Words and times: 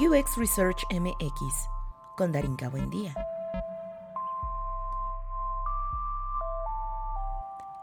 UX 0.00 0.36
Research 0.38 0.82
MX 0.90 1.68
con 2.16 2.32
Darinka 2.32 2.70
Buendía. 2.70 3.14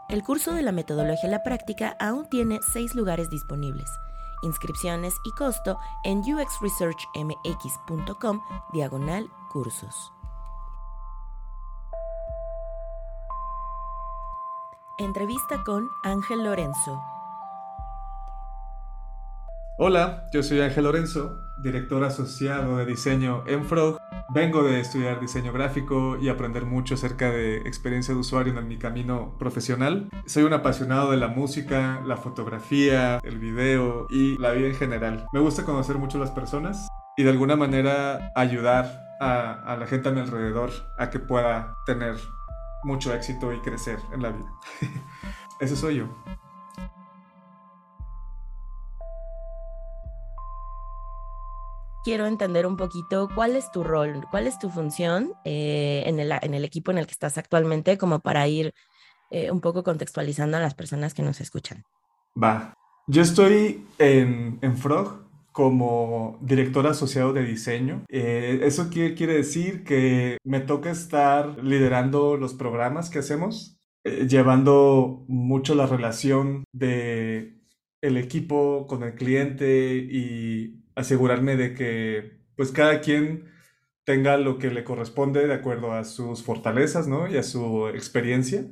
El 0.08 0.24
curso 0.24 0.52
de 0.52 0.62
la 0.62 0.72
metodología 0.72 1.28
a 1.28 1.32
la 1.32 1.44
práctica 1.44 1.96
aún 2.00 2.28
tiene 2.28 2.58
seis 2.72 2.96
lugares 2.96 3.30
disponibles. 3.30 3.88
Inscripciones 4.42 5.14
y 5.24 5.30
costo 5.30 5.78
en 6.02 6.18
uxresearchmx.com 6.18 8.42
diagonal 8.72 9.30
cursos. 9.52 10.12
Entrevista 14.98 15.62
con 15.64 15.88
Ángel 16.02 16.42
Lorenzo. 16.42 17.00
Hola, 19.78 20.26
yo 20.32 20.42
soy 20.42 20.60
Ángel 20.60 20.82
Lorenzo, 20.82 21.47
director 21.62 22.04
asociado 22.04 22.76
de 22.76 22.86
diseño 22.86 23.44
en 23.46 23.64
Frog. 23.64 23.98
Vengo 24.30 24.62
de 24.62 24.80
estudiar 24.80 25.20
diseño 25.20 25.52
gráfico 25.52 26.18
y 26.20 26.28
aprender 26.28 26.66
mucho 26.66 26.94
acerca 26.94 27.30
de 27.30 27.58
experiencia 27.58 28.12
de 28.14 28.20
usuario 28.20 28.58
en 28.58 28.68
mi 28.68 28.78
camino 28.78 29.36
profesional. 29.38 30.10
Soy 30.26 30.44
un 30.44 30.52
apasionado 30.52 31.10
de 31.10 31.16
la 31.16 31.28
música, 31.28 32.02
la 32.04 32.16
fotografía, 32.16 33.20
el 33.22 33.38
video 33.38 34.06
y 34.10 34.36
la 34.38 34.52
vida 34.52 34.68
en 34.68 34.74
general. 34.74 35.26
Me 35.32 35.40
gusta 35.40 35.64
conocer 35.64 35.96
mucho 35.96 36.18
las 36.18 36.30
personas 36.30 36.88
y 37.16 37.22
de 37.22 37.30
alguna 37.30 37.56
manera 37.56 38.30
ayudar 38.34 39.08
a, 39.20 39.76
la 39.78 39.86
gente 39.86 40.08
a 40.08 40.12
mi 40.12 40.20
alrededor 40.20 40.70
a 40.98 41.10
que 41.10 41.18
pueda 41.18 41.74
tener 41.86 42.14
mucho 42.84 43.12
éxito 43.12 43.52
y 43.52 43.60
crecer 43.60 43.98
en 44.12 44.22
la 44.22 44.30
vida. 44.30 44.52
Ese 45.60 45.74
soy 45.74 45.96
yo. 45.96 46.08
Quiero 52.08 52.26
entender 52.26 52.66
un 52.66 52.78
poquito 52.78 53.28
cuál 53.34 53.54
es 53.54 53.70
tu 53.70 53.84
rol, 53.84 54.24
cuál 54.30 54.46
es 54.46 54.58
tu 54.58 54.70
función 54.70 55.34
eh, 55.44 56.04
en, 56.06 56.18
el, 56.18 56.32
en, 56.40 56.54
el, 56.54 56.64
equipo 56.64 56.90
en 56.90 56.96
el 56.96 57.04
que 57.04 57.12
estás 57.12 57.36
actualmente, 57.36 57.98
como 57.98 58.20
para 58.20 58.48
ir 58.48 58.72
eh, 59.30 59.50
un 59.50 59.60
poco 59.60 59.84
contextualizando 59.84 60.56
a 60.56 60.60
las 60.60 60.72
personas 60.72 61.12
que 61.12 61.20
nos 61.20 61.42
escuchan. 61.42 61.84
Va. 62.42 62.72
Yo 63.08 63.20
estoy 63.20 63.84
en, 63.98 64.58
Frog 64.78 65.26
como 65.52 66.38
director 66.40 66.86
asociado 66.86 67.34
de 67.34 67.44
diseño. 67.44 68.06
Eh, 68.08 68.60
eso 68.62 68.88
quiere, 68.88 69.14
quiere 69.14 69.34
decir 69.34 69.84
que 69.84 70.38
me 70.44 70.60
toca 70.60 70.90
estar 70.90 71.62
liderando 71.62 72.38
los 72.38 72.54
programas 72.54 73.10
que 73.10 73.18
hacemos, 73.18 73.76
llevando 74.02 75.26
mucho 75.28 75.74
la 75.74 75.84
relación 75.84 76.64
de 76.72 77.57
el 78.00 78.16
equipo 78.16 78.86
con 78.86 79.02
el 79.02 79.14
cliente 79.14 79.96
y 79.96 80.84
asegurarme 80.94 81.56
de 81.56 81.74
que 81.74 82.38
pues 82.56 82.72
cada 82.72 83.00
quien 83.00 83.46
tenga 84.04 84.36
lo 84.36 84.58
que 84.58 84.70
le 84.70 84.84
corresponde 84.84 85.46
de 85.46 85.54
acuerdo 85.54 85.92
a 85.92 86.04
sus 86.04 86.42
fortalezas, 86.42 87.06
¿no? 87.08 87.28
Y 87.28 87.36
a 87.36 87.42
su 87.42 87.88
experiencia, 87.88 88.64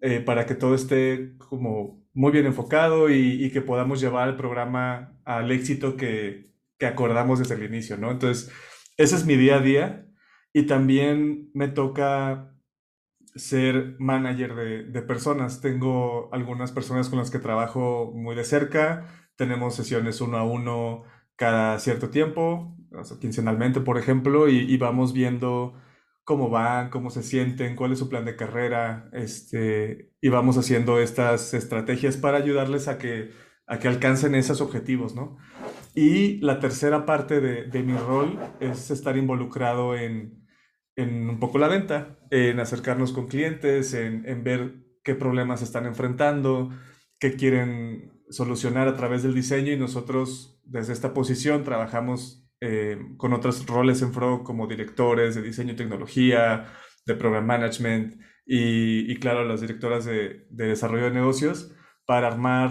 eh, 0.00 0.20
para 0.20 0.46
que 0.46 0.54
todo 0.54 0.74
esté 0.74 1.36
como 1.38 2.04
muy 2.12 2.32
bien 2.32 2.46
enfocado 2.46 3.10
y, 3.10 3.50
que 3.50 3.60
podamos 3.62 4.00
llevar 4.00 4.28
el 4.28 4.36
programa 4.36 5.16
al 5.24 5.50
éxito 5.50 5.96
que, 5.96 6.50
que, 6.78 6.86
acordamos 6.86 7.38
desde 7.38 7.54
el 7.54 7.64
inicio, 7.64 7.96
¿no? 7.96 8.10
Entonces, 8.10 8.52
ese 8.96 9.16
es 9.16 9.24
mi 9.26 9.36
día 9.36 9.56
a 9.56 9.60
día 9.60 10.06
y 10.52 10.64
también 10.64 11.50
me 11.54 11.68
toca 11.68 12.53
ser 13.34 13.96
manager 13.98 14.54
de, 14.54 14.84
de 14.84 15.02
personas. 15.02 15.60
Tengo 15.60 16.32
algunas 16.32 16.72
personas 16.72 17.08
con 17.08 17.18
las 17.18 17.30
que 17.30 17.38
trabajo 17.38 18.12
muy 18.14 18.34
de 18.34 18.44
cerca, 18.44 19.06
tenemos 19.36 19.74
sesiones 19.74 20.20
uno 20.20 20.38
a 20.38 20.44
uno 20.44 21.04
cada 21.36 21.78
cierto 21.78 22.10
tiempo, 22.10 22.76
quincenalmente, 23.20 23.80
por 23.80 23.98
ejemplo, 23.98 24.48
y, 24.48 24.76
vamos 24.76 25.12
viendo 25.12 25.74
cómo 26.24 26.48
van, 26.48 26.90
cómo 26.90 27.10
se 27.10 27.22
sienten, 27.22 27.76
cuál 27.76 27.92
es 27.92 27.98
su 27.98 28.08
plan 28.08 28.24
de 28.24 28.36
carrera, 28.36 29.10
este, 29.12 30.12
y 30.20 30.28
vamos 30.28 30.56
haciendo 30.56 31.00
estas 31.00 31.54
estrategias 31.54 32.16
para 32.16 32.38
ayudarles 32.38 32.88
a 32.88 32.98
que, 32.98 33.30
a 33.66 33.78
que 33.78 33.88
alcancen 33.88 34.34
esos 34.34 34.60
objetivos, 34.60 35.14
¿no? 35.14 35.36
Y 35.94 36.38
la 36.40 36.60
tercera 36.60 37.04
parte 37.06 37.40
de, 37.40 37.64
de 37.64 37.82
mi 37.82 37.96
rol 37.96 38.38
es 38.60 38.90
estar 38.90 39.16
involucrado 39.16 39.96
en, 39.96 40.43
en, 40.96 41.28
un 41.28 41.40
poco 41.40 41.58
la 41.58 41.68
venta, 41.68 42.18
en 42.30 42.60
acercarnos 42.60 43.12
con 43.12 43.26
clientes, 43.26 43.94
en, 43.94 44.26
en 44.28 44.44
ver 44.44 44.74
qué 45.02 45.14
problemas 45.14 45.62
están 45.62 45.86
enfrentando, 45.86 46.70
qué 47.18 47.34
quieren 47.34 48.12
solucionar 48.30 48.88
a 48.88 48.96
través 48.96 49.22
del 49.22 49.34
diseño 49.34 49.72
y 49.72 49.76
nosotros 49.76 50.60
desde 50.64 50.92
esta 50.92 51.12
posición 51.12 51.62
trabajamos 51.62 52.44
eh, 52.60 52.98
con 53.18 53.32
otros 53.34 53.66
roles 53.66 54.00
en 54.02 54.12
Frog 54.12 54.42
como 54.42 54.66
directores 54.66 55.34
de 55.34 55.42
diseño 55.42 55.74
y 55.74 55.76
tecnología, 55.76 56.66
de 57.04 57.14
program 57.14 57.44
management 57.44 58.20
y, 58.46 59.14
claro, 59.16 59.44
las 59.44 59.60
directoras 59.60 60.04
de, 60.04 60.46
desarrollo 60.50 61.04
de 61.04 61.10
negocios 61.10 61.74
para 62.06 62.28
armar 62.28 62.70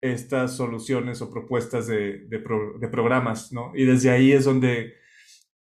estas 0.00 0.56
soluciones 0.56 1.20
o 1.22 1.30
propuestas 1.30 1.86
de, 1.86 2.26
de, 2.28 2.88
programas, 2.88 3.52
¿no? 3.52 3.72
Y 3.74 3.84
desde 3.84 4.10
ahí 4.10 4.32
es 4.32 4.44
donde 4.44 4.94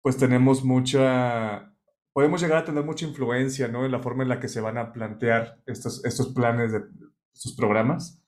pues 0.01 0.17
tenemos 0.17 0.63
mucha, 0.63 1.73
podemos 2.13 2.41
llegar 2.41 2.59
a 2.59 2.65
tener 2.65 2.83
mucha 2.83 3.05
influencia, 3.05 3.67
¿no? 3.67 3.85
En 3.85 3.91
la 3.91 3.99
forma 3.99 4.23
en 4.23 4.29
la 4.29 4.39
que 4.39 4.47
se 4.47 4.61
van 4.61 4.77
a 4.77 4.91
plantear 4.93 5.61
estos, 5.65 6.03
estos 6.05 6.33
planes 6.33 6.71
de 6.71 6.81
estos 7.33 7.55
programas. 7.55 8.21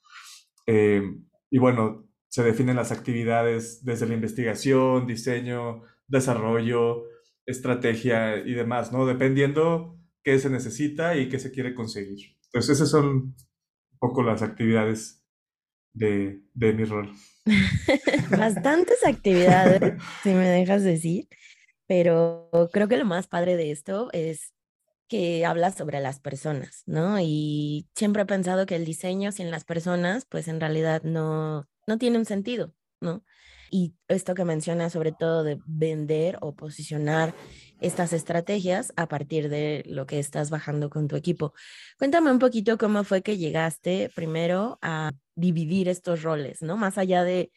Eh, 0.68 1.02
y 1.50 1.60
bueno, 1.60 2.08
se 2.30 2.44
definen 2.44 2.76
las 2.76 2.92
actividades 2.92 3.84
desde 3.84 4.08
la 4.08 4.14
investigación, 4.14 5.06
diseño, 5.08 5.84
desarrollo, 6.08 7.04
estrategia 7.46 8.38
y 8.38 8.54
demás, 8.54 8.92
¿no? 8.92 9.06
Dependiendo 9.06 10.00
qué 10.24 10.40
se 10.40 10.50
necesita 10.50 11.18
y 11.18 11.30
qué 11.30 11.40
se 11.40 11.52
quiere 11.52 11.76
conseguir. 11.76 12.38
Entonces, 12.46 12.78
esas 12.78 12.90
son 12.90 13.06
un 13.08 13.36
poco 14.00 14.24
las 14.24 14.42
actividades 14.42 15.24
de, 15.94 16.42
de 16.54 16.74
mi 16.74 16.86
rol. 16.86 17.12
Bastantes 18.32 19.06
actividades, 19.06 20.02
si 20.24 20.30
me 20.30 20.48
dejas 20.48 20.84
decir, 20.84 21.28
pero 21.88 22.50
creo 22.72 22.88
que 22.88 22.98
lo 22.98 23.06
más 23.06 23.28
padre 23.28 23.58
de 23.58 23.72
esto 23.72 24.10
es 24.14 24.54
que 25.08 25.46
habla 25.46 25.72
sobre 25.72 26.00
las 26.00 26.20
personas, 26.20 26.84
¿no? 26.86 27.20
Y 27.20 27.88
siempre 27.96 28.24
he 28.24 28.26
pensado 28.26 28.66
que 28.66 28.76
el 28.76 28.86
diseño 28.86 29.32
sin 29.32 29.52
las 29.52 29.66
personas, 29.66 30.26
pues 30.26 30.48
en 30.48 30.60
realidad 30.60 31.04
no, 31.04 31.68
no 31.88 31.98
tiene 31.98 32.18
un 32.18 32.26
sentido, 32.26 32.74
¿no? 33.02 33.24
Y 33.70 33.96
esto 34.08 34.36
que 34.36 34.46
menciona 34.46 34.90
sobre 34.90 35.12
todo 35.12 35.44
de 35.44 35.60
vender 35.66 36.38
o 36.42 36.56
posicionar 36.56 37.34
estas 37.82 38.14
estrategias 38.14 38.94
a 38.96 39.08
partir 39.08 39.50
de 39.50 39.84
lo 39.88 40.06
que 40.06 40.20
estás 40.20 40.50
bajando 40.52 40.90
con 40.90 41.08
tu 41.08 41.16
equipo. 41.16 41.54
Cuéntame 41.98 42.32
un 42.32 42.40
poquito 42.40 42.78
cómo 42.78 43.04
fue 43.04 43.24
que 43.24 43.38
llegaste 43.38 44.12
primero 44.16 44.78
a 44.82 45.12
dividir 45.36 45.90
estos 45.90 46.22
roles, 46.22 46.62
¿no? 46.62 46.78
Más 46.78 46.98
allá 46.98 47.24
de 47.24 47.52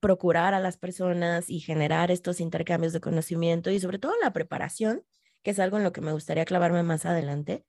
procurar 0.00 0.54
a 0.54 0.60
las 0.60 0.78
personas 0.78 1.50
y 1.50 1.60
generar 1.60 2.10
estos 2.10 2.40
intercambios 2.40 2.92
de 2.92 3.00
conocimiento 3.00 3.70
y 3.70 3.80
sobre 3.80 3.98
todo 3.98 4.12
la 4.22 4.32
preparación 4.32 5.02
que 5.46 5.52
es 5.52 5.60
algo 5.60 5.76
en 5.76 5.84
lo 5.84 5.92
que 5.92 6.00
me 6.00 6.10
gustaría 6.10 6.44
clavarme 6.44 6.82
más 6.82 7.06
adelante. 7.06 7.64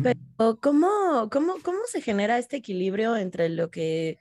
Pero 0.00 0.60
¿cómo, 0.60 1.28
cómo, 1.28 1.56
¿cómo 1.60 1.80
se 1.88 2.00
genera 2.00 2.38
este 2.38 2.58
equilibrio 2.58 3.16
entre 3.16 3.48
lo 3.48 3.68
que 3.68 4.20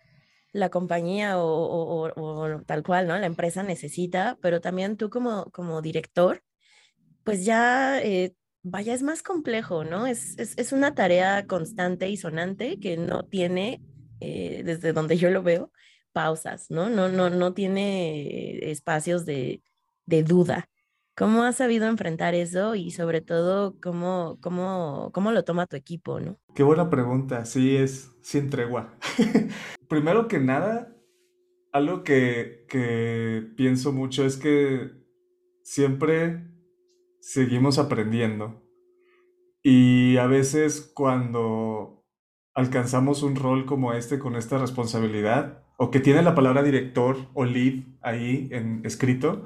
la 0.55 0.69
compañía 0.69 1.37
o, 1.37 2.09
o, 2.15 2.61
tal 2.63 2.81
cual, 2.81 3.07
¿no? 3.07 3.15
La 3.19 3.27
empresa 3.27 3.61
necesita, 3.61 4.39
pero 4.41 4.59
también 4.59 4.97
tú 4.97 5.11
como, 5.11 5.51
como 5.51 5.83
director, 5.83 6.41
pues 7.23 7.45
ya, 7.45 8.01
eh, 8.01 8.33
vaya, 8.63 8.95
es 8.95 9.03
más 9.03 9.21
complejo, 9.21 9.83
¿no? 9.83 10.07
Es, 10.07 10.35
es, 10.39 10.57
es, 10.57 10.71
una 10.71 10.95
tarea 10.95 11.45
constante 11.45 12.09
y 12.09 12.17
sonante 12.17 12.79
que 12.79 12.97
no 12.97 13.23
tiene, 13.23 13.83
eh, 14.19 14.63
desde 14.65 14.93
donde 14.93 15.17
yo 15.17 15.29
lo 15.29 15.43
veo, 15.43 15.71
pausas, 16.15 16.71
¿no? 16.71 16.89
No, 16.89 17.09
no, 17.09 17.29
no 17.29 17.53
tiene 17.53 18.71
espacios 18.71 19.25
de, 19.25 19.61
de 20.05 20.23
duda. 20.23 20.69
¿Cómo 21.17 21.43
has 21.43 21.57
sabido 21.57 21.87
enfrentar 21.87 22.35
eso 22.35 22.75
y 22.75 22.91
sobre 22.91 23.19
todo 23.19 23.75
cómo, 23.81 24.37
cómo, 24.41 25.11
cómo 25.13 25.33
lo 25.33 25.43
toma 25.43 25.67
tu 25.67 25.75
equipo, 25.75 26.21
no? 26.21 26.37
Qué 26.55 26.63
buena 26.63 26.89
pregunta, 26.89 27.43
sí 27.43 27.75
es 27.75 28.11
sin 28.21 28.49
tregua. 28.49 28.97
Primero 29.89 30.29
que 30.29 30.39
nada, 30.39 30.95
algo 31.73 32.03
que, 32.03 32.65
que 32.69 33.45
pienso 33.57 33.91
mucho 33.91 34.25
es 34.25 34.37
que 34.37 34.91
siempre 35.63 36.47
seguimos 37.19 37.77
aprendiendo 37.77 38.63
y 39.61 40.15
a 40.15 40.27
veces 40.27 40.91
cuando 40.93 42.05
alcanzamos 42.53 43.21
un 43.21 43.35
rol 43.35 43.65
como 43.65 43.91
este 43.91 44.17
con 44.17 44.37
esta 44.37 44.57
responsabilidad 44.57 45.64
o 45.77 45.91
que 45.91 45.99
tiene 45.99 46.21
la 46.21 46.35
palabra 46.35 46.63
director 46.63 47.17
o 47.33 47.45
lead 47.45 47.83
ahí 48.01 48.47
en 48.51 48.81
escrito, 48.85 49.45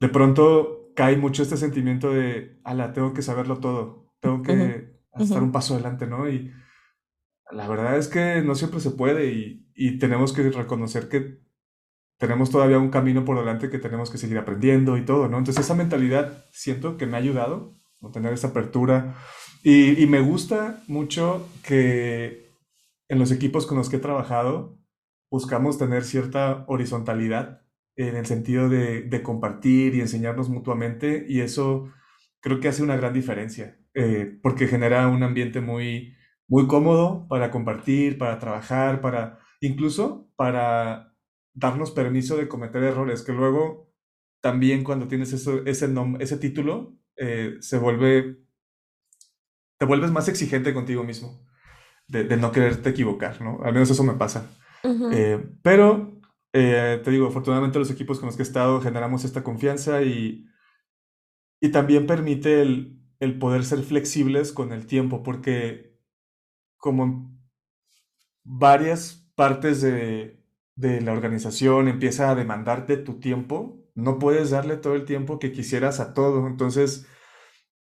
de 0.00 0.08
pronto 0.08 0.92
cae 0.94 1.16
mucho 1.16 1.42
este 1.42 1.56
sentimiento 1.56 2.12
de, 2.12 2.60
ala, 2.64 2.92
tengo 2.92 3.12
que 3.12 3.22
saberlo 3.22 3.58
todo, 3.58 4.12
tengo 4.20 4.42
que 4.42 4.98
estar 5.18 5.42
un 5.42 5.52
paso 5.52 5.74
adelante, 5.74 6.06
¿no? 6.06 6.28
Y 6.28 6.52
la 7.50 7.68
verdad 7.68 7.98
es 7.98 8.08
que 8.08 8.42
no 8.42 8.54
siempre 8.54 8.80
se 8.80 8.90
puede 8.90 9.32
y, 9.32 9.70
y 9.74 9.98
tenemos 9.98 10.32
que 10.32 10.48
reconocer 10.50 11.08
que 11.08 11.40
tenemos 12.18 12.50
todavía 12.50 12.78
un 12.78 12.90
camino 12.90 13.24
por 13.24 13.38
delante 13.38 13.68
que 13.68 13.78
tenemos 13.78 14.10
que 14.10 14.18
seguir 14.18 14.38
aprendiendo 14.38 14.96
y 14.96 15.04
todo, 15.04 15.28
¿no? 15.28 15.38
Entonces 15.38 15.64
esa 15.64 15.74
mentalidad 15.74 16.44
siento 16.52 16.96
que 16.96 17.06
me 17.06 17.16
ha 17.16 17.20
ayudado 17.20 17.74
a 18.02 18.10
tener 18.10 18.32
esa 18.32 18.48
apertura 18.48 19.16
y, 19.62 20.00
y 20.02 20.06
me 20.06 20.20
gusta 20.20 20.82
mucho 20.88 21.48
que 21.62 22.50
en 23.08 23.18
los 23.18 23.30
equipos 23.30 23.66
con 23.66 23.76
los 23.76 23.90
que 23.90 23.96
he 23.96 24.00
trabajado 24.00 24.81
buscamos 25.32 25.78
tener 25.78 26.04
cierta 26.04 26.64
horizontalidad 26.68 27.62
en 27.96 28.16
el 28.16 28.26
sentido 28.26 28.68
de, 28.68 29.02
de 29.02 29.22
compartir 29.22 29.94
y 29.94 30.00
enseñarnos 30.00 30.50
mutuamente 30.50 31.24
y 31.26 31.40
eso 31.40 31.90
creo 32.40 32.60
que 32.60 32.68
hace 32.68 32.82
una 32.82 32.96
gran 32.96 33.14
diferencia 33.14 33.78
eh, 33.94 34.38
porque 34.42 34.68
genera 34.68 35.08
un 35.08 35.22
ambiente 35.22 35.62
muy, 35.62 36.14
muy 36.48 36.66
cómodo 36.66 37.26
para 37.28 37.50
compartir, 37.50 38.18
para 38.18 38.38
trabajar, 38.38 39.00
para 39.00 39.38
incluso 39.60 40.30
para 40.36 41.14
darnos 41.54 41.92
permiso 41.92 42.36
de 42.36 42.48
cometer 42.48 42.82
errores, 42.82 43.22
que 43.22 43.32
luego 43.32 43.90
también 44.42 44.84
cuando 44.84 45.08
tienes 45.08 45.32
eso, 45.32 45.64
ese, 45.64 45.94
ese 46.20 46.36
título, 46.36 46.98
eh, 47.16 47.56
se 47.60 47.78
vuelve, 47.78 48.38
te 49.78 49.86
vuelves 49.86 50.10
más 50.10 50.28
exigente 50.28 50.74
contigo 50.74 51.04
mismo, 51.04 51.46
de, 52.06 52.24
de, 52.24 52.36
no 52.36 52.52
quererte 52.52 52.90
equivocar, 52.90 53.40
¿no? 53.40 53.62
Al 53.62 53.72
menos 53.72 53.90
eso 53.90 54.04
me 54.04 54.14
pasa. 54.14 54.50
Eh, 55.08 55.50
pero, 55.62 56.20
eh, 56.52 57.00
te 57.04 57.10
digo, 57.10 57.26
afortunadamente 57.28 57.78
los 57.78 57.90
equipos 57.90 58.18
con 58.18 58.26
los 58.26 58.36
que 58.36 58.42
he 58.42 58.46
estado 58.46 58.80
generamos 58.80 59.24
esta 59.24 59.42
confianza 59.44 60.02
y, 60.02 60.46
y 61.60 61.70
también 61.70 62.06
permite 62.06 62.60
el, 62.62 63.00
el 63.20 63.38
poder 63.38 63.64
ser 63.64 63.82
flexibles 63.82 64.52
con 64.52 64.72
el 64.72 64.86
tiempo, 64.86 65.22
porque 65.22 65.96
como 66.78 67.32
varias 68.44 69.30
partes 69.34 69.80
de, 69.82 70.42
de 70.76 71.00
la 71.00 71.12
organización 71.12 71.88
empieza 71.88 72.30
a 72.30 72.34
demandarte 72.34 72.96
tu 72.96 73.20
tiempo, 73.20 73.78
no 73.94 74.18
puedes 74.18 74.50
darle 74.50 74.76
todo 74.76 74.94
el 74.94 75.04
tiempo 75.04 75.38
que 75.38 75.52
quisieras 75.52 76.00
a 76.00 76.14
todo. 76.14 76.46
Entonces, 76.46 77.06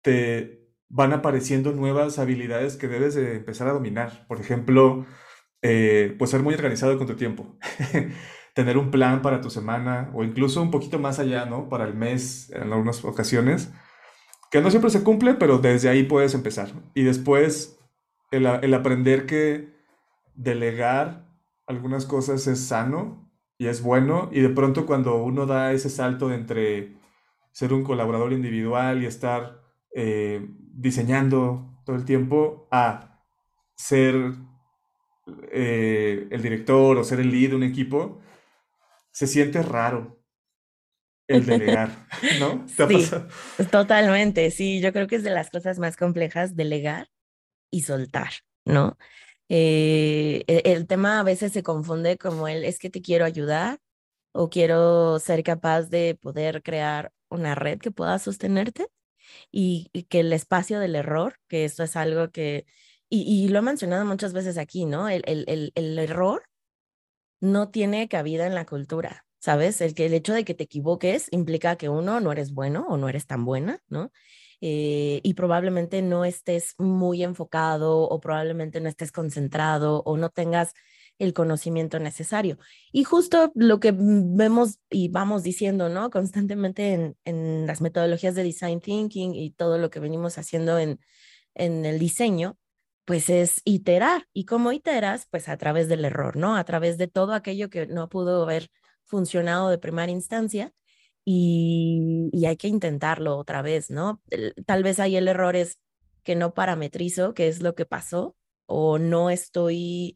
te 0.01 0.67
van 0.89 1.13
apareciendo 1.13 1.73
nuevas 1.73 2.19
habilidades 2.19 2.77
que 2.77 2.87
debes 2.87 3.15
de 3.15 3.37
empezar 3.37 3.67
a 3.67 3.73
dominar. 3.73 4.27
Por 4.27 4.41
ejemplo, 4.41 5.05
eh, 5.61 6.15
pues 6.17 6.31
ser 6.31 6.43
muy 6.43 6.53
organizado 6.53 6.97
con 6.97 7.07
tu 7.07 7.15
tiempo. 7.15 7.57
Tener 8.55 8.77
un 8.77 8.91
plan 8.91 9.21
para 9.21 9.41
tu 9.41 9.49
semana 9.49 10.11
o 10.13 10.23
incluso 10.23 10.61
un 10.61 10.71
poquito 10.71 10.99
más 10.99 11.19
allá, 11.19 11.45
¿no? 11.45 11.69
Para 11.69 11.85
el 11.85 11.93
mes 11.93 12.49
en 12.51 12.73
algunas 12.73 13.03
ocasiones, 13.05 13.71
que 14.51 14.61
no 14.61 14.69
siempre 14.69 14.89
se 14.89 15.03
cumple, 15.03 15.35
pero 15.35 15.59
desde 15.59 15.89
ahí 15.89 16.03
puedes 16.03 16.33
empezar. 16.33 16.71
Y 16.93 17.03
después, 17.03 17.79
el, 18.31 18.45
el 18.45 18.73
aprender 18.73 19.25
que 19.25 19.73
delegar 20.33 21.29
algunas 21.67 22.05
cosas 22.05 22.47
es 22.47 22.67
sano 22.67 23.31
y 23.57 23.67
es 23.67 23.83
bueno, 23.83 24.29
y 24.31 24.39
de 24.39 24.49
pronto 24.49 24.85
cuando 24.85 25.21
uno 25.21 25.45
da 25.45 25.73
ese 25.73 25.89
salto 25.89 26.33
entre 26.33 26.97
ser 27.51 27.73
un 27.73 27.83
colaborador 27.83 28.31
individual 28.31 29.03
y 29.03 29.05
estar 29.05 29.61
eh, 29.93 30.47
diseñando 30.73 31.81
todo 31.85 31.95
el 31.95 32.05
tiempo 32.05 32.67
a 32.71 33.21
ser 33.75 34.33
eh, 35.51 36.27
el 36.31 36.41
director 36.41 36.97
o 36.97 37.03
ser 37.03 37.19
el 37.19 37.31
lead 37.31 37.51
de 37.51 37.55
un 37.55 37.63
equipo, 37.63 38.21
se 39.11 39.27
siente 39.27 39.61
raro 39.61 40.19
el 41.27 41.45
delegar, 41.45 42.07
¿no? 42.39 42.65
sí, 42.87 43.09
totalmente, 43.71 44.49
sí, 44.51 44.81
yo 44.81 44.91
creo 44.91 45.07
que 45.07 45.17
es 45.17 45.23
de 45.23 45.29
las 45.29 45.49
cosas 45.49 45.77
más 45.77 45.95
complejas 45.95 46.55
delegar 46.55 47.07
y 47.71 47.81
soltar, 47.81 48.31
¿no? 48.65 48.97
Eh, 49.49 50.43
e, 50.47 50.61
el, 50.65 50.87
tema 50.87 51.19
a 51.19 51.23
veces 51.23 51.51
se 51.51 51.63
confunde 51.63 52.17
como 52.17 52.47
el 52.47 52.63
es 52.63 52.79
que 52.79 52.89
te 52.89 53.01
quiero 53.01 53.25
ayudar 53.25 53.79
o 54.31 54.49
quiero 54.49 55.19
ser 55.19 55.43
capaz 55.43 55.89
de 55.89 56.15
poder 56.21 56.61
crear 56.63 57.11
una 57.29 57.55
red 57.55 57.79
que 57.79 57.91
pueda 57.91 58.19
sostenerte 58.19 58.87
y, 59.51 59.89
que 60.09 60.21
el 60.21 60.33
espacio 60.33 60.79
del 60.79 60.95
error, 60.95 61.39
que 61.47 61.65
esto 61.65 61.83
es 61.83 61.95
algo 61.95 62.31
que, 62.31 62.65
y, 63.09 63.47
lo 63.49 63.59
he 63.59 63.61
mencionado 63.63 64.05
muchas 64.05 64.33
veces 64.33 64.57
aquí, 64.57 64.85
¿no? 64.85 65.09
El, 65.09 65.23
el, 65.25 65.71
el, 65.73 65.99
error 65.99 66.43
no 67.39 67.69
tiene 67.69 68.07
cabida 68.07 68.45
en 68.45 68.53
la 68.55 68.65
cultura, 68.65 69.25
¿sabes? 69.39 69.81
El, 69.81 69.95
que, 69.95 70.05
el 70.05 70.13
hecho 70.13 70.33
de 70.33 70.45
que 70.45 70.53
te 70.53 70.65
equivoques 70.65 71.27
implica 71.31 71.75
que 71.75 71.89
uno, 71.89 72.19
no 72.19 72.31
eres 72.31 72.53
bueno 72.53 72.85
o 72.87 72.97
no 72.97 73.09
eres 73.09 73.25
tan 73.25 73.45
buena, 73.45 73.81
¿no? 73.87 74.11
Eh, 74.61 75.21
y 75.23 75.33
probablemente 75.35 76.01
no 76.01 76.25
estés 76.25 76.75
muy 76.77 77.23
enfocado 77.23 78.01
o 78.01 78.19
probablemente 78.19 78.81
no 78.81 78.89
estés 78.89 79.11
concentrado 79.11 80.03
o 80.05 80.17
no 80.17 80.29
tengas 80.29 80.73
el 81.17 81.33
conocimiento 81.33 81.99
necesario. 81.99 82.59
Y 82.91 83.05
justo 83.05 83.51
lo 83.55 83.79
que 83.79 83.93
vemos 83.95 84.79
y 84.89 85.09
vamos 85.09 85.43
diciendo, 85.43 85.89
¿no? 85.89 86.09
Constantemente 86.11 86.93
en, 86.93 87.17
en 87.25 87.65
las 87.65 87.81
metodologías 87.81 88.35
de 88.35 88.43
design 88.43 88.81
thinking 88.81 89.33
y 89.33 89.51
todo 89.51 89.77
lo 89.77 89.89
que 89.89 89.99
venimos 89.99 90.37
haciendo 90.37 90.77
en, 90.77 90.99
en 91.55 91.85
el 91.85 91.99
diseño, 91.99 92.57
pues 93.09 93.27
es 93.31 93.63
iterar. 93.65 94.27
¿Y 94.33 94.45
cómo 94.45 94.71
iteras? 94.71 95.25
Pues 95.31 95.49
a 95.49 95.57
través 95.57 95.87
del 95.87 96.05
error, 96.05 96.35
¿no? 96.37 96.55
A 96.55 96.63
través 96.63 96.99
de 96.99 97.07
todo 97.07 97.33
aquello 97.33 97.71
que 97.71 97.87
no 97.87 98.07
pudo 98.07 98.43
haber 98.43 98.69
funcionado 99.03 99.71
de 99.71 99.79
primera 99.79 100.11
instancia 100.11 100.73
y, 101.25 102.29
hay 102.45 102.55
que 102.55 102.67
intentarlo 102.67 103.35
otra 103.35 103.63
vez, 103.63 103.89
¿no? 103.89 104.21
Tal 104.67 104.83
vez 104.83 104.99
ahí 104.99 105.15
el 105.15 105.27
error 105.27 105.55
es 105.55 105.79
que 106.23 106.35
no 106.35 106.53
parametrizo 106.53 107.33
qué 107.33 107.47
es 107.47 107.63
lo 107.63 107.73
que 107.73 107.87
pasó 107.87 108.35
o 108.67 108.99
no 108.99 109.31
estoy 109.31 110.15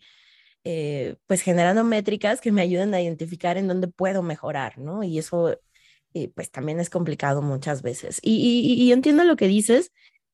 eh, 0.64 1.16
pues 1.26 1.42
generando 1.42 1.84
métricas 1.84 2.42
que 2.42 2.52
me 2.52 2.62
ayuden 2.62 2.94
a 2.94 3.02
identificar 3.02 3.58
en 3.58 3.68
dónde 3.68 3.88
puedo 3.88 4.22
mejorar, 4.22 4.78
¿no? 4.78 5.04
Y 5.04 5.18
eso 5.18 5.58
eh, 6.14 6.30
pues 6.36 6.52
también 6.52 6.80
es 6.80 6.92
complicado 6.92 7.42
muchas 7.42 7.82
veces. 7.82 8.20
Y, 8.22 8.92
entiendo 8.92 9.24
lo 9.24 9.36
que 9.36 9.48
dices, 9.48 9.92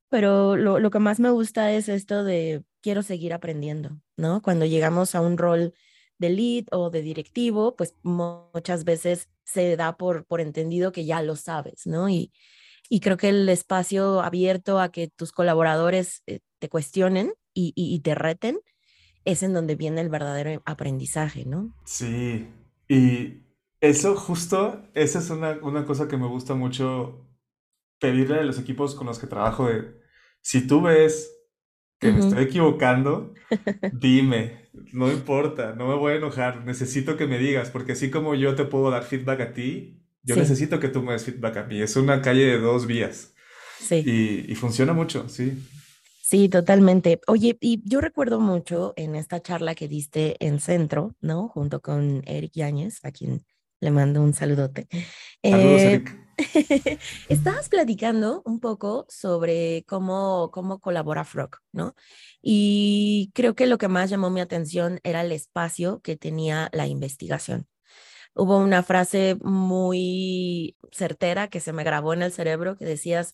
pero 0.09 0.57
lo, 0.57 0.79
lo, 0.79 0.91
que 0.91 0.99
más 0.99 1.19
me 1.19 1.29
gusta 1.29 1.71
es 1.71 1.89
esto 1.89 2.23
de 2.23 2.63
quiero 2.81 3.03
seguir 3.03 3.33
aprendiendo, 3.33 4.01
¿no? 4.17 4.41
Cuando 4.41 4.65
llegamos 4.65 5.15
a 5.15 5.21
un 5.21 5.37
rol 5.37 5.73
de 6.17 6.29
lead 6.29 6.65
o 6.71 6.89
de 6.89 7.01
directivo, 7.01 7.75
pues 7.75 7.95
muchas 8.03 8.83
veces 8.83 9.29
se 9.45 9.75
da 9.77 9.97
por, 9.97 10.25
por 10.25 10.41
entendido 10.41 10.91
que 10.91 11.05
ya 11.05 11.21
lo 11.21 11.35
sabes, 11.35 11.87
¿no? 11.87 12.09
Y, 12.09 12.31
y 12.89 12.99
creo 12.99 13.17
que 13.17 13.29
el 13.29 13.47
espacio 13.49 14.21
abierto 14.21 14.79
a 14.79 14.91
que 14.91 15.07
tus 15.07 15.31
colaboradores 15.31 16.23
eh, 16.27 16.39
te 16.59 16.69
cuestionen 16.69 17.33
y, 17.53 17.73
y, 17.75 17.99
te 18.01 18.15
reten 18.15 18.59
es 19.25 19.43
en 19.43 19.53
donde 19.53 19.75
viene 19.75 20.01
el 20.01 20.09
verdadero 20.09 20.61
aprendizaje, 20.65 21.45
¿no? 21.45 21.73
Sí, 21.85 22.47
y 22.87 23.43
eso 23.81 24.15
justo, 24.15 24.83
esa 24.93 25.19
es 25.19 25.29
una, 25.29 25.59
una 25.61 25.85
cosa 25.85 26.07
que 26.07 26.17
me 26.17 26.27
gusta 26.27 26.53
mucho 26.53 27.27
pedirle 27.99 28.39
a 28.39 28.43
los 28.43 28.59
equipos 28.59 28.95
con 28.95 29.07
los 29.07 29.19
que 29.19 29.27
trabajo 29.27 29.67
de, 29.67 29.99
si 30.41 30.65
tú 30.65 30.81
ves 30.81 31.35
que 31.99 32.11
me 32.11 32.19
estoy 32.19 32.43
equivocando, 32.43 33.33
dime, 33.93 34.69
no 34.93 35.11
importa, 35.11 35.73
no 35.73 35.87
me 35.87 35.95
voy 35.95 36.13
a 36.13 36.15
enojar, 36.17 36.65
necesito 36.65 37.17
que 37.17 37.27
me 37.27 37.37
digas, 37.37 37.69
porque 37.69 37.93
así 37.93 38.09
como 38.09 38.35
yo 38.35 38.55
te 38.55 38.65
puedo 38.65 38.89
dar 38.89 39.03
feedback 39.03 39.41
a 39.41 39.53
ti, 39.53 40.01
yo 40.23 40.35
necesito 40.35 40.79
que 40.79 40.89
tú 40.89 41.01
me 41.01 41.13
des 41.13 41.23
feedback 41.23 41.57
a 41.57 41.63
mí. 41.63 41.81
Es 41.81 41.95
una 41.95 42.21
calle 42.21 42.45
de 42.45 42.59
dos 42.59 42.85
vías. 42.85 43.33
Sí. 43.79 44.03
Y, 44.05 44.51
y 44.51 44.55
funciona 44.55 44.93
mucho, 44.93 45.27
sí. 45.29 45.57
Sí, 46.21 46.47
totalmente. 46.47 47.19
Oye, 47.25 47.57
y 47.59 47.81
yo 47.89 48.01
recuerdo 48.01 48.39
mucho 48.39 48.93
en 48.97 49.15
esta 49.15 49.41
charla 49.41 49.73
que 49.73 49.87
diste 49.87 50.35
en 50.45 50.59
Centro, 50.59 51.15
¿no? 51.21 51.47
Junto 51.47 51.81
con 51.81 52.21
Eric 52.27 52.51
Yáñez, 52.53 52.99
a 53.03 53.11
quien 53.11 53.41
le 53.79 53.89
mando 53.89 54.21
un 54.21 54.33
saludote. 54.33 54.87
Saludos, 55.41 55.81
eh, 55.81 55.91
Eric. 55.93 56.28
Estabas 57.29 57.69
platicando 57.69 58.41
un 58.45 58.59
poco 58.59 59.05
sobre 59.09 59.83
cómo, 59.87 60.49
cómo 60.51 60.79
colabora 60.79 61.23
Frog, 61.23 61.57
¿no? 61.71 61.95
Y 62.41 63.31
creo 63.33 63.55
que 63.55 63.67
lo 63.67 63.77
que 63.77 63.87
más 63.87 64.09
llamó 64.09 64.29
mi 64.29 64.41
atención 64.41 64.99
era 65.03 65.21
el 65.21 65.31
espacio 65.31 66.01
que 66.01 66.15
tenía 66.15 66.69
la 66.71 66.87
investigación. 66.87 67.67
Hubo 68.35 68.57
una 68.57 68.83
frase 68.83 69.37
muy 69.41 70.77
certera 70.91 71.49
que 71.49 71.59
se 71.59 71.73
me 71.73 71.83
grabó 71.83 72.13
en 72.13 72.21
el 72.21 72.31
cerebro 72.31 72.77
que 72.77 72.85
decías, 72.85 73.33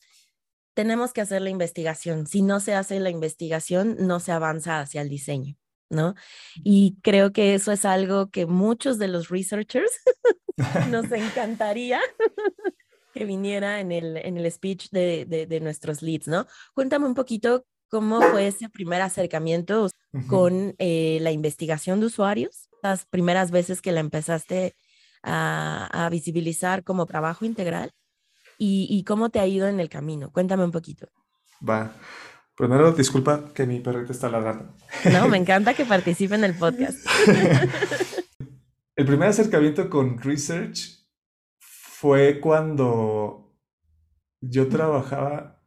tenemos 0.74 1.14
que 1.14 1.22
hacer 1.22 1.42
la 1.42 1.50
investigación. 1.50 2.28
Si 2.28 2.42
no 2.42 2.60
se 2.60 2.74
hace 2.74 3.00
la 3.00 3.10
investigación, 3.10 3.98
no 4.00 4.20
se 4.20 4.32
avanza 4.32 4.80
hacia 4.80 5.02
el 5.02 5.10
diseño, 5.10 5.56
¿no? 5.90 6.16
Y 6.56 6.98
creo 7.04 7.32
que 7.32 7.54
eso 7.54 7.72
es 7.72 7.86
algo 7.86 8.30
que 8.32 8.46
muchos 8.46 8.98
de 8.98 9.08
los 9.08 9.30
researchers 9.30 9.92
nos 10.90 11.12
encantaría 11.12 12.00
que 13.16 13.24
viniera 13.24 13.80
en 13.80 13.94
el, 13.94 14.18
en 14.18 14.38
el 14.38 14.52
speech 14.52 14.90
de, 14.92 15.26
de, 15.26 15.60
nuestros 15.62 16.02
leads, 16.02 16.28
¿no? 16.28 16.48
Cuéntame 16.74 17.06
un 17.06 17.16
poquito 17.16 17.66
cómo 17.88 18.22
fue 18.22 18.48
ese 18.48 18.68
primer 18.68 19.02
acercamiento 19.02 19.88
con 20.28 20.76
eh, 20.80 21.20
la 21.22 21.32
investigación 21.32 22.02
de 22.02 22.08
usuarios, 22.08 22.70
las 22.84 23.06
primeras 23.06 23.52
veces 23.52 23.82
que 23.82 23.94
la 23.94 24.02
empezaste 24.02 24.76
a, 25.24 26.06
a 26.06 26.10
visibilizar 26.10 26.84
como 26.84 27.06
trabajo 27.06 27.46
integral 27.46 27.92
y, 28.58 28.88
y, 28.90 29.04
cómo 29.06 29.30
te 29.30 29.40
ha 29.40 29.48
ido 29.48 29.68
en 29.68 29.80
el 29.80 29.88
camino. 29.88 30.32
Cuéntame 30.32 30.66
un 30.66 30.72
poquito. 30.72 31.08
Va. 31.68 31.94
Primero, 32.58 32.92
disculpa 32.92 33.54
que 33.54 33.66
mi 33.66 33.80
perrito 33.80 34.12
está 34.12 34.30
ladrando. 34.30 34.74
No, 35.12 35.28
me 35.30 35.38
encanta 35.44 35.74
que 35.74 35.86
participe 35.86 36.36
en 36.36 36.44
el 36.44 36.54
podcast. 36.54 36.98
el 38.96 39.06
primer 39.06 39.30
acercamiento 39.30 39.90
con 39.90 40.18
research 40.20 40.95
fue 41.98 42.42
cuando 42.42 43.58
yo 44.42 44.68
trabajaba, 44.68 45.66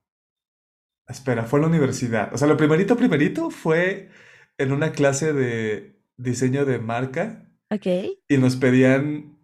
espera, 1.08 1.44
fue 1.44 1.58
en 1.58 1.62
la 1.62 1.68
universidad. 1.68 2.34
O 2.34 2.36
sea, 2.36 2.46
lo 2.48 2.58
primerito, 2.58 2.96
primerito 2.96 3.50
fue 3.50 4.10
en 4.58 4.72
una 4.72 4.92
clase 4.92 5.32
de 5.32 6.02
diseño 6.18 6.66
de 6.66 6.78
marca. 6.78 7.50
Ok. 7.70 7.86
Y 8.28 8.36
nos 8.36 8.56
pedían 8.56 9.38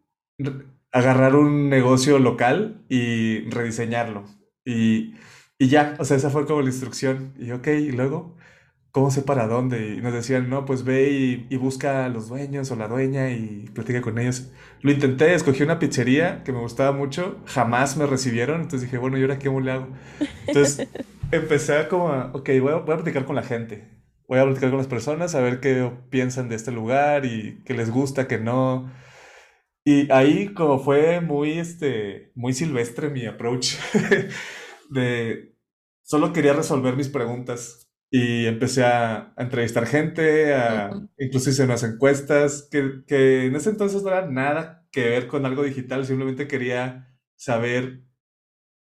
agarrar 0.93 1.37
un 1.37 1.71
negocio 1.71 2.19
local 2.19 2.85
y 2.91 3.49
rediseñarlo. 3.49 4.25
Y, 4.65 5.15
y 5.59 5.69
ya, 5.69 5.97
o 5.99 6.05
sea, 6.05 6.19
esa 6.19 6.29
fue 6.29 6.47
como 6.47 6.61
la 6.61 6.69
instrucción. 6.69 7.33
Y 7.39 7.51
ok, 7.53 7.67
y 7.69 7.93
luego, 7.93 8.37
¿cómo 8.95 9.11
sé 9.11 9.23
para 9.23 9.49
dónde? 9.49 9.97
Y 9.97 10.01
nos 10.01 10.13
decían, 10.13 10.49
no, 10.49 10.65
pues 10.65 10.85
ve 10.85 11.11
y, 11.51 11.57
busca 11.57 12.05
a 12.05 12.09
los 12.09 12.29
dueños 12.29 12.71
o 12.71 12.77
la 12.77 12.87
dueña 12.87 13.31
y 13.33 13.69
platica 13.75 14.01
con 14.01 14.19
ellos. 14.21 14.53
Lo 14.83 14.93
intenté, 14.93 15.35
escogí 15.35 15.65
una 15.65 15.81
pizzería 15.81 16.45
que 16.45 16.53
me 16.53 16.61
gustaba 16.61 16.93
mucho, 16.93 17.41
jamás 17.45 17.97
me 17.97 18.07
recibieron, 18.07 18.63
entonces 18.63 18.83
dije, 18.83 18.99
bueno, 18.99 19.19
¿y 19.19 19.23
ahora 19.23 19.41
qué 19.41 19.51
le 19.51 19.73
hago? 19.73 19.89
Entonces 20.47 20.89
empecé 21.33 21.77
a 21.77 21.89
como, 21.89 22.07
ok, 22.35 22.49
voy 22.61 22.73
a, 22.73 22.77
voy 22.77 22.95
a 22.95 22.99
platicar 22.99 23.25
con 23.25 23.35
la 23.35 23.43
gente, 23.43 23.89
voy 24.29 24.39
a 24.39 24.45
platicar 24.45 24.71
con 24.71 24.79
las 24.79 24.87
personas, 24.87 25.35
a 25.35 25.41
ver 25.41 25.59
qué 25.59 25.91
piensan 26.11 26.49
de 26.49 26.55
este 26.55 26.71
lugar 26.71 27.27
y 27.27 27.63
qué 27.65 27.75
les 27.75 27.91
gusta, 27.91 28.29
qué 28.29 28.39
no. 28.39 28.93
Y 29.85 30.11
ahí 30.13 30.55
como 30.55 30.79
fue 30.79 31.21
muy, 31.21 31.59
este, 31.59 32.31
muy 32.37 32.53
silvestre 32.53 33.11
mi 33.11 33.27
approach 33.27 33.75
de 34.91 35.57
solo 36.05 36.33
quería 36.33 36.53
resolver 36.53 36.95
mis 36.95 37.09
preguntas 37.09 37.84
y 38.17 38.47
empecé 38.47 38.85
a, 38.85 39.35
entrevistar 39.37 39.87
gente, 39.87 40.55
a, 40.55 40.93
incluso 41.19 41.51
hice 41.51 41.65
unas 41.65 41.83
encuestas 41.83 42.69
que, 42.71 43.03
que 43.09 43.47
en 43.47 43.57
ese 43.57 43.71
entonces 43.71 44.05
no 44.05 44.09
era 44.09 44.29
nada 44.29 44.87
que 44.93 45.03
ver 45.03 45.27
con 45.27 45.45
algo 45.45 45.65
digital, 45.65 46.07
simplemente 46.07 46.47
quería 46.47 47.13
saber 47.35 48.05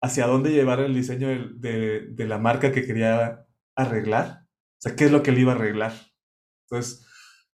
hacia 0.03 0.27
dónde 0.27 0.51
llevar 0.51 0.81
el 0.81 0.95
diseño 0.95 1.29
de, 1.29 2.09
de, 2.11 2.27
la 2.27 2.39
marca 2.39 2.73
que 2.73 2.85
quería 2.85 3.47
arreglar, 3.77 4.47
o 4.49 4.81
sea, 4.81 4.97
qué 4.97 5.05
es 5.05 5.13
lo 5.13 5.23
que 5.23 5.31
le 5.31 5.43
iba 5.43 5.53
a 5.53 5.55
arreglar. 5.55 5.93
Entonces, 6.69 7.07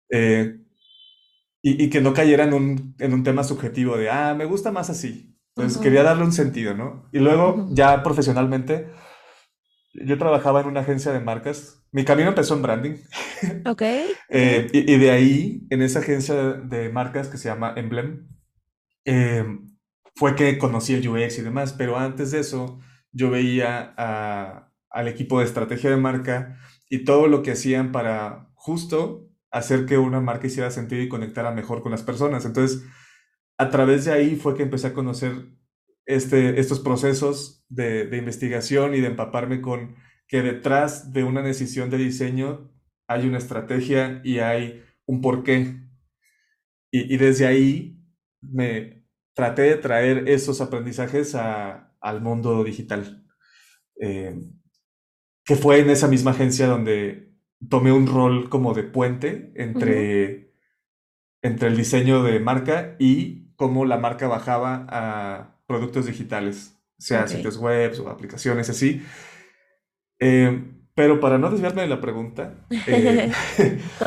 eh, 0.09 0.57
y, 1.63 1.91
que 1.91 2.01
no 2.01 2.15
cayera 2.15 2.45
en 2.45 2.55
un, 2.55 2.95
en 2.99 3.13
un 3.13 3.23
tema 3.23 3.45
subjetivo 3.45 3.99
de, 3.99 4.09
ah, 4.09 4.35
me 4.35 4.47
gusta 4.47 4.73
más 4.73 4.89
así. 4.89 5.37
Entonces 5.55 5.77
quería 5.83 6.03
darle 6.03 6.25
un 6.25 6.33
sentido, 6.33 6.73
¿no? 6.73 7.07
Y 7.13 7.19
luego, 7.19 7.69
ya 7.73 8.03
profesionalmente, 8.03 8.89
yo 10.05 10.19
trabajaba 10.19 10.61
en 10.61 10.67
una 10.67 10.81
agencia 10.81 11.13
de 11.13 11.21
marcas. 11.21 11.83
Mi 11.93 12.05
camino 12.05 12.29
empezó 12.29 12.55
en 12.55 12.63
branding. 12.63 12.95
Ok. 13.67 13.83
Eh, 14.29 14.67
y, 14.73 14.93
y, 14.95 14.99
de 14.99 15.11
ahí, 15.11 15.67
en 15.71 15.83
esa 15.83 15.99
agencia 16.01 16.35
de 16.35 16.89
marcas 16.89 17.29
que 17.29 17.37
se 17.37 17.49
llama 17.49 17.75
Emblem, 17.77 18.29
eh, 19.05 19.45
fue 20.15 20.35
que 20.35 20.59
conocí 20.59 20.95
el 20.95 21.07
UX 21.07 21.39
y 21.39 21.43
demás. 21.43 21.75
Pero 21.75 21.99
antes 21.99 22.31
de 22.31 22.41
eso, 22.41 22.81
yo 23.13 23.31
veía 23.31 23.95
a, 23.97 24.73
al 24.91 25.09
equipo 25.09 25.39
de 25.39 25.45
estrategia 25.45 25.91
de 25.91 25.97
marca 25.97 26.59
y 26.89 27.05
todo 27.05 27.29
lo 27.29 27.43
que 27.43 27.53
hacían 27.53 27.93
para 27.93 28.49
justo 28.55 29.29
hacer 29.51 29.87
que 29.87 29.99
una 29.99 30.21
marca 30.21 30.47
hiciera 30.47 30.71
sentido 30.71 31.03
y 31.03 31.09
conectara 31.09 31.51
mejor 31.51 31.83
con 31.83 31.93
las 31.93 32.03
personas. 32.03 32.45
Entonces, 32.45 32.85
a 33.59 33.71
través 33.71 34.05
de 34.05 34.13
ahí 34.13 34.37
fue 34.37 34.55
que 34.55 34.63
empecé 34.63 34.89
a 34.89 34.93
conocer 34.93 35.51
este, 36.07 36.61
estos 36.61 36.81
procesos 36.81 37.65
de, 37.69 38.09
investigación 38.17 38.95
y 38.95 39.01
de 39.01 39.09
empaparme 39.09 39.61
con 39.61 39.97
que 40.29 40.43
detrás 40.43 41.13
de 41.13 41.25
una 41.25 41.43
decisión 41.43 41.91
de 41.91 41.99
diseño 41.99 42.73
hay 43.07 43.27
una 43.27 43.39
estrategia 43.39 44.21
y 44.25 44.39
hay 44.39 44.83
un 45.05 45.21
porqué. 45.21 45.83
Y, 46.91 47.15
y 47.15 47.17
desde 47.19 47.47
ahí 47.47 48.01
me 48.41 49.05
traté 49.35 49.63
de 49.63 49.77
traer 49.77 50.29
esos 50.29 50.61
aprendizajes 50.61 51.35
al 51.35 52.21
mundo 52.23 52.65
digital. 52.65 53.25
Eh, 54.01 54.41
que 55.45 55.57
fue 55.57 55.81
en 55.81 55.91
esa 55.91 56.09
misma 56.09 56.33
agencia 56.33 56.67
donde 56.67 57.33
tomé 57.69 57.93
un 57.93 58.07
rol 58.07 58.49
como 58.49 58.75
de 58.75 58.83
puente 58.83 59.53
entre, 59.55 60.53
entre 61.43 61.69
el 61.69 61.77
diseño 61.77 62.23
de 62.23 62.41
marca 62.41 62.97
y 62.99 63.55
cómo 63.57 63.85
la 63.85 63.97
marca 63.97 64.27
bajaba 64.27 64.87
a 64.89 65.56
productos 65.67 66.07
digitales, 66.07 66.77
sea 66.99 67.27
sitios 67.27 67.59
web 67.59 67.93
o 68.01 68.09
aplicaciones 68.09 68.71
así. 68.71 69.03
Eh, 70.19 70.73
pero 70.95 71.21
para 71.21 71.39
no 71.39 71.51
desviarme 71.51 71.83
de 71.83 71.89
la 71.89 72.01
pregunta. 72.01 72.67
Eh, 72.87 73.33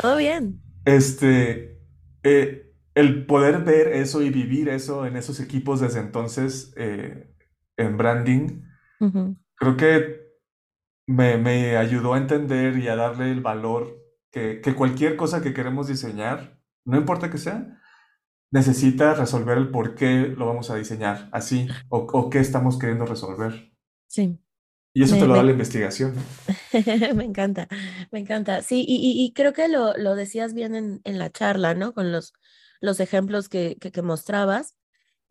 Todo 0.00 0.16
bien. 0.16 0.60
Este. 0.84 1.78
Eh, 2.22 2.66
el 2.94 3.24
poder 3.26 3.64
ver 3.64 3.88
eso 3.88 4.20
y 4.22 4.30
vivir 4.30 4.68
eso 4.68 5.06
en 5.06 5.16
esos 5.16 5.40
equipos 5.40 5.80
desde 5.80 6.00
entonces 6.00 6.74
en 6.76 7.96
branding, 7.96 8.62
creo 9.54 9.76
que 9.76 10.20
me, 11.06 11.76
ayudó 11.76 12.14
a 12.14 12.18
entender 12.18 12.78
y 12.78 12.88
a 12.88 12.96
darle 12.96 13.30
el 13.30 13.40
valor 13.40 13.98
que, 14.30 14.60
cualquier 14.76 15.16
cosa 15.16 15.42
que 15.42 15.52
queremos 15.52 15.88
diseñar, 15.88 16.58
no 16.84 16.96
importa 16.96 17.30
que 17.30 17.38
sea, 17.38 17.80
necesita 18.50 19.14
resolver 19.14 19.58
el 19.58 19.70
por 19.70 19.94
qué 19.94 20.34
lo 20.36 20.46
vamos 20.46 20.70
a 20.70 20.76
diseñar 20.76 21.28
así 21.32 21.68
o, 21.88 22.30
qué 22.30 22.40
estamos 22.40 22.78
queriendo 22.78 23.06
resolver. 23.06 23.72
Sí. 24.08 24.38
Y 24.92 25.04
eso 25.04 25.16
te 25.16 25.26
lo 25.26 25.36
da 25.36 25.44
la 25.44 25.52
investigación. 25.52 26.14
me 27.14 27.24
encanta, 27.24 27.68
me 28.10 28.18
encanta. 28.18 28.62
Sí, 28.62 28.84
y, 28.86 29.32
creo 29.34 29.52
que 29.52 29.68
lo, 29.68 29.94
decías 30.16 30.52
bien 30.52 31.00
en, 31.04 31.18
la 31.18 31.30
charla, 31.30 31.74
¿no? 31.74 31.94
Con 31.94 32.10
los, 32.10 32.32
los 32.80 32.98
ejemplos 32.98 33.48
que, 33.48 33.76
que 33.76 34.02
mostrabas. 34.02 34.74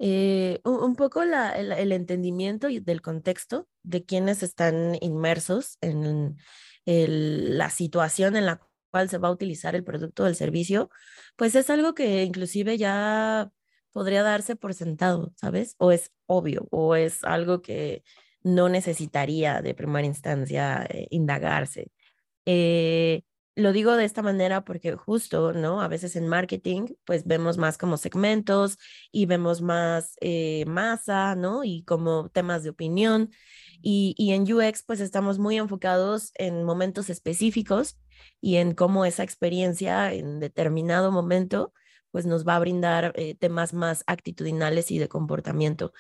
Eh, 0.02 0.62
un, 0.64 0.96
poco 0.96 1.24
el, 1.24 1.92
entendimiento 1.92 2.70
del 2.70 3.02
contexto 3.02 3.68
de 3.84 4.06
quienes 4.06 4.44
están 4.44 4.98
inmersos 5.02 5.78
en 5.82 6.38
la 6.86 7.70
situación 7.70 8.38
en 8.38 8.46
la 8.46 8.62
cual 8.92 9.10
se 9.10 9.18
va 9.18 9.28
a 9.28 9.32
utilizar 9.32 9.76
el 9.76 9.84
producto 9.84 10.24
o 10.24 10.28
el 10.28 10.36
servicio, 10.36 10.90
pues 11.40 11.56
es 11.56 11.70
algo 11.70 11.96
que 11.96 12.26
inclusive 12.26 12.78
ya 12.78 13.50
podría 13.94 14.24
darse 14.24 14.58
por 14.58 14.74
sentado, 14.74 15.32
¿sabes? 15.38 15.76
O 15.78 15.92
es 15.94 16.12
obvio, 16.26 16.68
o 16.70 16.96
es 16.96 17.24
algo 17.24 17.62
que 17.62 18.04
no 18.44 18.68
necesitaría 18.68 19.62
de 19.62 19.74
primera 19.74 20.06
instancia 20.06 20.86
eh, 20.90 21.08
indagarse. 21.12 21.94
Eh, 22.46 23.24
lo 23.56 23.72
digo 23.72 23.96
de 23.96 24.04
esta 24.04 24.22
manera 24.22 24.66
porque 24.66 24.96
justo, 24.98 25.54
¿no? 25.54 25.82
A 25.82 25.88
veces 25.88 26.18
en 26.18 26.28
marketing, 26.28 26.88
pues 27.06 27.26
vemos 27.26 27.58
más 27.58 27.78
como 27.78 27.96
segmentos 27.96 28.78
y 29.10 29.26
vemos 29.26 29.62
más 29.62 30.18
eh, 30.20 30.66
masa, 30.68 31.36
¿no? 31.36 31.64
Y 31.64 31.84
como 31.84 32.28
temas 32.30 32.64
de 32.64 32.72
opinión. 32.72 33.32
Y, 33.82 34.14
y, 34.18 34.34
en 34.34 34.44
UX, 34.44 34.84
pues 34.84 35.00
estamos 35.00 35.40
muy 35.40 35.58
enfocados 35.58 36.32
en 36.36 36.66
momentos 36.66 37.10
específicos 37.10 37.98
y 38.42 38.58
en 38.58 38.74
cómo 38.74 39.06
esa 39.06 39.24
experiencia 39.24 40.14
en 40.14 40.40
determinado 40.40 41.12
momento, 41.12 41.74
pues 42.12 42.26
nos 42.26 42.48
va 42.48 42.56
a 42.56 42.60
brindar 42.60 43.14
eh, 43.16 43.36
temas 43.36 43.74
más 43.74 44.04
actitudinales 44.08 44.92
y 44.92 45.00
de 45.00 45.08
comportamiento. 45.08 45.94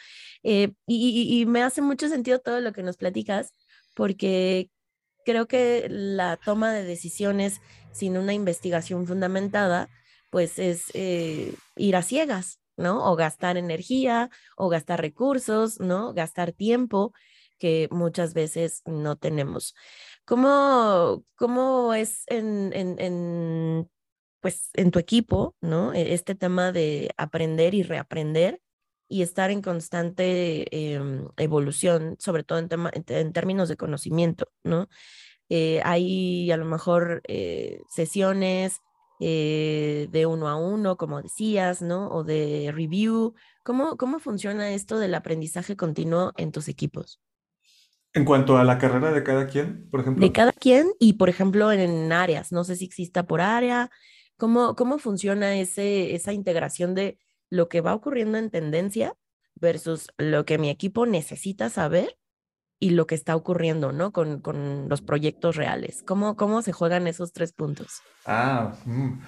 Eh, 0.44 0.74
y, 0.88 1.46
me 1.46 1.64
hace 1.64 1.82
mucho 1.82 2.10
sentido 2.10 2.40
todo 2.40 2.62
lo 2.62 2.74
que 2.74 2.84
nos 2.84 2.98
platicas, 2.98 3.52
porque 3.96 4.70
creo 5.26 5.48
que 5.48 5.88
la 5.90 6.38
toma 6.38 6.74
de 6.74 6.84
decisiones 6.84 7.62
sin 7.92 8.18
una 8.18 8.34
investigación 8.34 9.06
fundamentada, 9.06 9.90
pues 10.30 10.60
es 10.60 10.86
eh, 10.94 11.54
ir 11.76 11.96
a 11.96 12.02
ciegas, 12.02 12.60
¿no? 12.78 13.12
O 13.12 13.16
gastar 13.16 13.58
energía, 13.58 14.30
o 14.58 14.70
gastar 14.70 15.02
recursos, 15.02 15.80
¿no? 15.80 16.14
Gastar 16.14 16.52
tiempo 16.54 17.14
que 17.60 17.88
muchas 17.92 18.34
veces 18.34 18.82
no 18.86 19.18
tenemos. 19.18 19.76
¿Cómo, 20.26 21.24
cómo 21.36 21.94
es 21.94 22.24
en, 22.28 22.72
en, 22.74 23.90
pues, 24.42 24.70
en 24.74 24.92
tu 24.92 25.00
equipo, 25.00 25.56
¿no? 25.62 25.94
E, 25.94 26.14
este 26.14 26.36
tema 26.36 26.72
de 26.72 27.12
aprender 27.18 27.74
y 27.74 27.84
reaprender 27.84 28.62
y 29.08 29.24
estar 29.24 29.52
en 29.52 29.62
constante 29.62 30.94
em, 30.94 31.28
evolución, 31.38 32.16
sobre 32.20 32.44
todo 32.44 32.60
en, 32.60 32.70
tema, 32.70 32.92
en, 32.94 33.34
términos 33.34 33.70
de 33.70 33.78
conocimiento, 33.78 34.52
¿no? 34.64 34.88
Eh, 35.50 35.82
hay 35.84 36.52
a 36.52 36.58
lo 36.58 36.66
mejor 36.66 37.22
eh, 37.28 37.82
sesiones 37.90 38.82
eh, 39.20 40.08
de 40.12 40.26
uno 40.26 40.48
a 40.48 40.56
uno, 40.56 40.96
como 40.96 41.22
decías, 41.22 41.82
¿no? 41.82 42.10
O 42.10 42.24
de 42.24 42.72
review. 42.74 43.34
¿Cómo, 43.64 43.98
¿Cómo 43.98 44.20
funciona 44.20 44.72
esto 44.72 45.00
del 45.00 45.16
aprendizaje 45.16 45.76
continuo 45.76 46.34
en 46.38 46.52
tus 46.52 46.68
equipos? 46.68 47.20
En 48.14 48.26
cuanto 48.26 48.58
a 48.58 48.64
la 48.64 48.78
carrera 48.78 49.12
de 49.12 49.24
cada 49.24 49.48
quien, 49.48 49.88
por 49.90 50.02
ejemplo. 50.02 50.26
De 50.26 50.32
cada 50.32 50.52
quien 50.52 50.88
y, 51.00 51.14
por 51.14 51.30
ejemplo, 51.30 51.72
en 51.72 52.12
áreas. 52.12 52.52
No 52.52 52.64
sé 52.64 52.76
si 52.76 52.86
exista 52.86 53.28
por 53.28 53.42
área. 53.42 53.90
¿Cómo, 54.38 54.76
cómo 54.76 54.98
funciona 54.98 55.56
ese, 55.56 56.16
esa 56.16 56.34
integración 56.34 56.96
de 56.96 57.20
lo 57.50 57.70
que 57.70 57.82
va 57.82 57.94
ocurriendo 57.94 58.38
en 58.38 58.50
tendencia 58.50 59.16
versus 59.56 60.08
lo 60.18 60.46
que 60.46 60.58
mi 60.58 60.70
equipo 60.70 61.06
necesita 61.06 61.70
saber 61.70 62.18
y 62.80 62.92
lo 62.92 63.06
que 63.06 63.16
está 63.16 63.36
ocurriendo, 63.36 63.92
¿no? 63.92 64.12
Con, 64.12 64.40
con 64.40 64.88
los 64.88 65.02
proyectos 65.02 65.56
reales. 65.56 66.02
¿Cómo, 66.08 66.36
¿Cómo 66.38 66.62
se 66.62 66.72
juegan 66.72 67.08
esos 67.08 67.34
tres 67.34 67.52
puntos? 67.52 68.02
Ah, 68.26 68.74
mm. 68.86 69.20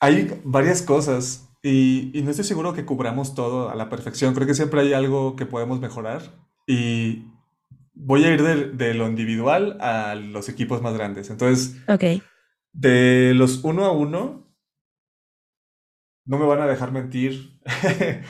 hay 0.00 0.40
varias 0.44 0.82
cosas. 0.82 1.48
y, 1.62 2.10
y, 2.12 2.22
no 2.22 2.30
estoy 2.30 2.44
seguro 2.44 2.72
que 2.72 2.84
cubramos 2.84 3.34
todo 3.34 3.70
a 3.70 3.76
la 3.76 3.88
perfección. 3.88 4.34
Creo 4.34 4.46
que 4.46 4.54
siempre 4.54 4.80
hay 4.80 4.92
algo 4.92 5.36
que 5.36 5.46
podemos 5.46 5.78
mejorar 5.80 6.22
y 6.66 7.26
voy 7.92 8.24
a 8.24 8.32
ir 8.32 8.42
de, 8.42 8.70
de 8.70 8.94
lo 8.94 9.08
individual 9.08 9.78
a 9.80 10.14
los 10.14 10.48
equipos 10.48 10.82
más 10.82 10.94
grandes. 10.94 11.30
Entonces, 11.30 11.76
okay. 11.88 12.22
de 12.72 13.32
los 13.34 13.64
uno 13.64 13.84
a 13.84 13.92
uno, 13.92 14.54
no 16.24 16.38
me 16.38 16.46
van 16.46 16.60
a 16.60 16.66
dejar 16.66 16.92
mentir. 16.92 17.58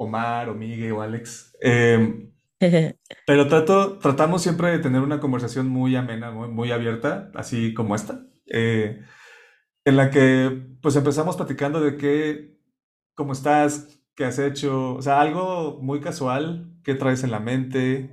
Omar 0.00 0.48
o 0.48 0.54
Miguel 0.54 0.92
o 0.92 1.02
Alex. 1.02 1.54
Eh, 1.60 2.30
pero 3.26 3.48
trato, 3.48 3.98
tratamos 3.98 4.42
siempre 4.42 4.70
de 4.70 4.78
tener 4.78 5.02
una 5.02 5.20
conversación 5.20 5.68
muy 5.68 5.94
amena, 5.94 6.30
muy, 6.30 6.48
muy 6.48 6.72
abierta, 6.72 7.30
así 7.34 7.74
como 7.74 7.94
esta. 7.94 8.26
Eh, 8.46 9.02
en 9.84 9.96
la 9.96 10.10
que 10.10 10.68
pues 10.80 10.96
empezamos 10.96 11.36
platicando 11.36 11.80
de 11.80 11.96
qué, 11.96 12.58
cómo 13.14 13.32
estás, 13.32 14.00
qué 14.14 14.24
has 14.24 14.38
hecho, 14.38 14.94
o 14.94 15.02
sea, 15.02 15.20
algo 15.20 15.78
muy 15.82 16.00
casual, 16.00 16.74
qué 16.82 16.94
traes 16.94 17.22
en 17.22 17.30
la 17.30 17.40
mente 17.40 18.10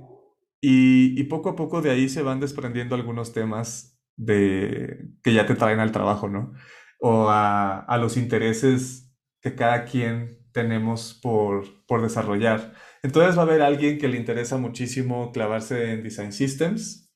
y, 0.60 1.22
poco 1.24 1.50
a 1.50 1.56
poco 1.56 1.82
de 1.82 1.90
ahí 1.90 2.08
se 2.08 2.22
van 2.22 2.40
desprendiendo 2.40 2.94
algunos 2.94 3.32
temas 3.32 3.98
de, 4.16 5.08
que 5.22 5.32
ya 5.32 5.46
te 5.46 5.54
traen 5.54 5.80
al 5.80 5.92
trabajo, 5.92 6.28
¿no? 6.28 6.52
O 7.00 7.28
a, 7.28 7.78
a 7.80 7.98
los 7.98 8.16
intereses 8.16 9.12
que 9.40 9.54
cada 9.54 9.84
quien 9.84 10.38
tenemos 10.52 11.18
por, 11.22 11.84
por 11.86 12.02
desarrollar. 12.02 12.74
Entonces 13.02 13.36
va 13.36 13.42
a 13.42 13.44
haber 13.44 13.62
alguien 13.62 13.98
que 13.98 14.08
le 14.08 14.16
interesa 14.16 14.58
muchísimo 14.58 15.30
clavarse 15.32 15.92
en 15.92 16.02
Design 16.02 16.32
Systems, 16.32 17.12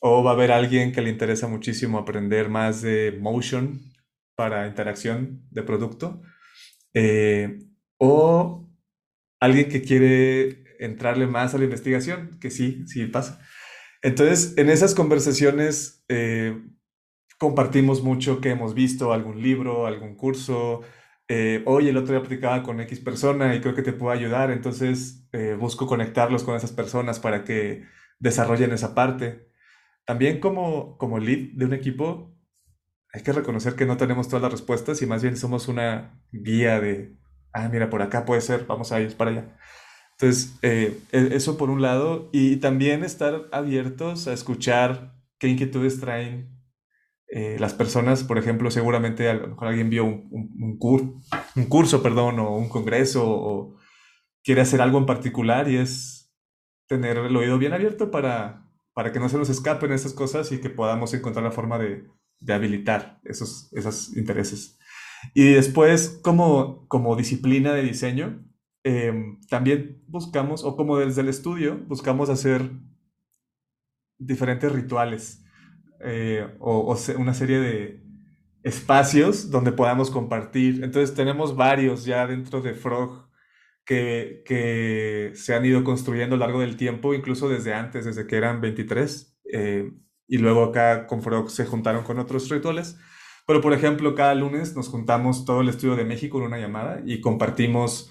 o 0.00 0.22
va 0.22 0.32
a 0.32 0.34
haber 0.34 0.52
alguien 0.52 0.92
que 0.92 1.02
le 1.02 1.10
interesa 1.10 1.48
muchísimo 1.48 1.98
aprender 1.98 2.48
más 2.48 2.82
de 2.82 3.16
motion 3.20 3.80
para 4.36 4.66
interacción 4.68 5.46
de 5.50 5.62
producto, 5.62 6.22
eh, 6.92 7.58
o 7.98 8.68
alguien 9.40 9.68
que 9.68 9.82
quiere 9.82 10.63
entrarle 10.78 11.26
más 11.26 11.54
a 11.54 11.58
la 11.58 11.64
investigación, 11.64 12.38
que 12.40 12.50
sí, 12.50 12.84
sí 12.86 13.06
pasa. 13.06 13.40
Entonces, 14.02 14.54
en 14.58 14.70
esas 14.70 14.94
conversaciones 14.94 16.04
eh, 16.08 16.62
compartimos 17.38 18.02
mucho 18.02 18.40
que 18.40 18.50
hemos 18.50 18.74
visto, 18.74 19.12
algún 19.12 19.42
libro, 19.42 19.86
algún 19.86 20.16
curso. 20.16 20.82
Eh, 21.28 21.62
Oye, 21.66 21.90
el 21.90 21.96
otro 21.96 22.12
día 22.14 22.20
platicaba 22.20 22.62
con 22.62 22.80
X 22.80 23.00
persona 23.00 23.54
y 23.54 23.60
creo 23.60 23.74
que 23.74 23.82
te 23.82 23.92
puedo 23.92 24.12
ayudar, 24.12 24.50
entonces 24.50 25.20
busco 25.58 25.88
conectarlos 25.88 26.44
con 26.44 26.54
esas 26.54 26.70
personas 26.70 27.18
para 27.18 27.42
que 27.42 27.82
desarrollen 28.20 28.72
esa 28.72 28.94
parte. 28.94 29.48
También 30.04 30.40
como, 30.40 30.98
como 30.98 31.18
lead 31.18 31.54
de 31.54 31.64
un 31.64 31.74
equipo, 31.74 32.34
hay 33.12 33.22
que 33.22 33.32
reconocer 33.32 33.76
que 33.76 33.86
no 33.86 33.96
tenemos 33.96 34.28
todas 34.28 34.42
las 34.42 34.52
respuestas 34.52 35.00
y 35.00 35.06
más 35.06 35.22
bien 35.22 35.36
somos 35.36 35.68
una 35.68 36.20
guía 36.32 36.80
de, 36.80 37.16
ah, 37.52 37.68
mira, 37.68 37.88
por 37.88 38.02
acá 38.02 38.24
puede 38.24 38.40
ser, 38.40 38.66
vamos 38.66 38.90
a 38.90 39.00
ir 39.00 39.16
para 39.16 39.30
allá. 39.30 39.56
Entonces, 40.18 40.56
eh, 40.62 41.00
e, 41.12 41.30
eso 41.34 41.56
por 41.56 41.70
un 41.70 41.82
lado, 41.82 42.28
y 42.32 42.56
también 42.56 43.04
estar 43.04 43.48
abiertos 43.52 44.28
a 44.28 44.32
escuchar 44.32 45.14
qué 45.38 45.48
inquietudes 45.48 46.00
traen 46.00 46.54
eh, 47.28 47.56
las 47.58 47.74
personas. 47.74 48.24
Por 48.24 48.38
ejemplo, 48.38 48.70
seguramente 48.70 49.28
a 49.28 49.34
lo 49.34 49.48
mejor 49.48 49.68
alguien 49.68 49.90
vio 49.90 50.04
un, 50.04 50.28
un, 50.30 51.22
un 51.56 51.66
curso, 51.66 52.02
perdón, 52.02 52.38
o 52.38 52.56
un 52.56 52.68
congreso, 52.68 53.24
o 53.26 53.76
quiere 54.44 54.60
hacer 54.60 54.80
algo 54.80 54.98
en 54.98 55.06
particular 55.06 55.68
y 55.68 55.76
es 55.76 56.32
tener 56.86 57.16
el 57.16 57.36
oído 57.36 57.58
bien 57.58 57.72
abierto 57.72 58.10
para, 58.10 58.70
para 58.92 59.10
que 59.10 59.18
no 59.18 59.28
se 59.28 59.38
nos 59.38 59.48
escapen 59.48 59.92
esas 59.92 60.12
cosas 60.12 60.52
y 60.52 60.60
que 60.60 60.70
podamos 60.70 61.14
encontrar 61.14 61.44
la 61.44 61.50
forma 61.50 61.78
de, 61.78 62.06
de 62.40 62.52
habilitar 62.52 63.20
esos, 63.24 63.72
esos 63.72 64.16
intereses. 64.16 64.78
Y 65.34 65.54
después, 65.54 66.20
como, 66.22 66.86
como 66.88 67.16
disciplina 67.16 67.72
de 67.72 67.82
diseño, 67.82 68.44
em, 68.84 69.40
también 69.48 70.02
buscamos, 70.06 70.62
o 70.64 70.76
como 70.76 70.98
desde 70.98 71.22
el 71.22 71.28
estudio, 71.28 71.78
buscamos 71.88 72.30
hacer 72.30 72.70
diferentes 74.18 74.70
rituales 74.70 75.44
eh, 76.00 76.46
o, 76.60 76.96
una 77.18 77.34
serie 77.34 77.58
de 77.58 78.04
espacios 78.62 79.50
donde 79.50 79.72
podamos 79.72 80.10
compartir. 80.10 80.84
Entonces 80.84 81.14
tenemos 81.14 81.56
varios 81.56 82.04
ya 82.04 82.26
dentro 82.26 82.60
de 82.60 82.74
Frog 82.74 83.28
que, 83.84 84.42
que 84.46 85.32
se 85.34 85.54
han 85.54 85.64
ido 85.64 85.82
construyendo 85.84 86.36
a 86.36 86.38
lo 86.38 86.44
largo 86.44 86.60
del 86.60 86.76
tiempo, 86.76 87.14
incluso 87.14 87.48
desde 87.48 87.74
antes, 87.74 88.04
desde 88.04 88.26
que 88.26 88.36
eran 88.36 88.60
23 88.60 89.34
y 90.26 90.38
luego 90.38 90.64
acá 90.64 91.06
con 91.06 91.22
Frog 91.22 91.50
se 91.50 91.66
juntaron 91.66 92.04
con 92.04 92.18
otros 92.18 92.48
rituales. 92.48 92.98
Pero, 93.46 93.60
por 93.60 93.74
ejemplo, 93.74 94.14
cada 94.14 94.34
lunes 94.34 94.74
nos 94.74 94.88
juntamos 94.88 95.44
todo 95.44 95.60
el 95.60 95.68
estudio 95.68 95.96
de 95.96 96.04
México 96.04 96.38
en 96.38 96.44
una 96.44 96.58
llamada 96.58 97.02
y 97.04 97.20
compartimos 97.20 98.10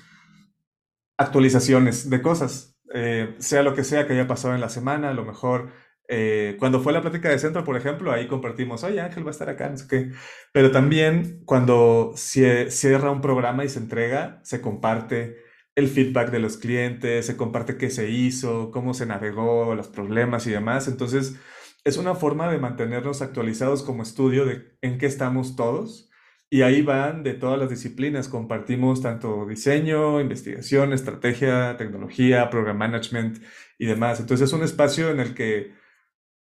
actualizaciones 1.18 2.10
de 2.10 2.22
cosas, 2.22 2.78
eh, 2.94 3.36
sea 3.40 3.64
lo 3.64 3.76
que 3.76 3.84
sea 3.84 4.08
que 4.08 4.14
haya 4.14 4.28
pasado 4.28 4.56
en 4.56 4.62
la 4.62 4.70
semana, 4.70 5.10
a 5.10 5.14
lo 5.14 5.26
mejor 5.26 5.72
eh, 6.10 6.58
cuando 6.60 6.82
fue 6.82 6.94
la 6.94 7.02
plática 7.02 7.30
de 7.30 7.40
centro, 7.40 7.64
por 7.64 7.78
ejemplo, 7.78 8.12
ahí 8.12 8.28
compartimos, 8.28 8.84
oye, 8.84 9.02
Ángel 9.02 9.26
va 9.26 9.30
a 9.30 9.32
estar 9.32 9.50
acá, 9.50 9.70
no 9.70 9.78
sé 9.78 9.88
qué. 9.88 10.12
Pero 10.52 10.72
también 10.72 11.42
cuando 11.46 12.14
cierra 12.16 13.12
un 13.12 13.22
programa 13.22 13.64
y 13.66 13.70
se 13.70 13.80
entrega, 13.80 14.42
se 14.44 14.62
comparte 14.62 15.38
el 15.76 15.88
feedback 15.88 16.30
de 16.30 16.40
los 16.40 16.58
clientes, 16.58 17.26
se 17.26 17.38
comparte 17.38 17.78
qué 17.78 17.90
se 17.90 18.10
hizo, 18.10 18.70
cómo 18.72 18.94
se 18.94 19.06
navegó, 19.06 19.76
los 19.76 19.88
problemas 19.88 20.46
y 20.46 20.52
demás. 20.52 20.88
Entonces, 20.88 21.36
es 21.84 21.98
una 21.98 22.16
forma 22.16 22.52
de 22.52 22.60
mantenernos 22.60 23.22
actualizados 23.22 23.84
como 23.84 24.04
estudio 24.04 24.46
de 24.46 24.78
en 24.82 24.98
qué 24.98 25.06
estamos 25.06 25.56
todos. 25.56 26.10
Y 26.54 26.62
ahí 26.62 26.84
van 26.84 27.24
de 27.24 27.34
todas 27.34 27.58
las 27.58 27.68
disciplinas. 27.68 28.28
Compartimos 28.28 29.02
tanto 29.02 29.48
diseño, 29.48 30.22
investigación, 30.22 30.94
estrategia, 30.94 31.78
tecnología, 31.78 32.52
program 32.52 32.78
management 32.78 33.40
y 33.80 33.88
demás. 33.88 34.20
Entonces 34.20 34.50
es 34.50 34.54
un 34.54 34.62
espacio 34.62 35.10
en 35.10 35.20
el 35.20 35.34
que 35.34 35.74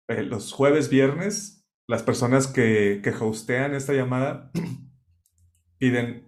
eh, 0.10 0.24
los 0.24 0.52
jueves, 0.52 0.90
viernes, 0.90 1.66
las 1.88 2.04
personas 2.04 2.48
que, 2.48 3.00
que 3.02 3.12
hostean 3.12 3.74
esta 3.74 3.94
llamada 3.94 4.52
piden 5.78 6.28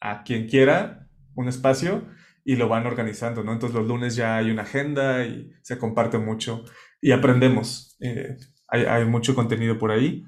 a 0.00 0.24
quien 0.24 0.48
quiera 0.48 1.08
un 1.36 1.46
espacio 1.46 2.08
y 2.44 2.56
lo 2.56 2.68
van 2.68 2.88
organizando, 2.88 3.44
¿no? 3.44 3.52
Entonces 3.52 3.78
los 3.78 3.86
lunes 3.86 4.16
ya 4.16 4.36
hay 4.36 4.50
una 4.50 4.62
agenda 4.62 5.24
y 5.24 5.52
se 5.62 5.78
comparte 5.78 6.18
mucho 6.18 6.64
y 7.00 7.12
aprendemos. 7.12 7.96
Eh, 8.00 8.36
hay, 8.66 9.04
mucho 9.04 9.36
contenido 9.36 9.78
por 9.78 9.92
ahí. 9.92 10.24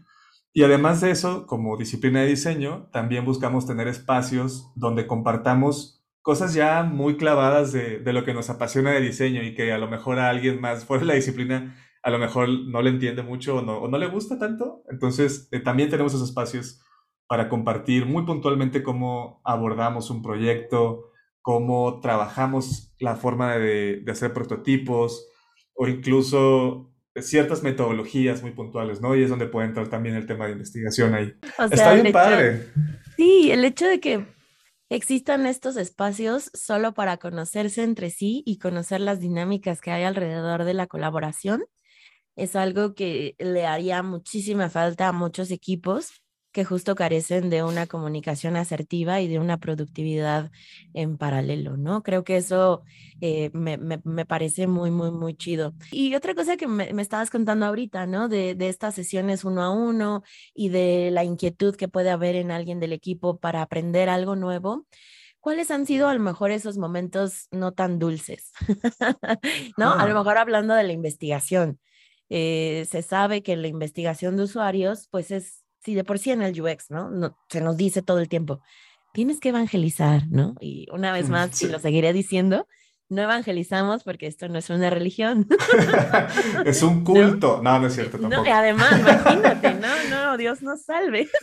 Y 0.53 0.63
además 0.63 1.01
de 1.01 1.11
eso, 1.11 1.47
como 1.47 1.77
disciplina 1.77 2.21
de 2.21 2.29
diseño, 2.29 2.89
también 2.93 3.25
buscamos 3.25 3.67
tener 3.67 3.87
espacios 3.87 4.73
donde 4.75 5.07
compartamos 5.07 5.99
cosas 6.23 6.53
ya 6.55 6.83
muy 6.83 7.17
clavadas 7.17 7.73
de, 7.73 8.03
lo 8.13 8.25
que 8.25 8.35
nos 8.35 8.51
apasiona 8.51 8.91
de 8.91 9.01
diseño 9.01 9.43
y 9.43 9.55
que 9.55 9.73
a 9.73 9.79
lo 9.79 9.89
mejor 9.89 10.19
a 10.19 10.29
alguien 10.29 10.61
más 10.61 10.85
fuera 10.85 11.03
de 11.03 11.07
la 11.07 11.15
disciplina 11.15 11.77
a 12.03 12.11
lo 12.11 12.19
mejor 12.19 12.49
no 12.49 12.81
le 12.83 12.91
entiende 12.91 13.23
mucho 13.23 13.57
o 13.57 13.63
no, 13.63 13.87
no 13.89 13.99
le 13.99 14.07
gusta 14.07 14.39
tanto. 14.39 14.83
Entonces, 14.91 15.49
eh, 15.53 15.61
también 15.61 15.91
tenemos 15.91 16.15
esos 16.15 16.29
espacios 16.29 16.81
para 17.27 17.49
compartir 17.49 18.07
muy 18.07 18.25
puntualmente 18.25 18.83
cómo 18.83 19.41
abordamos 19.45 20.11
un 20.11 20.23
proyecto, 20.23 21.11
cómo 21.43 22.01
trabajamos 22.01 22.95
la 22.99 23.17
forma 23.17 23.57
de, 23.57 24.01
de 24.05 24.13
hacer 24.13 24.33
prototipos, 24.33 25.29
o 25.75 25.87
incluso 25.89 26.88
ciertas 27.23 27.63
metodologías 27.63 28.43
muy 28.43 28.53
puntuales, 28.53 29.01
¿no? 29.01 29.15
Y 29.17 29.23
es 29.23 29.31
donde 29.31 29.47
puede 29.47 29.69
entrar 29.69 29.89
también 29.89 30.15
el 30.15 30.27
tema 30.27 30.47
de 30.47 30.53
investigación 30.53 31.15
ahí. 31.15 31.35
Está 31.71 31.95
bien 31.95 32.13
padre. 32.13 32.69
Sí, 33.17 33.51
el 33.51 33.65
hecho 33.65 33.87
de 33.87 34.01
que 34.01 34.27
existan 34.91 35.47
estos 35.47 35.77
espacios 35.77 36.51
solo 36.55 36.95
para 36.95 37.19
conocerse 37.19 37.83
entre 37.83 38.11
sí 38.11 38.43
y 38.47 38.59
conocer 38.59 39.01
las 39.01 39.21
dinámicas 39.21 39.81
que 39.81 39.91
hay 39.91 40.05
alrededor 40.05 40.65
de 40.65 40.75
la 40.75 40.87
colaboración 40.87 41.65
es 42.37 42.55
algo 42.55 42.95
que 42.95 43.35
le 43.39 43.67
haría 43.67 44.03
muchísima 44.03 44.71
falta 44.71 45.09
a 45.09 45.13
muchos 45.13 45.51
equipos 45.51 46.23
que 46.59 46.65
justo 46.65 46.97
carecen 46.97 47.51
de 47.51 47.63
una 47.63 47.87
comunicación 47.87 48.57
asertiva 48.57 49.21
y 49.21 49.29
de 49.29 49.39
una 49.39 49.59
productividad 49.59 50.51
en 50.93 51.17
paralelo, 51.17 51.77
¿no? 51.77 52.03
Creo 52.03 52.25
que 52.25 52.37
eso 52.37 52.83
eh, 53.21 53.51
me, 53.53 53.77
me, 53.77 54.01
me, 54.03 54.27
parece 54.27 54.67
muy, 54.67 54.91
muy, 54.91 55.13
muy 55.13 55.37
chido. 55.37 55.73
Y 55.93 56.17
otra 56.17 56.35
cosa 56.35 56.57
que 56.57 56.67
me, 56.67 56.93
me 56.93 57.01
estabas 57.01 57.31
contando 57.31 57.65
ahorita, 57.65 58.07
¿no? 58.07 58.29
De, 58.29 58.57
de, 58.57 58.69
estas 58.71 58.97
sesiones 58.97 59.45
uno 59.45 59.63
a 59.63 59.71
uno 59.71 60.25
y 60.53 60.71
de 60.71 61.11
la 61.13 61.23
inquietud 61.23 61.77
que 61.77 61.87
puede 61.87 62.11
haber 62.11 62.35
en 62.35 62.51
alguien 62.51 62.81
del 62.81 62.93
equipo 62.93 63.39
para 63.39 63.63
aprender 63.63 64.09
algo 64.09 64.35
nuevo. 64.35 64.85
¿Cuáles 65.39 65.71
han 65.71 65.87
sido 65.87 66.09
a 66.09 66.15
lo 66.15 66.19
mejor 66.19 66.51
esos 66.51 66.77
momentos 66.77 67.47
no 67.53 67.71
tan 67.71 68.01
dulces? 68.01 68.51
¿No? 69.77 69.93
A 69.93 70.09
lo 70.09 70.11
ah. 70.17 70.19
mejor 70.19 70.39
hablando 70.39 70.75
de 70.75 70.83
la 70.83 70.93
investigación. 70.93 71.79
Eh, 72.31 72.85
se 72.91 73.03
sabe 73.03 73.45
que 73.45 73.57
la 73.57 73.69
investigación 73.69 74.37
de 74.37 74.43
usuarios, 74.43 75.07
pues 75.13 75.31
es 75.31 75.68
si 75.81 75.95
de 75.95 76.05
por 76.05 76.19
sí 76.19 76.31
en 76.31 76.43
el 76.43 76.61
UX, 76.61 76.91
¿no? 76.91 77.11
¿no? 77.11 77.37
Se 77.49 77.61
nos 77.61 77.77
dice 77.77 78.03
todo 78.03 78.19
el 78.21 78.29
tiempo, 78.29 78.61
tienes 79.13 79.41
que 79.41 79.51
evangelizar, 79.51 80.29
¿no? 80.29 80.55
Y 80.61 80.87
una 80.93 81.13
vez 81.13 81.29
más, 81.29 81.61
y 81.63 81.69
lo 81.69 81.79
seguiré 81.79 82.13
diciendo, 82.13 82.67
no 83.11 83.23
evangelizamos 83.23 84.05
porque 84.05 84.27
esto 84.27 84.49
no 84.49 84.59
es 84.59 84.69
una 84.69 84.91
religión. 84.91 85.47
es 86.67 86.83
un 86.83 87.05
culto. 87.05 87.63
No, 87.63 87.79
no, 87.79 87.87
es 87.87 87.95
cierto 87.95 88.19
tampoco. 88.19 88.45
No, 88.45 88.55
además, 88.55 89.01
imagínate, 89.01 89.75
no, 89.81 89.89
no, 90.11 90.37
Dios 90.37 90.63
nos 90.63 90.83
salve. 90.83 91.29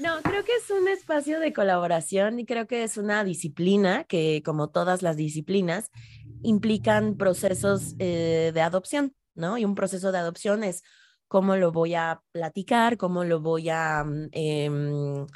No, 0.00 0.22
creo 0.22 0.44
que 0.44 0.52
es 0.52 0.70
un 0.70 0.86
espacio 0.86 1.40
de 1.40 1.52
colaboración 1.52 2.38
y 2.38 2.46
creo 2.46 2.68
que 2.68 2.84
es 2.84 2.98
una 2.98 3.24
disciplina 3.24 4.04
que, 4.04 4.42
como 4.44 4.70
todas 4.70 5.02
las 5.02 5.16
disciplinas, 5.16 5.90
implican 6.44 7.16
procesos 7.16 7.96
eh, 7.98 8.52
de 8.54 8.60
adopción, 8.60 9.16
¿no? 9.34 9.58
Y 9.58 9.64
un 9.64 9.74
proceso 9.74 10.12
de 10.12 10.18
adopción 10.18 10.62
es 10.62 10.84
cómo 11.28 11.56
lo 11.56 11.70
voy 11.72 11.94
a 11.94 12.22
platicar, 12.32 12.96
cómo 12.96 13.24
lo 13.24 13.40
voy 13.40 13.68
a 13.68 14.02
mm, 14.04 14.28
em, 14.32 15.26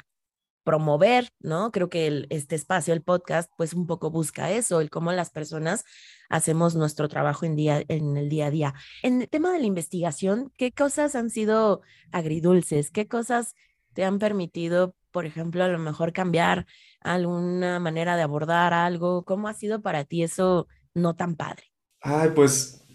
promover, 0.63 1.29
¿no? 1.39 1.71
Creo 1.71 1.89
que 1.89 2.25
este 2.29 2.55
espacio, 2.55 2.93
el 2.93 3.03
podcast, 3.03 3.51
pues 3.57 3.73
un 3.73 3.85
poco 3.85 4.09
busca 4.11 4.51
eso, 4.51 4.81
el 4.81 4.89
cómo 4.89 5.11
las 5.11 5.29
personas 5.29 5.83
hacemos 6.29 6.75
nuestro 6.75 7.07
trabajo 7.09 7.45
en, 7.45 7.55
día, 7.55 7.83
en 7.87 8.17
el 8.17 8.29
día 8.29 8.47
a 8.47 8.51
día. 8.51 8.73
En 9.03 9.21
el 9.21 9.29
tema 9.29 9.51
de 9.53 9.59
la 9.59 9.65
investigación, 9.65 10.51
¿qué 10.57 10.71
cosas 10.71 11.15
han 11.15 11.29
sido 11.29 11.81
agridulces? 12.11 12.91
¿Qué 12.91 13.07
cosas 13.07 13.55
te 13.93 14.03
han 14.05 14.19
permitido, 14.19 14.95
por 15.11 15.25
ejemplo, 15.25 15.63
a 15.63 15.67
lo 15.67 15.79
mejor 15.79 16.13
cambiar 16.13 16.65
alguna 17.01 17.79
manera 17.79 18.15
de 18.15 18.23
abordar 18.23 18.73
algo? 18.73 19.25
¿Cómo 19.25 19.47
ha 19.49 19.53
sido 19.53 19.81
para 19.81 20.05
ti 20.05 20.23
eso 20.23 20.67
no 20.93 21.15
tan 21.15 21.35
padre? 21.35 21.71
Ay, 21.99 22.31
pues, 22.33 22.85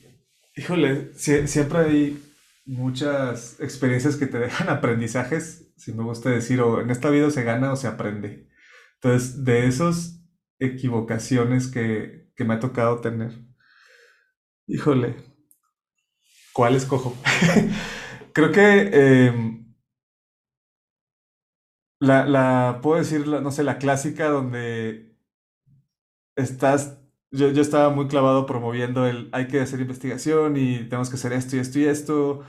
híjole, 0.56 1.12
siempre 1.14 1.78
hay 1.78 2.27
muchas 2.68 3.58
experiencias 3.60 4.16
que 4.16 4.26
te 4.26 4.38
dejan 4.38 4.68
aprendizajes, 4.68 5.72
si 5.76 5.92
me 5.92 6.04
gusta 6.04 6.30
decir, 6.30 6.60
o 6.60 6.80
en 6.80 6.90
esta 6.90 7.10
vida 7.10 7.30
se 7.30 7.42
gana 7.42 7.72
o 7.72 7.76
se 7.76 7.88
aprende. 7.88 8.48
Entonces, 8.94 9.44
de 9.44 9.66
esas 9.66 10.22
equivocaciones 10.58 11.68
que, 11.68 12.30
que 12.36 12.44
me 12.44 12.54
ha 12.54 12.60
tocado 12.60 13.00
tener, 13.00 13.32
híjole, 14.66 15.16
¿cuál 16.52 16.76
escojo? 16.76 17.16
Creo 18.34 18.52
que 18.52 19.26
em, 19.26 19.74
la, 22.00 22.26
la, 22.26 22.80
puedo 22.82 22.98
decir, 22.98 23.26
no 23.26 23.50
sé, 23.50 23.64
la 23.64 23.78
clásica 23.78 24.28
donde 24.28 25.16
estás 26.36 27.00
yo, 27.30 27.50
yo, 27.50 27.62
estaba 27.62 27.90
muy 27.90 28.08
clavado 28.08 28.46
promoviendo 28.46 29.06
el 29.06 29.28
hay 29.32 29.48
que 29.48 29.60
hacer 29.60 29.80
investigación 29.80 30.56
y 30.56 30.88
tenemos 30.88 31.10
que 31.10 31.16
hacer 31.16 31.32
esto 31.32 31.56
y 31.56 31.58
esto 31.60 31.78
y 31.78 31.84
esto 31.84 32.44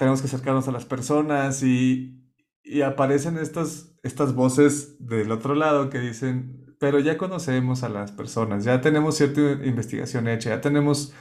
tenemos 0.00 0.20
que 0.22 0.28
acercarnos 0.28 0.66
a 0.66 0.72
las 0.72 0.86
personas 0.86 1.62
y, 1.62 2.24
y 2.62 2.82
aparecen 2.82 3.36
estas, 3.36 3.98
estas 4.02 4.34
voces 4.34 4.96
del 5.06 5.30
otro 5.30 5.54
lado 5.54 5.90
que 5.90 5.98
dicen, 5.98 6.74
pero 6.80 6.98
ya 7.00 7.18
conocemos 7.18 7.82
a 7.82 7.90
las 7.90 8.10
personas, 8.12 8.64
ya 8.64 8.80
tenemos 8.80 9.16
cierta 9.16 9.40
investigación 9.62 10.28
hecha, 10.28 10.50
ya 10.50 10.60
tenemos 10.62 11.12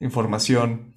información. 0.00 0.94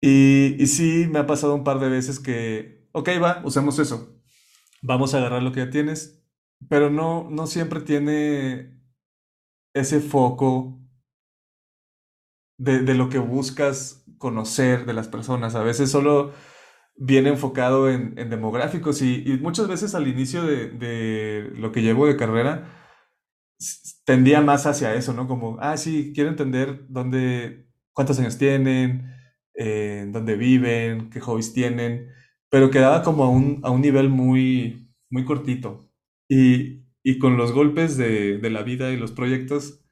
Y, 0.00 0.56
y 0.58 0.66
sí, 0.68 1.08
me 1.10 1.18
ha 1.18 1.26
pasado 1.26 1.54
un 1.54 1.64
par 1.64 1.80
de 1.80 1.88
veces 1.90 2.20
que, 2.20 2.88
ok, 2.92 3.10
va, 3.22 3.42
usemos 3.44 3.78
eso. 3.78 4.18
Vamos 4.80 5.12
a 5.12 5.18
agarrar 5.18 5.42
lo 5.42 5.52
que 5.52 5.60
ya 5.60 5.70
tienes, 5.70 6.24
pero 6.70 6.88
no, 6.88 7.28
no 7.30 7.46
siempre 7.46 7.80
tiene 7.80 8.77
ese 9.80 10.00
foco 10.00 10.80
de, 12.58 12.80
de 12.80 12.94
lo 12.94 13.08
que 13.08 13.18
buscas 13.18 14.04
conocer 14.18 14.86
de 14.86 14.94
las 14.94 15.08
personas. 15.08 15.54
A 15.54 15.62
veces 15.62 15.90
solo 15.90 16.32
viene 16.98 17.30
enfocado 17.30 17.90
en, 17.90 18.14
demográficos 18.28 19.00
y, 19.02 19.38
muchas 19.40 19.68
veces 19.68 19.94
al 19.94 20.08
inicio 20.08 20.42
de, 20.42 21.50
lo 21.56 21.72
que 21.72 21.82
llevo 21.82 22.06
de 22.06 22.16
carrera 22.16 22.74
tendía 24.04 24.40
más 24.40 24.66
hacia 24.66 24.94
eso, 24.94 25.12
¿no? 25.12 25.26
Como, 25.28 25.58
ah, 25.60 25.76
sí, 25.76 26.12
quiero 26.14 26.30
entender 26.30 26.86
dónde, 26.88 27.68
cuántos 27.92 28.18
años 28.18 28.38
tienen, 28.38 29.12
eh, 29.54 30.06
dónde 30.10 30.36
viven, 30.36 31.10
qué 31.10 31.20
hobbies 31.20 31.52
tienen, 31.52 32.08
pero 32.50 32.70
quedaba 32.70 33.02
como 33.02 33.24
a 33.24 33.28
un, 33.28 33.60
a 33.64 33.70
un 33.70 33.80
nivel 33.80 34.08
muy, 34.08 34.92
muy 35.10 35.24
cortito. 35.24 35.90
Y, 36.28 36.84
y 37.02 37.18
con 37.18 37.36
los 37.36 37.52
golpes 37.52 37.96
de, 37.96 38.38
de 38.38 38.50
la 38.50 38.62
vida 38.62 38.90
y 38.90 38.96
los 38.96 39.12
proyectos, 39.12 39.84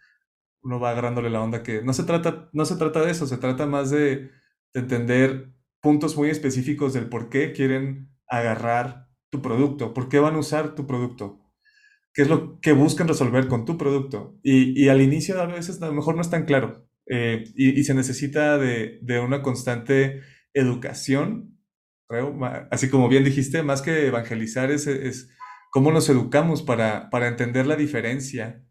uno 0.66 0.81
va 0.81 0.90
agarrándole 0.90 1.31
la 1.31 1.40
onda 1.40 1.62
que 1.62 1.83
no 1.83 1.92
se 1.92 2.03
trata, 2.03 2.51
no 2.53 2.64
se 2.64 2.77
trata 2.77 3.05
de 3.05 3.12
eso, 3.12 3.27
se 3.27 3.38
trata 3.38 3.66
más 3.66 3.90
de, 3.90 4.31
entender 4.75 5.53
puntos 5.81 6.19
muy 6.19 6.29
específicos 6.29 6.92
del 6.92 7.09
por 7.09 7.31
qué 7.31 7.53
quieren 7.53 8.11
agarrar 8.29 9.09
tu 9.31 9.40
producto, 9.40 9.95
por 9.95 10.11
qué 10.11 10.19
van 10.19 10.35
a 10.35 10.38
usar 10.38 10.75
tu 10.75 10.87
producto, 10.87 11.40
qué 12.12 12.23
es 12.23 12.29
lo 12.29 12.61
que 12.61 12.73
buscan 12.73 13.09
resolver 13.09 13.49
con 13.49 13.64
tu 13.64 13.79
producto. 13.79 14.38
Y, 14.42 14.88
al 14.88 15.01
inicio 15.01 15.40
a 15.40 15.47
veces 15.47 15.81
a 15.81 15.87
lo 15.87 15.95
mejor 15.95 16.14
no 16.14 16.21
es 16.21 16.29
tan 16.29 16.45
claro 16.45 16.87
eh, 17.07 17.45
y, 17.55 17.83
se 17.85 17.95
necesita 17.95 18.59
de, 18.59 19.01
una 19.25 19.40
constante 19.40 20.21
educación, 20.53 21.59
creo, 22.07 22.38
así 22.71 22.90
como 22.90 23.09
bien 23.09 23.25
dijiste, 23.25 23.62
más 23.62 23.81
que 23.81 24.09
evangelizar 24.09 24.71
es 24.71 25.31
cómo 25.77 25.93
nos 25.93 26.09
educamos 26.09 26.62
para, 26.62 27.11
para 27.11 27.29
entender 27.29 27.67
la 27.67 27.77
diferencia 27.77 28.65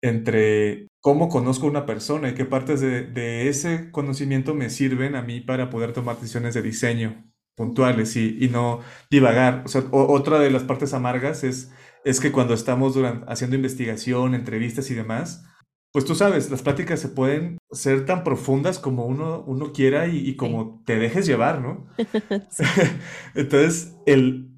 entre 0.00 0.86
cómo 1.00 1.28
conozco 1.28 1.66
a 1.66 1.70
una 1.70 1.86
persona 1.86 2.28
y 2.28 2.34
qué 2.34 2.44
partes 2.44 2.80
de, 2.80 3.48
ese 3.48 3.90
conocimiento 3.90 4.54
me 4.54 4.70
sirven 4.70 5.16
a 5.16 5.22
mí 5.22 5.40
para 5.40 5.70
poder 5.70 5.92
tomar 5.92 6.14
decisiones 6.14 6.54
de 6.54 6.62
diseño 6.62 7.32
puntuales 7.56 8.14
y, 8.14 8.48
no 8.48 8.78
divagar. 9.10 9.64
O 9.64 9.68
sea, 9.68 9.86
otra 9.90 10.38
de 10.38 10.52
las 10.52 10.62
partes 10.62 10.94
amargas 10.94 11.42
es, 11.42 11.72
es 12.04 12.20
que 12.20 12.30
cuando 12.30 12.54
estamos 12.54 12.94
durante, 12.94 13.26
haciendo 13.28 13.56
investigación, 13.56 14.36
entrevistas 14.36 14.88
y 14.92 14.94
demás, 14.94 15.44
pues 15.92 16.04
tú 16.04 16.14
sabes, 16.14 16.48
las 16.48 16.62
pláticas 16.62 17.00
se 17.00 17.08
pueden 17.08 17.58
ser 17.72 18.06
tan 18.06 18.22
profundas 18.22 18.78
como 18.78 19.04
uno, 19.06 19.42
uno 19.48 19.72
quiera 19.72 20.06
y, 20.06 20.18
y 20.18 20.36
como 20.36 20.80
te 20.86 20.96
dejes 20.96 21.26
llevar, 21.26 21.60
¿no? 21.60 21.88
Entonces, 23.34 23.96
el, 24.06 24.55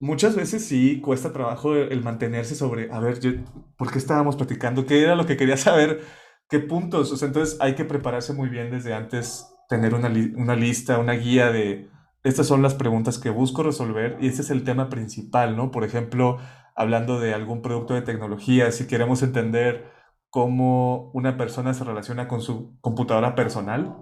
Muchas 0.00 0.34
veces 0.34 0.64
sí 0.64 1.00
cuesta 1.02 1.32
trabajo 1.32 1.74
el 1.76 2.02
mantenerse 2.02 2.54
sobre, 2.54 2.90
a 2.90 3.00
ver, 3.00 3.20
yo, 3.20 3.32
¿por 3.76 3.92
qué 3.92 3.98
estábamos 3.98 4.34
platicando? 4.34 4.86
¿Qué 4.86 5.02
era 5.02 5.14
lo 5.14 5.26
que 5.26 5.36
quería 5.36 5.56
saber? 5.58 6.00
¿Qué 6.48 6.58
puntos? 6.58 7.12
O 7.12 7.16
sea, 7.16 7.28
entonces 7.28 7.58
hay 7.60 7.74
que 7.74 7.84
prepararse 7.84 8.32
muy 8.32 8.48
bien 8.48 8.70
desde 8.70 8.94
antes, 8.94 9.46
tener 9.68 9.94
una, 9.94 10.08
una 10.36 10.56
lista, 10.56 10.98
una 10.98 11.12
guía 11.12 11.52
de, 11.52 11.90
estas 12.24 12.46
son 12.46 12.62
las 12.62 12.74
preguntas 12.74 13.18
que 13.18 13.30
busco 13.30 13.62
resolver 13.62 14.16
y 14.20 14.28
este 14.28 14.42
es 14.42 14.50
el 14.50 14.64
tema 14.64 14.88
principal, 14.88 15.54
¿no? 15.54 15.70
Por 15.70 15.84
ejemplo, 15.84 16.38
hablando 16.74 17.20
de 17.20 17.34
algún 17.34 17.60
producto 17.60 17.94
de 17.94 18.02
tecnología, 18.02 18.72
si 18.72 18.86
queremos 18.86 19.22
entender 19.22 19.90
cómo 20.30 21.10
una 21.12 21.36
persona 21.36 21.74
se 21.74 21.84
relaciona 21.84 22.26
con 22.26 22.40
su 22.40 22.78
computadora 22.80 23.34
personal, 23.34 23.96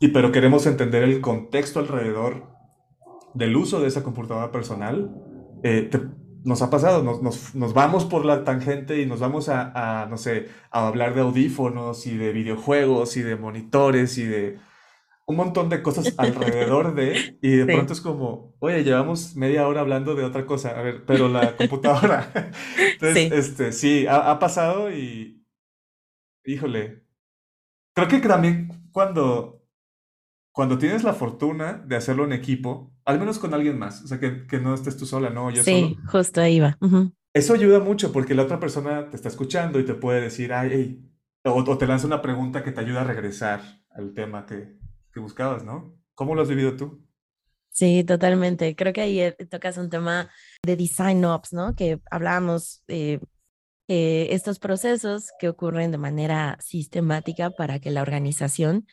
y 0.00 0.08
pero 0.08 0.32
queremos 0.32 0.66
entender 0.66 1.04
el 1.04 1.20
contexto 1.20 1.78
alrededor 1.78 2.59
del 3.34 3.56
uso 3.56 3.80
de 3.80 3.88
esa 3.88 4.02
computadora 4.02 4.50
personal, 4.50 5.10
eh, 5.62 5.90
nos 6.44 6.62
ha 6.62 6.70
pasado, 6.70 7.02
nos, 7.02 7.54
nos, 7.54 7.74
vamos 7.74 8.04
por 8.06 8.24
la 8.24 8.44
tangente 8.44 9.00
y 9.00 9.06
nos 9.06 9.20
vamos 9.20 9.48
a, 9.48 10.06
no 10.08 10.16
sé, 10.16 10.48
a 10.70 10.86
hablar 10.86 11.14
de 11.14 11.20
audífonos 11.20 12.06
y 12.06 12.16
de 12.16 12.32
videojuegos 12.32 13.16
y 13.16 13.22
de 13.22 13.36
monitores 13.36 14.16
y 14.16 14.24
de 14.24 14.58
un 15.26 15.36
montón 15.36 15.68
de 15.68 15.82
cosas 15.82 16.14
alrededor 16.18 16.94
de, 16.94 17.38
y 17.42 17.56
de 17.56 17.66
pronto 17.66 17.92
es 17.92 18.00
como, 18.00 18.54
oye, 18.58 18.82
llevamos 18.82 19.36
media 19.36 19.68
hora 19.68 19.82
hablando 19.82 20.14
de 20.14 20.24
otra 20.24 20.46
cosa, 20.46 20.70
a 20.70 20.82
ver, 20.82 21.04
pero 21.04 21.28
la 21.28 21.56
computadora. 21.58 22.32
Entonces, 22.78 23.28
sí. 23.28 23.30
este, 23.32 23.72
sí, 23.72 24.06
ha, 24.06 24.30
ha 24.30 24.38
pasado 24.38 24.90
y, 24.90 25.44
híjole, 26.44 27.04
creo 27.94 28.08
que 28.08 28.18
también 28.20 28.88
cuando 28.92 29.59
cuando 30.60 30.76
tienes 30.76 31.04
la 31.04 31.14
fortuna 31.14 31.82
de 31.86 31.96
hacerlo 31.96 32.22
en 32.26 32.34
equipo, 32.34 32.92
al 33.06 33.18
menos 33.18 33.38
con 33.38 33.54
alguien 33.54 33.78
más, 33.78 34.02
o 34.02 34.08
sea, 34.08 34.20
que, 34.20 34.46
que 34.46 34.60
no 34.60 34.74
estés 34.74 34.94
tú 34.94 35.06
sola, 35.06 35.30
no, 35.30 35.50
yo 35.50 35.62
sí, 35.62 35.96
justo 36.12 36.42
ahí 36.42 36.60
va. 36.60 36.76
Eso 37.32 37.54
ayuda 37.54 37.80
mucho 37.80 38.12
porque 38.12 38.34
la 38.34 38.42
otra 38.42 38.60
persona 38.60 39.08
te 39.08 39.16
está 39.16 39.30
escuchando 39.30 39.80
y 39.80 39.86
te 39.86 39.94
puede 39.94 40.20
decir, 40.20 40.52
ay, 40.52 40.68
hey, 40.70 41.10
o, 41.44 41.78
te 41.78 41.86
lanza 41.86 42.06
una 42.06 42.20
pregunta 42.20 42.62
que 42.62 42.72
te 42.72 42.80
ayuda 42.82 43.00
a 43.00 43.04
regresar 43.04 43.62
al 43.88 44.12
tema 44.12 44.44
que, 44.44 44.76
que 45.10 45.18
buscabas, 45.18 45.64
¿no? 45.64 45.98
¿Cómo 46.14 46.34
lo 46.34 46.42
has 46.42 46.48
vivido 46.50 46.76
tú? 46.76 47.08
Sí, 47.70 48.04
totalmente. 48.04 48.76
Creo 48.76 48.92
que 48.92 49.00
ahí 49.00 49.18
eh, 49.18 49.32
tocas 49.48 49.78
un 49.78 49.88
tema 49.88 50.28
de 50.62 50.76
design 50.76 51.24
ops, 51.24 51.54
¿no? 51.54 51.74
Que 51.74 52.02
hablábamos 52.10 52.82
eh, 52.86 53.18
eh, 53.88 54.28
estos 54.32 54.58
procesos 54.58 55.30
que 55.38 55.48
ocurren 55.48 55.90
de 55.90 55.96
manera 55.96 56.58
sistemática 56.60 57.48
para 57.48 57.78
que 57.78 57.90
la 57.90 58.02
organización 58.02 58.86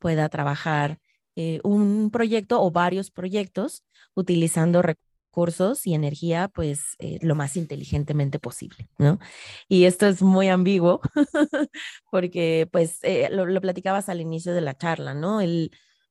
pueda 0.00 0.28
trabajar 0.28 0.98
eh, 1.36 1.60
un 1.64 2.10
proyecto 2.10 2.62
o 2.62 2.70
varios 2.70 3.10
proyectos 3.10 3.84
utilizando 4.14 4.82
recursos 4.82 5.86
y 5.86 5.94
energía 5.94 6.48
pues 6.48 6.94
eh, 6.98 7.18
lo 7.22 7.34
más 7.34 7.56
inteligentemente 7.56 8.38
posible, 8.38 8.90
¿no? 8.98 9.18
Y 9.66 9.84
esto 9.84 10.06
es 10.06 10.20
muy 10.20 10.48
ambiguo 10.48 11.00
porque 12.10 12.68
pues 12.70 12.98
eh, 13.02 13.28
lo, 13.30 13.60
platicabas 13.62 14.10
al 14.10 14.20
inicio 14.20 14.52
de 14.52 14.60
la 14.60 14.76
charla, 14.76 15.14
¿no? 15.14 15.40
El 15.40 15.70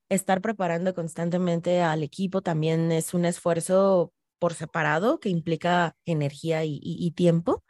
estar 0.09 0.41
preparando 0.41 0.95
constantemente 0.95 1.81
al 1.81 2.01
equipo 2.03 2.41
también 2.41 2.91
es 2.91 3.13
un 3.13 3.25
esfuerzo 3.25 4.13
por 4.39 4.55
separado 4.55 5.19
que 5.19 5.29
implica 5.29 5.95
energía 6.05 6.65
y, 6.65 6.79
y, 6.81 7.11
tiempo. 7.11 7.63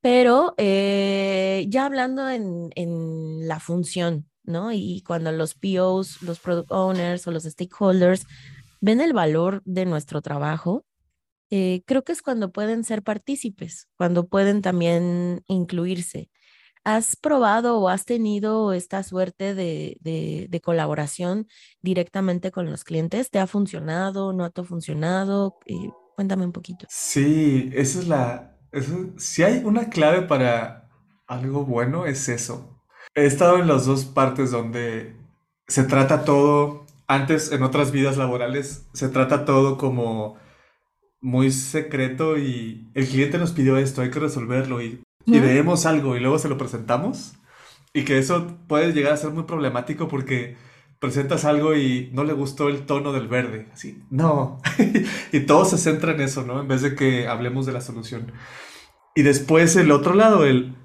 Pero 0.00 0.54
ya 0.56 1.86
hablando 1.86 2.28
en, 2.30 2.70
en 2.76 3.48
la 3.48 3.58
función 3.60 4.27
¿no? 4.48 4.72
Y 4.72 5.02
cuando 5.06 5.30
los 5.32 5.54
POs, 5.54 6.22
los 6.22 6.40
product 6.40 6.72
owners 6.72 7.26
o 7.26 7.30
los 7.30 7.44
stakeholders 7.44 8.26
ven 8.80 9.00
el 9.00 9.12
valor 9.12 9.62
de 9.64 9.86
nuestro 9.86 10.22
trabajo, 10.22 10.84
eh, 11.50 11.82
creo 11.86 12.04
que 12.04 12.12
es 12.12 12.22
cuando 12.22 12.52
pueden 12.52 12.84
ser 12.84 13.02
partícipes, 13.02 13.88
cuando 13.96 14.26
pueden 14.26 14.62
también 14.62 15.42
incluirse. 15.46 16.30
¿Has 16.84 17.16
probado 17.16 17.78
o 17.78 17.88
has 17.88 18.04
tenido 18.04 18.72
esta 18.72 19.02
suerte 19.02 19.54
de, 19.54 19.98
de, 20.00 20.60
colaboración 20.60 21.46
directamente 21.82 22.50
con 22.50 22.70
los 22.70 22.84
clientes? 22.84 23.30
¿Te 23.30 23.38
ha 23.38 23.46
funcionado? 23.46 24.32
¿No 24.32 24.44
ha 24.44 24.50
funcionado? 24.64 25.58
Eh, 25.66 25.90
cuéntame 26.16 26.44
un 26.46 26.52
poquito. 26.52 26.86
Sí, 26.88 27.70
esa 27.74 27.98
es 27.98 28.08
la... 28.08 28.56
si 29.18 29.42
hay 29.42 29.62
una 29.64 29.90
clave 29.90 30.22
para 30.22 30.88
algo 31.26 31.64
bueno, 31.64 32.06
es 32.06 32.28
eso. 32.28 32.77
He 33.18 33.26
estado 33.26 33.58
en 33.58 33.66
las 33.66 33.84
dos 33.84 34.04
partes 34.04 34.52
donde 34.52 35.16
se 35.66 35.82
trata 35.82 36.24
todo, 36.24 36.86
antes 37.08 37.50
en 37.50 37.64
otras 37.64 37.90
vidas 37.90 38.16
laborales, 38.16 38.86
se 38.92 39.08
trata 39.08 39.44
todo 39.44 39.76
como 39.76 40.36
muy 41.20 41.50
secreto 41.50 42.38
y 42.38 42.88
el 42.94 43.08
cliente 43.08 43.38
nos 43.38 43.50
pidió 43.50 43.76
esto, 43.76 44.02
hay 44.02 44.12
que 44.12 44.20
resolverlo 44.20 44.80
y, 44.80 45.02
y 45.26 45.40
leemos 45.40 45.84
algo 45.84 46.14
y 46.14 46.20
luego 46.20 46.38
se 46.38 46.48
lo 46.48 46.56
presentamos. 46.56 47.34
Y 47.92 48.04
que 48.04 48.18
eso 48.18 48.56
puede 48.68 48.92
llegar 48.92 49.14
a 49.14 49.16
ser 49.16 49.30
muy 49.30 49.42
problemático 49.42 50.06
porque 50.06 50.56
presentas 51.00 51.44
algo 51.44 51.74
y 51.74 52.10
no 52.12 52.22
le 52.22 52.34
gustó 52.34 52.68
el 52.68 52.86
tono 52.86 53.12
del 53.12 53.26
verde. 53.26 53.66
Así, 53.72 54.00
no. 54.10 54.60
y 55.32 55.40
todo 55.40 55.64
se 55.64 55.76
centra 55.76 56.12
en 56.12 56.20
eso, 56.20 56.44
¿no? 56.44 56.60
En 56.60 56.68
vez 56.68 56.82
de 56.82 56.94
que 56.94 57.26
hablemos 57.26 57.66
de 57.66 57.72
la 57.72 57.80
solución. 57.80 58.30
Y 59.16 59.22
después 59.22 59.74
el 59.74 59.90
otro 59.90 60.14
lado, 60.14 60.44
el, 60.44 60.76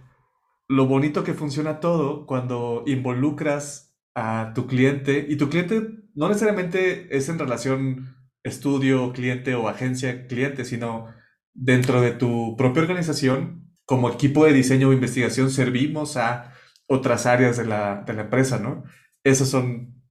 lo 0.68 0.88
bonito 0.88 1.24
que 1.24 1.34
funciona 1.34 1.80
todo 1.80 2.26
cuando 2.26 2.84
involucras 2.88 3.96
a 4.16 4.54
tu 4.56 4.68
cliente 4.68 5.26
y 5.28 5.38
tu 5.38 5.50
cliente 5.50 6.04
no 6.16 6.28
necesariamente 6.28 7.16
es 7.16 7.30
en 7.30 7.40
relación 7.40 8.16
estudio, 8.44 9.14
cliente 9.14 9.56
o 9.56 9.68
agencia, 9.68 10.28
cliente, 10.28 10.66
sino 10.66 11.08
dentro 11.54 12.02
de 12.02 12.12
tu 12.12 12.56
propia 12.58 12.84
organización, 12.84 13.70
como 13.86 14.10
equipo 14.10 14.46
de 14.46 14.54
diseño 14.54 14.90
o 14.90 14.94
investigación, 14.94 15.50
servimos 15.50 16.18
a 16.18 16.54
otras 16.88 17.26
áreas 17.26 17.58
de 17.58 17.66
la, 17.66 18.04
de 18.06 18.14
la 18.14 18.24
empresa, 18.24 18.60
¿no? 18.60 18.84
Esos 19.24 19.50
son, 19.50 20.04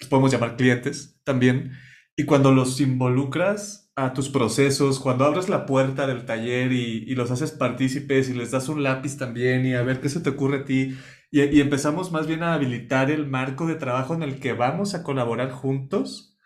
los 0.00 0.08
podemos 0.08 0.32
llamar 0.32 0.56
clientes 0.56 1.20
también. 1.24 1.72
Y 2.16 2.24
cuando 2.24 2.52
los 2.52 2.80
involucras 2.80 3.85
a 3.96 4.12
tus 4.12 4.28
procesos, 4.28 5.00
cuando 5.00 5.24
abres 5.24 5.48
la 5.48 5.64
puerta 5.66 6.06
del 6.06 6.26
taller 6.26 6.72
y, 6.72 7.04
y, 7.06 7.14
los 7.14 7.30
haces 7.30 7.52
partícipes 7.52 8.28
y 8.28 8.34
les 8.34 8.50
das 8.50 8.68
un 8.68 8.82
lápiz 8.82 9.16
también 9.16 9.64
y 9.64 9.74
a 9.74 9.82
ver 9.82 10.00
qué 10.00 10.10
se 10.10 10.20
te 10.20 10.30
ocurre 10.30 10.58
a 10.58 10.64
ti, 10.66 10.96
y, 11.30 11.42
y 11.42 11.60
empezamos 11.60 12.12
más 12.12 12.26
bien 12.26 12.42
a 12.42 12.54
habilitar 12.54 13.10
el 13.10 13.26
marco 13.26 13.66
de 13.66 13.76
trabajo 13.76 14.14
en 14.14 14.22
el 14.22 14.38
que 14.38 14.52
vamos 14.52 14.94
a 14.94 15.02
colaborar 15.02 15.50
juntos, 15.50 16.36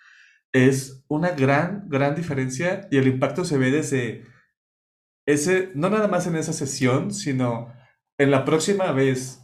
es 0.53 1.05
una 1.09 1.31
gran, 1.31 1.89
gran 1.89 2.15
diferencia 2.15 2.89
y 2.91 2.99
el 2.99 3.09
impacto 3.09 3.45
se 3.45 3.59
ve 3.59 3.71
desde 3.71 4.25
ese, 5.27 5.71
no 5.75 5.91
nada 5.91 6.09
más 6.09 6.27
en 6.27 6.37
esa 6.37 6.53
sesión, 6.53 7.13
sino 7.13 7.73
en 8.19 8.31
la 8.31 8.45
próxima 8.45 8.93
vez 8.93 9.41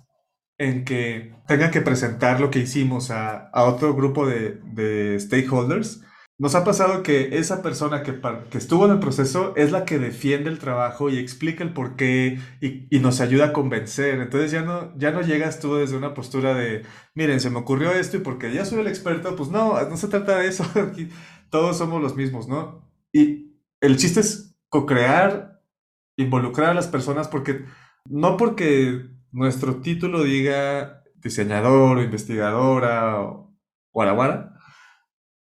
en 0.59 0.85
que 0.85 1.35
tenga 1.47 1.71
que 1.71 1.81
presentar 1.81 2.41
lo 2.41 2.51
que 2.51 2.61
hicimos 2.61 3.11
a, 3.11 3.49
a 3.51 3.65
otro 3.65 3.95
grupo 3.95 4.27
de, 4.27 4.61
de 4.65 5.19
stakeholders, 5.21 6.03
nos 6.39 6.55
ha 6.55 6.65
pasado 6.65 7.03
que 7.03 7.39
esa 7.39 7.63
persona 7.63 8.03
que, 8.03 8.21
estuvo 8.59 8.85
en 8.85 8.93
el 8.93 8.99
proceso 8.99 9.55
es 9.57 9.73
la 9.73 9.87
que 9.87 9.99
defiende 9.99 10.51
el 10.51 10.59
trabajo 10.59 11.09
y 11.09 11.19
explica 11.19 11.65
el 11.65 11.73
por 11.73 11.97
qué 11.97 12.39
y, 12.61 12.87
y, 12.95 13.01
nos 13.01 13.21
ayuda 13.21 13.47
a 13.47 13.53
convencer. 13.55 14.21
Entonces 14.21 14.51
ya 14.51 14.63
no, 14.63 14.97
ya 14.99 15.13
no 15.13 15.23
llegas 15.23 15.61
tú 15.61 15.77
desde 15.77 15.97
una 15.97 16.13
postura 16.13 16.55
de, 16.55 16.83
miren, 17.15 17.41
se 17.41 17.49
me 17.49 17.59
ocurrió 17.59 17.91
esto 17.93 18.19
y 18.19 18.21
porque 18.21 18.53
ya 18.53 18.67
soy 18.67 18.81
el 18.81 18.87
experto, 18.87 19.35
pues 19.35 19.51
no, 19.51 19.81
no 19.89 19.97
se 19.97 20.09
trata 20.09 20.39
de 20.39 20.49
eso. 20.49 20.65
Todos 21.51 21.79
somos 21.79 22.03
los 22.03 22.17
mismos, 22.17 22.49
¿no? 22.49 22.87
Y 23.13 23.57
el 23.81 23.97
chiste 23.97 24.21
es 24.21 24.55
co-crear, 24.69 25.63
involucrar 26.19 26.71
a 26.71 26.75
las 26.75 26.89
personas 26.89 27.29
porque 27.29 27.65
no 28.11 28.37
porque 28.37 29.07
nuestro 29.33 29.77
título 29.81 30.23
diga 30.23 31.03
diseñador 31.17 31.99
o 31.99 32.03
investigadora 32.03 33.21
o 33.21 33.55
guaraguara, 33.93 34.56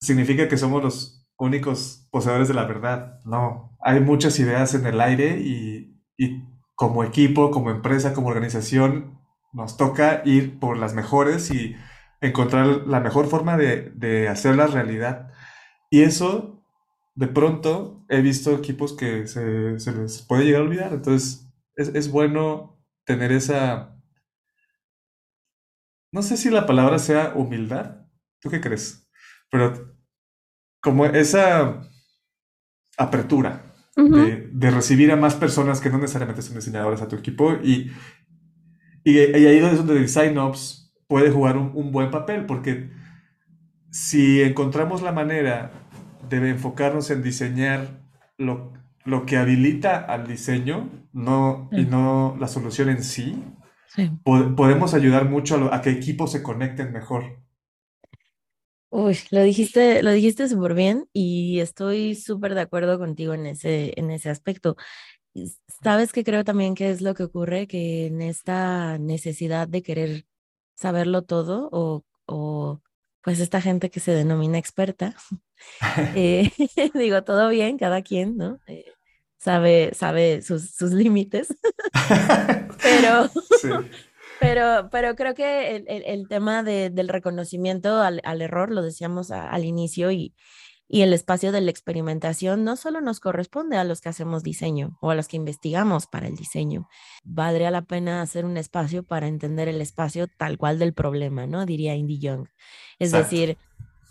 significa 0.00 0.48
que 0.48 0.56
somos 0.56 0.82
los 0.82 1.26
únicos 1.38 2.08
poseedores 2.10 2.48
de 2.48 2.54
la 2.54 2.64
verdad. 2.66 3.20
No, 3.24 3.76
hay 3.80 4.00
muchas 4.00 4.38
ideas 4.38 4.74
en 4.74 4.86
el 4.86 5.00
aire 5.00 5.38
y, 5.40 6.00
y 6.18 6.44
como 6.74 7.04
equipo, 7.04 7.50
como 7.50 7.70
empresa, 7.70 8.14
como 8.14 8.28
organización, 8.28 9.18
nos 9.52 9.76
toca 9.76 10.22
ir 10.24 10.58
por 10.58 10.76
las 10.78 10.94
mejores 10.94 11.50
y 11.50 11.76
encontrar 12.20 12.86
la 12.86 13.00
mejor 13.00 13.26
forma 13.28 13.56
de, 13.56 13.90
de 13.94 14.28
hacerla 14.28 14.66
realidad. 14.66 15.32
Y 15.90 16.02
eso, 16.02 16.62
de 17.14 17.28
pronto, 17.28 18.04
he 18.08 18.20
visto 18.22 18.52
equipos 18.54 18.92
que 18.94 19.26
se, 19.26 19.78
se 19.80 19.92
les 19.92 20.22
puede 20.22 20.44
llegar 20.44 20.62
a 20.62 20.64
olvidar. 20.64 20.92
Entonces, 20.92 21.48
es, 21.76 21.88
es 21.94 22.10
bueno 22.10 22.78
tener 23.04 23.32
esa... 23.32 23.96
No 26.12 26.22
sé 26.22 26.36
si 26.36 26.50
la 26.50 26.66
palabra 26.66 26.98
sea 27.00 27.32
humildad. 27.34 28.06
¿Tú 28.40 28.48
qué 28.50 28.60
crees? 28.60 28.99
Pero 29.50 29.94
como 30.80 31.04
esa 31.06 31.82
apertura 32.96 33.62
de, 33.96 34.70
recibir 34.70 35.12
a 35.12 35.16
más 35.16 35.34
personas 35.34 35.80
que 35.80 35.90
no 35.90 35.98
necesariamente 35.98 36.42
son 36.42 36.54
diseñadores 36.54 37.02
a 37.02 37.08
tu 37.08 37.16
equipo 37.16 37.52
y, 37.54 37.90
y, 39.04 39.18
ahí 39.18 39.58
es 39.58 39.76
donde 39.76 39.94
Design 39.94 40.38
Ops 40.38 40.94
puede 41.06 41.30
jugar 41.30 41.56
un, 41.58 41.92
buen 41.92 42.10
papel 42.10 42.46
porque 42.46 42.90
si 43.90 44.40
encontramos 44.42 45.02
la 45.02 45.12
manera 45.12 45.72
de 46.28 46.48
enfocarnos 46.48 47.10
en 47.10 47.22
diseñar 47.22 48.00
lo, 48.38 48.72
lo 49.04 49.26
que 49.26 49.36
habilita 49.36 49.98
al 49.98 50.26
diseño 50.26 50.88
no, 51.12 51.68
y 51.72 51.82
no 51.82 52.36
la 52.38 52.46
solución 52.46 52.88
en 52.88 53.02
sí, 53.02 53.42
podemos 54.24 54.94
ayudar 54.94 55.28
mucho 55.28 55.56
a, 55.56 55.76
a 55.76 55.82
que 55.82 55.90
equipos 55.90 56.32
se 56.32 56.42
conecten 56.42 56.92
mejor. 56.92 57.40
Uy, 58.90 59.18
lo 59.30 59.42
dijiste, 59.42 60.02
lo 60.02 60.10
dijiste 60.10 60.48
súper 60.48 60.74
bien 60.74 61.08
y 61.12 61.60
estoy 61.60 62.16
súper 62.16 62.54
de 62.54 62.62
acuerdo 62.62 62.98
contigo 62.98 63.34
en 63.34 63.46
ese, 63.46 63.92
en 63.96 64.10
ese 64.10 64.30
aspecto. 64.30 64.76
Sabes 65.82 66.12
que 66.12 66.24
creo 66.24 66.44
también 66.44 66.74
que 66.74 66.90
es 66.90 67.00
lo 67.00 67.14
que 67.14 67.22
ocurre, 67.22 67.68
que 67.68 68.06
en 68.06 68.20
esta 68.20 68.98
necesidad 68.98 69.68
de 69.68 69.82
querer 69.82 70.26
saberlo 70.74 71.22
todo 71.22 71.68
o, 71.72 72.04
o 72.26 72.80
pues 73.22 73.38
esta 73.38 73.60
gente 73.60 73.90
que 73.90 74.00
se 74.00 74.12
denomina 74.12 74.58
experta, 74.58 75.14
eh, 76.16 76.50
digo, 76.94 77.22
todo 77.22 77.48
bien, 77.48 77.78
cada 77.78 78.02
quien, 78.02 78.36
¿no? 78.36 78.58
Eh, 78.66 78.86
sabe, 79.38 79.92
sabe 79.94 80.42
sus, 80.42 80.70
sus 80.70 80.92
límites, 80.92 81.54
pero, 82.82 83.28
sí. 83.60 83.68
Pero, 84.40 84.88
pero 84.90 85.14
creo 85.14 85.34
que 85.34 85.76
el, 85.76 85.84
el, 85.86 86.28
tema 86.28 86.62
de, 86.62 86.90
del 86.90 87.08
reconocimiento 87.08 88.00
al, 88.00 88.20
al, 88.24 88.42
error, 88.42 88.72
lo 88.72 88.82
decíamos 88.82 89.30
al 89.30 89.64
inicio, 89.64 90.10
y, 90.10 90.34
y 90.92 91.02
el 91.02 91.12
espacio 91.12 91.52
de 91.52 91.60
la 91.60 91.70
experimentación 91.70 92.64
no 92.64 92.74
solo 92.74 93.00
nos 93.00 93.20
corresponde 93.20 93.76
a 93.76 93.84
los 93.84 94.00
que 94.00 94.08
hacemos 94.08 94.42
diseño 94.42 94.98
o 95.00 95.10
a 95.10 95.14
los 95.14 95.28
que 95.28 95.36
investigamos 95.36 96.08
para 96.08 96.26
el 96.26 96.34
diseño. 96.34 96.88
Valdría 97.22 97.70
la 97.70 97.82
pena 97.82 98.22
hacer 98.22 98.44
un 98.44 98.56
espacio 98.56 99.04
para 99.04 99.28
entender 99.28 99.68
el 99.68 99.80
espacio 99.80 100.26
tal 100.26 100.58
cual 100.58 100.80
del 100.80 100.92
problema, 100.92 101.46
¿no? 101.46 101.64
Diría 101.64 101.94
Indy 101.94 102.18
Young. 102.18 102.48
Es 102.98 103.12
decir, 103.12 103.56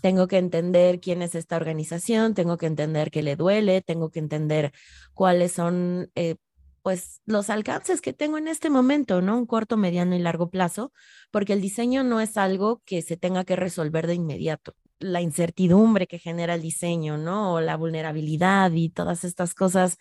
tengo 0.00 0.26
que 0.26 0.38
entender 0.38 1.00
quién 1.00 1.20
es 1.20 1.34
esta 1.34 1.56
organización, 1.56 2.32
tengo 2.32 2.56
que 2.56 2.66
entender 2.66 3.10
qué 3.10 3.22
le 3.22 3.36
duele, 3.36 3.82
tengo 3.82 4.10
que 4.10 4.20
entender 4.20 4.72
cuáles 5.12 5.52
son 5.52 6.10
eh, 6.14 6.36
pues 6.82 7.20
los 7.26 7.50
alcances 7.50 8.00
que 8.00 8.12
tengo 8.12 8.38
en 8.38 8.48
este 8.48 8.70
momento, 8.70 9.22
¿no? 9.22 9.38
Un 9.38 9.46
corto, 9.46 9.76
mediano 9.76 10.16
y 10.16 10.18
largo 10.18 10.50
plazo, 10.50 10.92
porque 11.30 11.52
el 11.52 11.60
diseño 11.60 12.04
no 12.04 12.20
es 12.20 12.36
algo 12.36 12.82
que 12.84 13.02
se 13.02 13.16
tenga 13.16 13.44
que 13.44 13.56
resolver 13.56 14.06
de 14.06 14.14
inmediato. 14.14 14.74
La 14.98 15.20
incertidumbre 15.20 16.06
que 16.06 16.18
genera 16.18 16.54
el 16.54 16.62
diseño, 16.62 17.18
¿no? 17.18 17.60
La 17.60 17.76
vulnerabilidad 17.76 18.72
y 18.72 18.90
todas 18.90 19.24
estas 19.24 19.54
cosas 19.54 19.96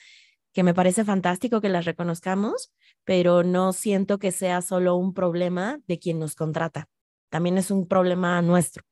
que 0.53 0.63
me 0.63 0.73
parece 0.73 1.05
fantástico 1.05 1.61
que 1.61 1.69
las 1.69 1.85
reconozcamos, 1.85 2.71
pero 3.05 3.43
no 3.43 3.73
siento 3.73 4.19
que 4.19 4.31
sea 4.31 4.61
solo 4.61 4.95
un 4.95 5.13
problema 5.13 5.79
de 5.87 5.99
quien 5.99 6.19
nos 6.19 6.35
contrata. 6.35 6.87
También 7.29 7.57
es 7.57 7.71
un 7.71 7.87
problema 7.87 8.41
nuestro 8.41 8.88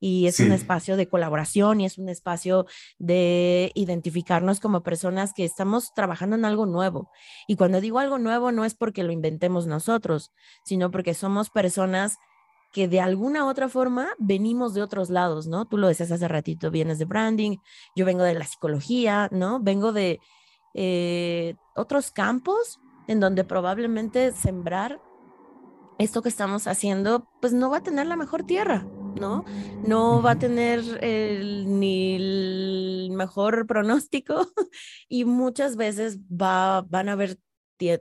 y 0.00 0.26
es 0.26 0.40
un 0.40 0.52
espacio 0.52 0.96
de 0.96 1.08
colaboración 1.08 1.80
y 1.80 1.86
es 1.86 1.98
un 1.98 2.08
espacio 2.08 2.66
de 2.98 3.72
identificarnos 3.74 4.60
como 4.60 4.82
personas 4.82 5.32
que 5.32 5.44
estamos 5.44 5.92
trabajando 5.94 6.36
en 6.36 6.44
algo 6.44 6.66
nuevo. 6.66 7.10
Y 7.46 7.56
cuando 7.56 7.80
digo 7.80 7.98
algo 7.98 8.18
nuevo 8.18 8.52
no 8.52 8.64
es 8.64 8.74
porque 8.74 9.02
lo 9.02 9.12
inventemos 9.12 9.66
nosotros, 9.66 10.32
sino 10.64 10.90
porque 10.90 11.14
somos 11.14 11.50
personas 11.50 12.18
que 12.72 12.86
de 12.86 13.00
alguna 13.00 13.44
u 13.44 13.48
otra 13.48 13.68
forma 13.68 14.08
venimos 14.18 14.74
de 14.74 14.82
otros 14.82 15.10
lados, 15.10 15.46
¿no? 15.46 15.64
Tú 15.64 15.78
lo 15.78 15.88
decías 15.88 16.12
hace 16.12 16.28
ratito, 16.28 16.70
vienes 16.70 16.98
de 16.98 17.06
branding, 17.06 17.56
yo 17.96 18.04
vengo 18.04 18.22
de 18.22 18.34
la 18.34 18.44
psicología, 18.44 19.28
¿no? 19.32 19.58
Vengo 19.60 19.92
de 19.92 20.20
eh, 20.74 21.56
otros 21.74 22.10
campos 22.10 22.78
en 23.06 23.20
donde 23.20 23.44
probablemente 23.44 24.32
sembrar 24.32 25.00
esto 25.98 26.22
que 26.22 26.28
estamos 26.28 26.66
haciendo, 26.66 27.26
pues 27.40 27.52
no 27.52 27.70
va 27.70 27.78
a 27.78 27.82
tener 27.82 28.06
la 28.06 28.16
mejor 28.16 28.44
tierra, 28.44 28.86
¿no? 29.14 29.44
No 29.82 30.22
va 30.22 30.32
a 30.32 30.38
tener 30.38 30.82
ni 31.66 32.16
el 32.16 33.10
mejor 33.12 33.66
pronóstico 33.66 34.46
y 35.08 35.24
muchas 35.24 35.76
veces 35.76 36.18
va, 36.30 36.82
van 36.82 37.08
a 37.08 37.12
haber 37.12 37.38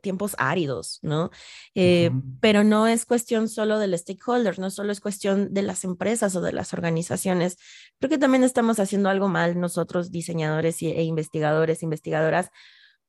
tiempos 0.01 0.35
áridos, 0.39 0.99
¿no? 1.03 1.29
Eh, 1.75 2.09
pero 2.39 2.63
no 2.63 2.87
es 2.87 3.05
cuestión 3.05 3.47
solo 3.47 3.79
del 3.79 3.97
stakeholder, 3.97 4.59
no 4.59 4.71
solo 4.71 4.91
es 4.91 4.99
cuestión 4.99 5.53
de 5.53 5.61
las 5.61 5.83
empresas 5.83 6.35
o 6.35 6.41
de 6.41 6.51
las 6.53 6.73
organizaciones. 6.73 7.57
Creo 7.99 8.09
que 8.09 8.17
también 8.17 8.43
estamos 8.43 8.79
haciendo 8.79 9.09
algo 9.09 9.27
mal 9.27 9.59
nosotros, 9.59 10.11
diseñadores 10.11 10.81
e 10.81 11.03
investigadores, 11.03 11.83
investigadoras, 11.83 12.49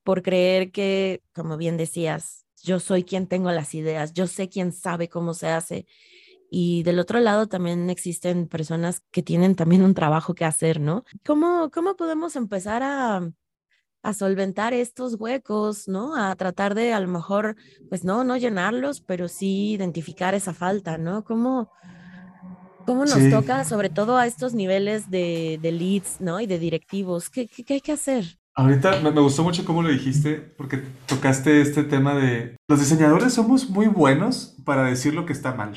por 0.03 0.23
creer 0.23 0.71
que, 0.71 1.23
como 1.35 1.57
bien 1.57 1.77
decías, 1.77 2.47
yo 2.63 2.81
soy 2.81 3.05
quien 3.05 3.27
tengo 3.29 3.51
las 3.53 3.75
ideas, 3.75 4.13
yo 4.13 4.27
sé 4.27 4.49
quién 4.49 4.73
sabe 4.73 5.09
cómo 5.09 5.35
se 5.35 5.49
hace. 5.49 5.87
Y 6.51 6.83
del 6.83 6.99
otro 6.99 7.21
lado 7.21 7.47
también 7.47 7.91
existen 7.91 8.49
personas 8.49 9.03
que 9.11 9.23
tienen 9.23 9.55
también 9.55 9.83
un 9.83 9.95
trabajo 9.95 10.35
que 10.35 10.45
hacer, 10.45 10.81
¿no? 10.81 11.05
¿Cómo, 11.25 11.71
cómo 11.71 11.97
podemos 11.97 12.37
empezar 12.37 12.83
a, 12.83 13.31
a 14.03 14.13
solventar 14.15 14.73
estos 14.73 15.15
huecos, 15.15 15.89
¿no? 15.89 16.17
A 16.17 16.35
tratar 16.37 16.75
de 16.75 16.93
a 16.93 17.01
lo 17.01 17.09
mejor, 17.09 17.57
pues 17.89 18.05
no, 18.05 18.25
no 18.25 18.37
llenarlos, 18.37 19.01
pero 19.01 19.29
sí 19.29 19.73
identificar 19.73 20.35
esa 20.35 20.55
falta, 20.55 20.99
¿no? 20.99 21.25
¿Cómo, 21.25 21.71
cómo 22.87 23.05
nos 23.05 23.31
toca, 23.31 23.65
sobre 23.65 23.91
todo 23.91 24.17
a 24.17 24.27
estos 24.27 24.55
niveles 24.55 25.11
de, 25.11 25.59
de 25.61 25.73
leads, 25.73 26.21
¿no? 26.21 26.41
Y 26.41 26.47
de 26.47 26.59
directivos, 26.59 27.29
¿qué, 27.29 27.47
qué, 27.47 27.75
hay 27.75 27.81
que 27.81 27.93
hacer? 27.93 28.39
Ahorita 28.55 29.01
me, 29.01 29.11
gustó 29.11 29.45
mucho 29.45 29.65
cómo 29.65 29.83
lo 29.83 29.91
dijiste, 29.91 30.37
porque 30.37 30.83
tocaste 31.07 31.61
este 31.61 31.85
tema 31.85 32.15
de 32.15 32.57
los 32.67 32.81
diseñadores 32.81 33.35
somos 33.35 33.69
muy 33.69 33.87
buenos 33.89 34.57
para 34.65 34.85
decir 34.85 35.15
lo 35.15 35.27
que 35.27 35.33
está 35.33 35.55
mal. 35.55 35.77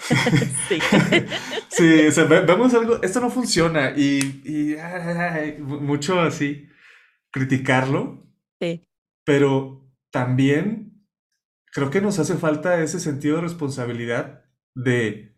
sí. 0.68 0.78
sí, 1.68 2.06
o 2.06 2.12
sea, 2.12 2.24
vemos 2.24 2.74
algo, 2.74 3.02
esto 3.02 3.20
no 3.20 3.30
funciona 3.30 3.92
y, 3.96 4.18
y 4.44 4.76
mucho 5.58 6.20
así 6.20 6.68
criticarlo. 7.30 8.26
Sí. 8.60 8.86
Pero 9.24 9.88
también 10.10 10.88
creo 11.72 11.90
que 11.90 12.00
nos 12.00 12.18
hace 12.18 12.34
falta 12.34 12.82
ese 12.82 13.00
sentido 13.00 13.36
de 13.36 13.42
responsabilidad 13.42 14.44
de, 14.74 15.36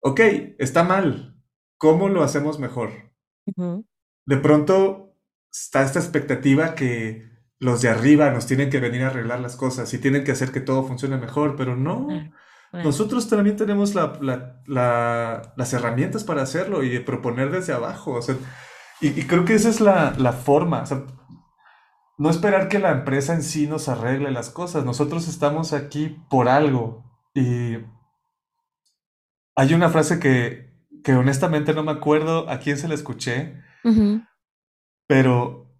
ok, 0.00 0.20
está 0.58 0.84
mal, 0.84 1.36
¿cómo 1.78 2.08
lo 2.08 2.22
hacemos 2.22 2.58
mejor? 2.58 3.12
De 4.26 4.36
pronto 4.36 5.16
está 5.50 5.82
esta 5.82 5.98
expectativa 5.98 6.74
que 6.74 7.28
los 7.58 7.80
de 7.82 7.88
arriba 7.88 8.30
nos 8.30 8.46
tienen 8.46 8.70
que 8.70 8.80
venir 8.80 9.02
a 9.02 9.08
arreglar 9.08 9.40
las 9.40 9.56
cosas 9.56 9.92
y 9.94 9.98
tienen 9.98 10.22
que 10.22 10.32
hacer 10.32 10.52
que 10.52 10.60
todo 10.60 10.84
funcione 10.84 11.16
mejor, 11.16 11.56
pero 11.56 11.76
no. 11.76 12.08
Nosotros 12.72 13.28
también 13.28 13.56
tenemos 13.56 13.94
las 13.94 15.72
herramientas 15.72 16.24
para 16.24 16.42
hacerlo 16.42 16.82
y 16.82 16.98
proponer 17.00 17.50
desde 17.50 17.72
abajo. 17.72 18.12
O 18.12 18.22
sea, 18.22 18.36
y, 19.00 19.24
creo 19.24 19.44
que 19.44 19.54
esa 19.54 19.68
es 19.68 19.80
la, 19.80 20.14
la 20.18 20.32
forma. 20.32 20.82
O 20.82 20.86
sea, 20.86 21.04
no 22.18 22.30
esperar 22.30 22.68
que 22.68 22.78
la 22.78 22.90
empresa 22.90 23.32
en 23.34 23.42
sí 23.42 23.66
nos 23.66 23.88
arregle 23.88 24.30
las 24.30 24.50
cosas. 24.50 24.84
Nosotros 24.84 25.28
estamos 25.28 25.72
aquí 25.72 26.16
por 26.28 26.48
algo. 26.48 27.04
Y 27.34 27.78
hay 29.54 29.74
una 29.74 29.88
frase 29.88 30.18
que, 30.18 30.68
que 31.02 31.14
honestamente 31.14 31.74
no 31.74 31.82
me 31.82 31.92
acuerdo 31.92 32.50
a 32.50 32.58
quién 32.58 32.76
se 32.76 32.88
la 32.88 32.94
escuché, 32.94 33.62
pero 35.06 35.72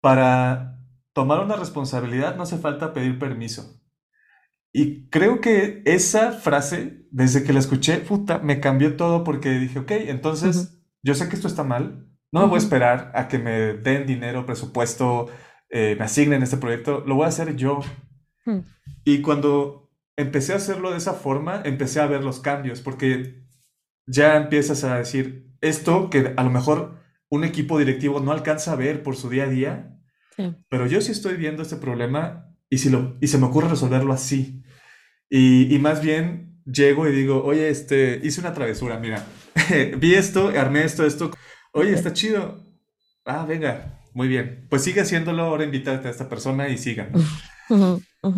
para 0.00 0.78
tomar 1.12 1.40
una 1.40 1.56
responsabilidad 1.56 2.36
no 2.36 2.42
hace 2.42 2.58
falta 2.58 2.92
pedir 2.92 3.18
permiso. 3.18 3.77
Y 4.72 5.08
creo 5.08 5.40
que 5.40 5.82
esa 5.86 6.32
frase, 6.32 7.06
desde 7.10 7.42
que 7.42 7.52
la 7.52 7.58
escuché, 7.58 7.98
puta, 7.98 8.38
me 8.38 8.60
cambió 8.60 8.96
todo 8.96 9.24
porque 9.24 9.50
dije, 9.58 9.78
ok, 9.78 9.90
entonces 9.90 10.78
yo 11.02 11.14
sé 11.14 11.28
que 11.28 11.36
esto 11.36 11.48
está 11.48 11.64
mal, 11.64 12.06
no 12.32 12.40
me 12.40 12.46
voy 12.46 12.56
a 12.56 12.62
esperar 12.62 13.10
a 13.14 13.28
que 13.28 13.38
me 13.38 13.74
den 13.74 14.06
dinero, 14.06 14.44
presupuesto, 14.44 15.30
eh, 15.70 15.96
me 15.98 16.04
asignen 16.04 16.42
este 16.42 16.58
proyecto, 16.58 17.02
lo 17.06 17.14
voy 17.14 17.24
a 17.24 17.28
hacer 17.28 17.56
yo. 17.56 17.80
Hmm. 18.44 18.60
Y 19.04 19.22
cuando 19.22 19.90
empecé 20.16 20.52
a 20.52 20.56
hacerlo 20.56 20.90
de 20.90 20.98
esa 20.98 21.14
forma, 21.14 21.62
empecé 21.64 22.00
a 22.00 22.06
ver 22.06 22.22
los 22.22 22.40
cambios, 22.40 22.82
porque 22.82 23.46
ya 24.06 24.36
empiezas 24.36 24.84
a 24.84 24.98
decir 24.98 25.54
esto 25.60 26.10
que 26.10 26.34
a 26.36 26.42
lo 26.42 26.50
mejor 26.50 26.98
un 27.30 27.44
equipo 27.44 27.78
directivo 27.78 28.20
no 28.20 28.32
alcanza 28.32 28.72
a 28.72 28.76
ver 28.76 29.02
por 29.02 29.16
su 29.16 29.30
día 29.30 29.44
a 29.44 29.48
día, 29.48 29.94
pero 30.68 30.86
yo 30.86 31.00
sí 31.00 31.10
estoy 31.10 31.36
viendo 31.36 31.62
este 31.62 31.76
problema 31.76 32.47
y, 32.70 32.78
si 32.78 32.90
lo, 32.90 33.16
y 33.20 33.28
se 33.28 33.38
me 33.38 33.46
ocurre 33.46 33.68
resolverlo 33.68 34.12
así. 34.12 34.62
Y, 35.30 35.74
y 35.74 35.78
más 35.78 36.02
bien 36.02 36.62
llego 36.64 37.08
y 37.08 37.12
digo, 37.12 37.42
oye, 37.44 37.68
este, 37.68 38.20
hice 38.22 38.40
una 38.40 38.52
travesura, 38.52 38.98
mira, 38.98 39.24
vi 39.98 40.14
esto, 40.14 40.48
armé 40.48 40.84
esto, 40.84 41.04
esto. 41.04 41.30
Oye, 41.72 41.92
está 41.92 42.12
chido. 42.12 42.64
Ah, 43.24 43.44
venga, 43.46 44.00
muy 44.14 44.28
bien. 44.28 44.66
Pues 44.70 44.82
sigue 44.82 45.00
haciéndolo, 45.00 45.42
ahora 45.42 45.64
invítate 45.64 46.08
a 46.08 46.10
esta 46.10 46.28
persona 46.28 46.68
y 46.68 46.78
sigan. 46.78 47.12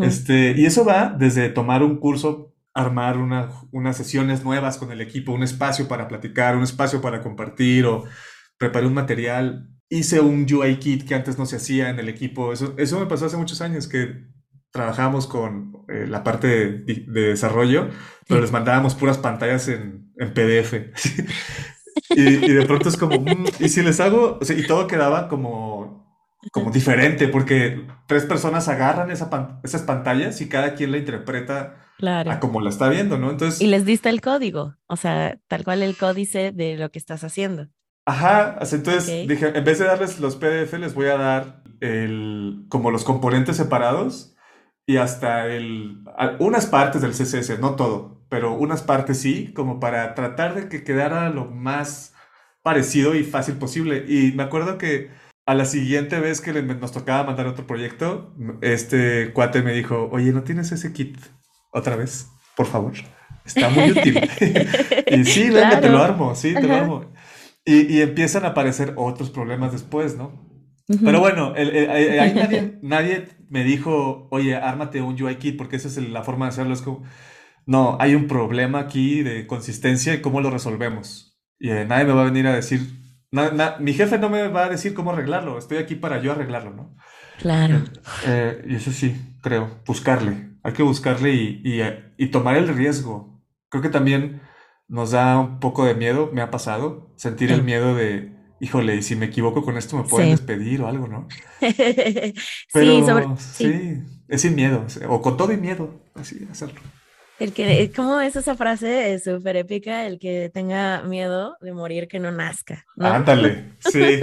Este, 0.03 0.55
y 0.57 0.67
eso 0.67 0.85
va 0.85 1.15
desde 1.17 1.49
tomar 1.49 1.83
un 1.83 1.99
curso, 1.99 2.55
armar 2.75 3.17
unas 3.17 3.97
sesiones 3.97 4.45
nuevas 4.45 4.77
con 4.77 4.93
el 4.93 5.01
equipo, 5.01 5.33
un 5.33 5.43
espacio 5.43 5.89
para 5.89 6.09
platicar, 6.09 6.57
un 6.57 6.63
espacio 6.63 7.01
para 7.01 7.23
compartir 7.23 7.87
o 7.87 8.05
preparé 8.59 8.87
un 8.87 8.95
material. 8.95 9.69
Hice 9.91 10.21
un 10.21 10.47
UI 10.51 10.77
kit 10.77 11.07
que 11.07 11.15
antes 11.15 11.39
no 11.39 11.45
se 11.45 11.57
hacía 11.57 11.91
en 11.91 11.99
el 11.99 12.09
equipo. 12.09 12.53
Eso, 12.53 12.75
eso 12.79 12.99
me 12.99 13.07
pasó 13.07 13.27
hace 13.27 13.37
muchos 13.37 13.61
años 13.61 13.89
que 13.89 14.31
trabajamos 14.71 15.27
con 15.27 15.85
eh, 15.89 16.07
la 16.09 16.23
parte 16.23 16.47
de, 16.47 17.05
desarrollo, 17.07 17.89
pero 18.29 18.41
les 18.41 18.53
mandábamos 18.53 18.95
puras 18.95 19.19
pantallas 19.19 19.69
en, 19.69 20.13
en 20.17 20.33
PDF. 20.33 20.75
y, 22.11 22.23
de 22.23 22.67
pronto 22.67 22.89
es 22.89 22.97
como, 22.97 23.21
mm, 23.21 23.47
y 23.59 23.69
si 23.69 23.83
les 23.83 24.01
hago, 24.01 24.39
y 24.49 24.67
todo 24.67 24.87
quedaba 24.87 25.29
como, 25.29 26.17
como 26.53 26.71
diferente, 26.71 27.29
porque 27.29 27.87
tres 28.07 28.25
personas 28.25 28.69
agarran 28.69 29.11
esa 29.11 29.61
esas 29.65 29.83
pantallas 29.83 30.41
y 30.41 30.49
cada 30.49 30.75
quien 30.75 30.93
la 30.93 30.99
interpreta 30.99 31.77
a 32.03 32.41
como 32.41 32.61
la 32.61 32.71
está 32.71 32.89
viendo, 32.89 33.19
¿no? 33.19 33.31
Entonces... 33.31 33.61
Y 33.61 33.67
les 33.67 33.85
diste 33.85 34.09
el 34.09 34.21
código, 34.21 34.77
o 34.87 34.97
sea, 34.97 35.39
tal 35.49 35.65
cual 35.65 35.83
el 35.83 35.97
códice 35.97 36.53
de 36.53 36.77
lo 36.77 36.91
que 36.91 36.99
estás 36.99 37.25
haciendo. 37.25 37.69
Ajá, 38.07 38.59
entonces 38.73 39.29
dije, 39.29 39.57
en 39.57 39.65
vez 39.65 39.79
de 39.79 39.85
darles 39.85 40.21
los 40.21 40.37
PDF, 40.37 40.73
les 40.79 40.95
voy 40.95 41.07
a 41.07 41.17
dar 41.17 41.63
el, 41.81 42.65
como 42.69 42.91
los 42.91 43.05
componentes 43.05 43.57
separados 43.57 44.37
y 44.87 44.97
hasta 44.97 45.47
el, 45.47 46.05
unas 46.39 46.67
partes 46.67 47.03
del 47.03 47.13
CSS, 47.13 47.61
no 47.61 47.77
todo, 47.77 48.25
pero 48.29 48.55
unas 48.55 48.83
partes 48.83 49.21
sí, 49.21 49.53
como 49.55 49.81
para 49.81 50.15
tratar 50.15 50.55
de 50.55 50.69
que 50.69 50.83
quedara 50.83 51.29
lo 51.29 51.47
más 51.47 52.15
parecido 52.63 53.15
y 53.15 53.25
fácil 53.25 53.55
posible. 53.57 54.05
Y 54.09 54.33
me 54.33 54.43
acuerdo 54.43 54.79
que 54.79 55.11
a 55.47 55.55
la 55.55 55.65
siguiente 55.65 56.19
vez 56.21 56.41
que 56.41 56.53
nos 56.63 56.93
tocaba 56.93 57.25
mandar 57.25 57.47
otro 57.47 57.67
proyecto, 57.67 58.35
este 58.61 59.33
cuate 59.33 59.63
me 59.63 59.73
dijo, 59.73 60.09
oye, 60.13 60.33
¿no 60.33 60.43
tienes 60.43 60.73
ese 60.73 60.93
kit 60.93 61.19
otra 61.73 61.97
vez? 61.97 62.29
Por 62.57 62.67
favor. 62.67 62.93
Está 63.45 63.69
muy 63.69 63.91
útil. 63.91 64.17
y 65.07 65.25
sí, 65.25 65.51
venga, 65.51 65.81
te 65.81 65.89
lo 65.89 65.99
armo, 65.99 66.35
sí, 66.35 66.55
te 66.55 66.63
lo 66.63 66.75
armo. 66.75 67.13
Y, 67.65 67.95
y 67.95 68.01
empiezan 68.01 68.45
a 68.45 68.49
aparecer 68.49 68.95
otros 68.97 69.31
problemas 69.31 69.73
después, 69.73 70.17
¿no? 70.17 70.51
Pero 71.05 71.21
bueno, 71.21 71.55
ahí 71.57 72.33
nadie, 72.35 72.79
nadie, 72.83 73.29
me 73.49 73.65
dijo, 73.65 74.29
oye, 74.31 74.57
ármate 74.57 75.01
un 75.03 75.21
UI 75.21 75.37
kit, 75.37 75.57
porque 75.57 75.77
esa 75.77 75.89
es 75.89 75.97
la 75.99 76.23
forma 76.23 76.47
de 76.47 76.51
hacerlo. 76.51 76.75
Es 76.75 76.83
como, 76.83 77.05
no, 77.67 77.97
hay 78.01 78.15
un 78.15 78.27
problema 78.27 78.81
aquí 78.81 79.23
de 79.23 79.47
consistencia 79.47 80.15
y 80.15 80.21
cómo 80.21 80.41
lo 80.41 80.51
resolvemos. 80.51 81.39
Y 81.59 81.71
eh, 81.71 81.85
nadie 81.85 82.07
me 82.07 82.13
va 82.13 82.23
a 82.23 82.27
venir 82.27 82.47
a 82.47 82.55
decir, 82.55 82.81
mi 83.81 83.93
jefe 83.93 84.19
no 84.19 84.29
me 84.29 84.49
va 84.49 84.65
a 84.65 84.69
decir 84.69 84.95
cómo 84.95 85.13
arreglarlo, 85.13 85.59
estoy 85.59 85.79
aquí 85.79 85.95
para 85.95 86.21
yo 86.21 86.33
arreglarlo, 86.33 86.73
¿no? 86.73 86.97
Claro. 87.39 87.83
Eh, 88.27 88.65
y 88.69 88.75
eso 88.75 88.91
sí, 88.91 89.17
creo, 89.43 89.83
buscarle. 89.87 90.51
Hay 90.63 90.73
que 90.73 90.83
buscarle 90.83 91.33
y, 91.33 91.63
y, 91.65 91.81
y 92.19 92.27
tomar 92.29 92.57
el 92.57 92.69
riesgo. 92.69 93.41
Creo 93.69 93.83
que 93.83 93.89
también 93.89 94.43
nos 94.91 95.13
da 95.13 95.39
un 95.39 95.61
poco 95.61 95.87
de 95.87 95.95
miedo, 95.95 96.29
me 96.33 96.43
ha 96.43 96.51
pasado, 96.51 97.11
sentir 97.17 97.51
el 97.51 97.63
miedo 97.63 97.95
de 97.95 98.39
híjole, 98.61 98.97
y 98.97 99.03
si 99.03 99.17
me 99.17 99.27
equivoco 99.27 99.65
con 99.65 99.79
esto 99.79 99.97
me 99.97 100.05
pueden 100.05 100.31
despedir 100.31 100.83
o 100.83 100.87
algo, 100.87 101.09
¿no? 101.09 101.27
Pero 101.61 102.35
sí, 102.73 103.03
sobre, 103.07 103.27
sí. 103.39 104.03
es 104.29 104.43
sin 104.43 104.55
miedo, 104.55 104.85
o 105.09 105.23
con 105.23 105.39
todo 105.39 105.53
y 105.53 105.57
miedo, 105.57 106.03
así 106.15 106.47
hacerlo. 106.51 106.81
El 107.39 107.55
que, 107.55 107.91
¿cómo 107.97 108.21
es 108.21 108.37
esa 108.37 108.55
frase? 108.55 109.15
Es 109.15 109.25
súper 109.25 109.57
épica, 109.57 110.07
el 110.07 110.19
que 110.19 110.51
tenga 110.53 111.03
miedo 111.05 111.57
de 111.63 111.73
morir 111.73 112.07
que 112.07 112.19
no 112.19 112.31
nazca. 112.31 112.85
Ándale, 112.99 113.73
sí. 113.79 114.03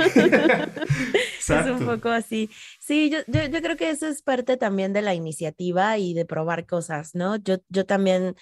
es 1.39 1.49
un 1.49 1.83
poco 1.83 2.09
así. 2.09 2.51
Sí, 2.79 3.09
yo, 3.09 3.17
yo, 3.25 3.45
yo, 3.45 3.61
creo 3.63 3.75
que 3.75 3.89
eso 3.89 4.07
es 4.07 4.21
parte 4.21 4.55
también 4.55 4.93
de 4.93 5.01
la 5.01 5.15
iniciativa 5.15 5.97
y 5.97 6.13
de 6.13 6.25
probar 6.25 6.67
cosas, 6.67 7.15
¿no? 7.15 7.37
Yo, 7.37 7.57
yo 7.69 7.87
también, 7.87 8.35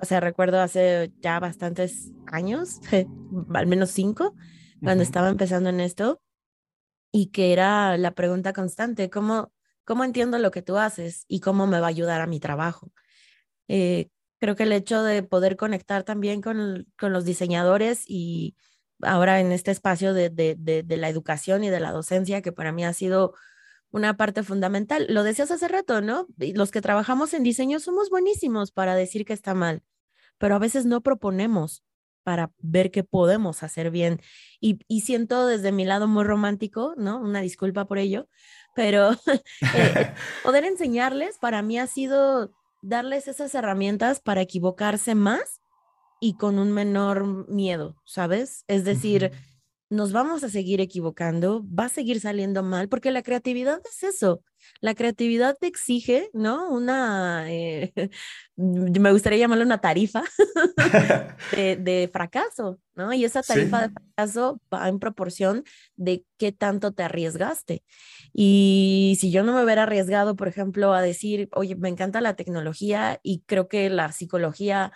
o 0.00 0.04
sea, 0.04 0.20
recuerdo 0.20 0.60
hace 0.60 1.12
ya 1.20 1.40
bastantes 1.40 2.12
años, 2.26 2.80
al 3.54 3.66
menos 3.66 3.90
cinco, 3.90 4.34
cuando 4.82 5.02
estaba 5.02 5.28
empezando 5.28 5.70
en 5.70 5.80
esto 5.80 6.20
y 7.10 7.26
que 7.26 7.52
era 7.52 7.96
la 7.96 8.12
pregunta 8.12 8.52
constante, 8.52 9.10
¿cómo, 9.10 9.52
cómo 9.84 10.04
entiendo 10.04 10.38
lo 10.38 10.50
que 10.50 10.62
tú 10.62 10.78
haces 10.78 11.24
y 11.26 11.40
cómo 11.40 11.66
me 11.66 11.80
va 11.80 11.86
a 11.86 11.90
ayudar 11.90 12.20
a 12.20 12.26
mi 12.26 12.38
trabajo? 12.38 12.92
Eh, 13.66 14.10
Creo 14.40 14.54
que 14.54 14.62
el 14.62 14.72
hecho 14.72 15.02
de 15.02 15.22
poder 15.22 15.56
conectar 15.56 16.04
también 16.04 16.40
con, 16.42 16.86
con 16.96 17.12
los 17.12 17.24
diseñadores 17.24 18.04
y 18.06 18.56
ahora 19.02 19.40
en 19.40 19.50
este 19.50 19.72
espacio 19.72 20.14
de, 20.14 20.30
de, 20.30 20.54
de, 20.56 20.96
la 20.96 21.08
educación 21.08 21.64
y 21.64 21.70
de 21.70 21.80
la 21.80 21.90
docencia, 21.90 22.40
que 22.40 22.52
para 22.52 22.70
mí 22.70 22.84
ha 22.84 22.92
sido 22.92 23.34
una 23.90 24.16
parte 24.16 24.42
fundamental. 24.42 25.06
Lo 25.08 25.22
decías 25.22 25.50
hace 25.50 25.68
rato, 25.68 26.00
¿no? 26.00 26.26
Los 26.38 26.70
que 26.70 26.80
trabajamos 26.80 27.34
en 27.34 27.42
diseño 27.42 27.80
somos 27.80 28.10
buenísimos 28.10 28.72
para 28.72 28.94
decir 28.94 29.24
que 29.24 29.32
está 29.32 29.54
mal, 29.54 29.82
pero 30.38 30.54
a 30.54 30.58
veces 30.58 30.86
no 30.86 31.00
proponemos 31.00 31.84
para 32.22 32.50
ver 32.58 32.90
qué 32.90 33.04
podemos 33.04 33.62
hacer 33.62 33.90
bien. 33.90 34.20
Y, 34.60 34.80
y 34.86 35.00
siento 35.00 35.46
desde 35.46 35.72
mi 35.72 35.86
lado 35.86 36.06
muy 36.06 36.24
romántico, 36.24 36.94
¿no? 36.98 37.18
Una 37.18 37.40
disculpa 37.40 37.86
por 37.86 37.98
ello, 37.98 38.28
pero 38.74 39.12
eh, 39.74 40.14
poder 40.44 40.64
enseñarles 40.64 41.38
para 41.38 41.62
mí 41.62 41.78
ha 41.78 41.86
sido 41.86 42.52
darles 42.82 43.28
esas 43.28 43.54
herramientas 43.54 44.20
para 44.20 44.42
equivocarse 44.42 45.14
más 45.14 45.60
y 46.20 46.34
con 46.34 46.58
un 46.58 46.72
menor 46.72 47.48
miedo, 47.48 47.96
¿sabes? 48.04 48.64
Es 48.66 48.84
decir, 48.84 49.32
nos 49.90 50.12
vamos 50.12 50.44
a 50.44 50.50
seguir 50.50 50.80
equivocando, 50.80 51.64
va 51.68 51.86
a 51.86 51.88
seguir 51.88 52.20
saliendo 52.20 52.62
mal, 52.62 52.88
porque 52.88 53.10
la 53.10 53.22
creatividad 53.22 53.80
es 53.90 54.02
eso. 54.02 54.42
La 54.80 54.94
creatividad 54.94 55.56
te 55.58 55.66
exige, 55.66 56.28
¿no? 56.34 56.68
Una, 56.68 57.50
eh, 57.50 57.92
me 58.56 59.12
gustaría 59.12 59.38
llamarlo 59.38 59.64
una 59.64 59.80
tarifa 59.80 60.22
de, 61.52 62.10
fracaso, 62.12 62.78
¿no? 62.94 63.12
Y 63.14 63.24
esa 63.24 63.42
tarifa 63.42 63.88
de 63.88 63.94
fracaso 63.94 64.60
va 64.72 64.88
en 64.88 64.98
proporción 64.98 65.64
de 65.96 66.24
qué 66.36 66.52
tanto 66.52 66.92
te 66.92 67.04
arriesgaste. 67.04 67.82
Y 68.34 69.16
si 69.20 69.30
yo 69.30 69.42
no 69.42 69.54
me 69.54 69.64
hubiera 69.64 69.84
arriesgado, 69.84 70.36
por 70.36 70.48
ejemplo, 70.48 70.92
a 70.92 71.00
decir, 71.00 71.48
oye, 71.52 71.76
me 71.76 71.88
encanta 71.88 72.20
la 72.20 72.34
tecnología 72.36 73.20
y 73.22 73.42
creo 73.46 73.68
que 73.68 73.88
la 73.88 74.12
psicología 74.12 74.92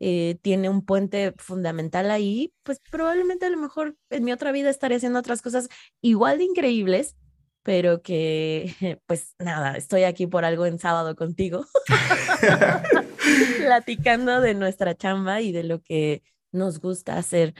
eh, 0.00 0.38
tiene 0.42 0.70
un 0.70 0.84
puente 0.84 1.34
fundamental 1.36 2.10
ahí, 2.10 2.54
pues 2.62 2.80
probablemente 2.90 3.46
a 3.46 3.50
lo 3.50 3.58
mejor 3.58 3.96
en 4.08 4.24
mi 4.24 4.32
otra 4.32 4.50
vida 4.50 4.70
estaré 4.70 4.96
haciendo 4.96 5.18
otras 5.18 5.42
cosas 5.42 5.68
igual 6.00 6.38
de 6.38 6.44
increíbles, 6.44 7.16
pero 7.62 8.02
que 8.02 8.98
pues 9.06 9.34
nada, 9.38 9.76
estoy 9.76 10.04
aquí 10.04 10.26
por 10.26 10.44
algo 10.44 10.64
en 10.66 10.78
sábado 10.78 11.14
contigo, 11.16 11.66
platicando 13.58 14.40
de 14.40 14.54
nuestra 14.54 14.94
chamba 14.96 15.42
y 15.42 15.52
de 15.52 15.64
lo 15.64 15.82
que 15.82 16.22
nos 16.50 16.80
gusta 16.80 17.18
hacer. 17.18 17.54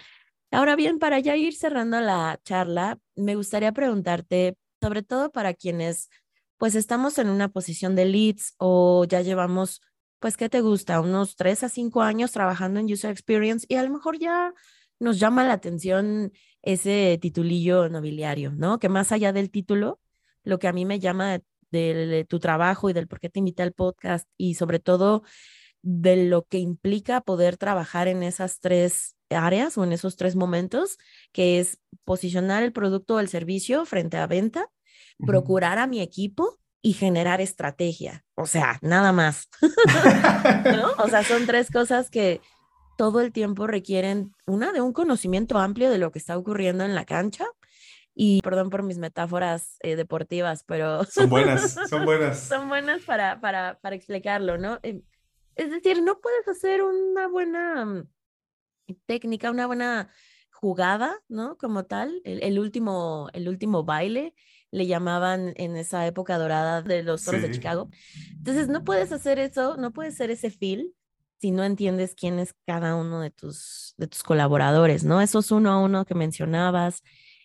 Ahora 0.50 0.76
bien, 0.76 0.98
para 0.98 1.20
ya 1.20 1.36
ir 1.36 1.54
cerrando 1.54 2.00
la 2.00 2.40
charla, 2.42 2.98
me 3.16 3.36
gustaría 3.36 3.72
preguntarte, 3.72 4.56
sobre 4.80 5.02
todo 5.02 5.30
para 5.30 5.54
quienes 5.54 6.08
pues 6.56 6.74
estamos 6.74 7.18
en 7.18 7.30
una 7.30 7.48
posición 7.48 7.96
de 7.96 8.04
leads 8.04 8.54
o 8.58 9.04
ya 9.04 9.22
llevamos 9.22 9.80
pues, 10.20 10.36
¿qué 10.36 10.48
te 10.48 10.60
gusta? 10.60 11.00
Unos 11.00 11.34
tres 11.34 11.64
a 11.64 11.68
cinco 11.68 12.02
años 12.02 12.30
trabajando 12.32 12.78
en 12.78 12.92
User 12.92 13.10
Experience 13.10 13.66
y 13.68 13.76
a 13.76 13.82
lo 13.82 13.90
mejor 13.90 14.18
ya 14.18 14.52
nos 14.98 15.18
llama 15.18 15.44
la 15.44 15.54
atención 15.54 16.32
ese 16.62 17.18
titulillo 17.20 17.88
nobiliario, 17.88 18.52
¿no? 18.52 18.78
Que 18.78 18.90
más 18.90 19.12
allá 19.12 19.32
del 19.32 19.50
título, 19.50 19.98
lo 20.44 20.58
que 20.58 20.68
a 20.68 20.72
mí 20.72 20.84
me 20.84 21.00
llama 21.00 21.40
de, 21.70 22.26
tu 22.28 22.38
trabajo 22.38 22.90
y 22.90 22.92
del 22.92 23.08
por 23.08 23.18
qué 23.18 23.30
te 23.30 23.38
invité 23.38 23.62
al 23.62 23.72
podcast 23.72 24.28
y 24.36 24.54
sobre 24.54 24.78
todo 24.78 25.22
de 25.82 26.26
lo 26.26 26.42
que 26.44 26.58
implica 26.58 27.22
poder 27.22 27.56
trabajar 27.56 28.06
en 28.06 28.22
esas 28.22 28.60
tres 28.60 29.16
áreas 29.30 29.78
o 29.78 29.84
en 29.84 29.92
esos 29.92 30.16
tres 30.16 30.36
momentos, 30.36 30.98
que 31.32 31.60
es 31.60 31.78
posicionar 32.04 32.62
el 32.62 32.72
producto 32.72 33.14
o 33.14 33.20
el 33.20 33.28
servicio 33.28 33.86
frente 33.86 34.18
a 34.18 34.26
venta, 34.26 34.68
procurar 35.24 35.78
a 35.78 35.86
mi 35.86 36.00
equipo 36.00 36.58
y 36.82 36.94
generar 36.94 37.40
estrategia. 37.40 38.24
O 38.34 38.46
sea, 38.46 38.78
nada 38.82 39.12
más. 39.12 39.48
O 40.98 41.08
sea, 41.08 41.24
son 41.24 41.46
tres 41.46 41.70
cosas 41.70 42.10
que 42.10 42.40
todo 42.96 43.20
el 43.20 43.32
tiempo 43.32 43.66
requieren, 43.66 44.34
una 44.46 44.72
de 44.72 44.80
un 44.80 44.92
conocimiento 44.92 45.58
amplio 45.58 45.90
de 45.90 45.98
lo 45.98 46.12
que 46.12 46.18
está 46.18 46.36
ocurriendo 46.36 46.84
en 46.84 46.94
la 46.94 47.04
cancha. 47.04 47.46
Y 48.14 48.42
perdón 48.42 48.68
por 48.68 48.82
mis 48.82 48.98
metáforas 48.98 49.76
eh, 49.80 49.96
deportivas, 49.96 50.64
pero... 50.64 51.04
Son 51.04 51.30
buenas, 51.30 51.74
son 51.88 52.04
buenas. 52.04 52.40
son 52.40 52.68
buenas 52.68 53.02
para, 53.02 53.40
para, 53.40 53.78
para 53.80 53.96
explicarlo, 53.96 54.58
¿no? 54.58 54.78
Em, 54.82 55.02
es 55.54 55.70
decir, 55.70 56.02
no 56.02 56.20
puedes 56.20 56.46
hacer 56.48 56.82
una 56.82 57.28
buena 57.28 57.84
mm, 57.86 58.08
técnica, 59.06 59.50
una 59.50 59.66
buena 59.66 60.10
jugada, 60.50 61.18
¿no? 61.28 61.56
Como 61.56 61.84
tal, 61.84 62.20
el, 62.24 62.58
último, 62.58 63.28
el 63.32 63.48
último 63.48 63.84
baile 63.84 64.34
le 64.70 64.86
llamaban 64.86 65.52
en 65.56 65.76
esa 65.76 66.06
época 66.06 66.38
dorada 66.38 66.82
de 66.82 67.02
los 67.02 67.24
toros 67.24 67.42
de 67.42 67.50
Chicago. 67.50 67.88
Entonces, 68.32 68.68
no 68.68 68.84
puedes 68.84 69.12
hacer 69.12 69.38
eso, 69.38 69.76
no 69.76 69.92
puedes 69.92 70.16
ser 70.16 70.30
ese 70.30 70.50
feel 70.50 70.94
si 71.40 71.52
no 71.52 71.64
entiendes 71.64 72.14
quién 72.14 72.38
es 72.38 72.54
cada 72.66 72.96
uno 72.96 73.20
de 73.20 73.30
tus, 73.30 73.94
de 73.96 74.06
tus 74.06 74.22
colaboradores, 74.22 75.04
¿no? 75.04 75.22
Esos 75.22 75.50
uno 75.50 75.70
a 75.70 75.82
uno 75.82 76.04
que 76.04 76.14
mencionabas, 76.14 77.02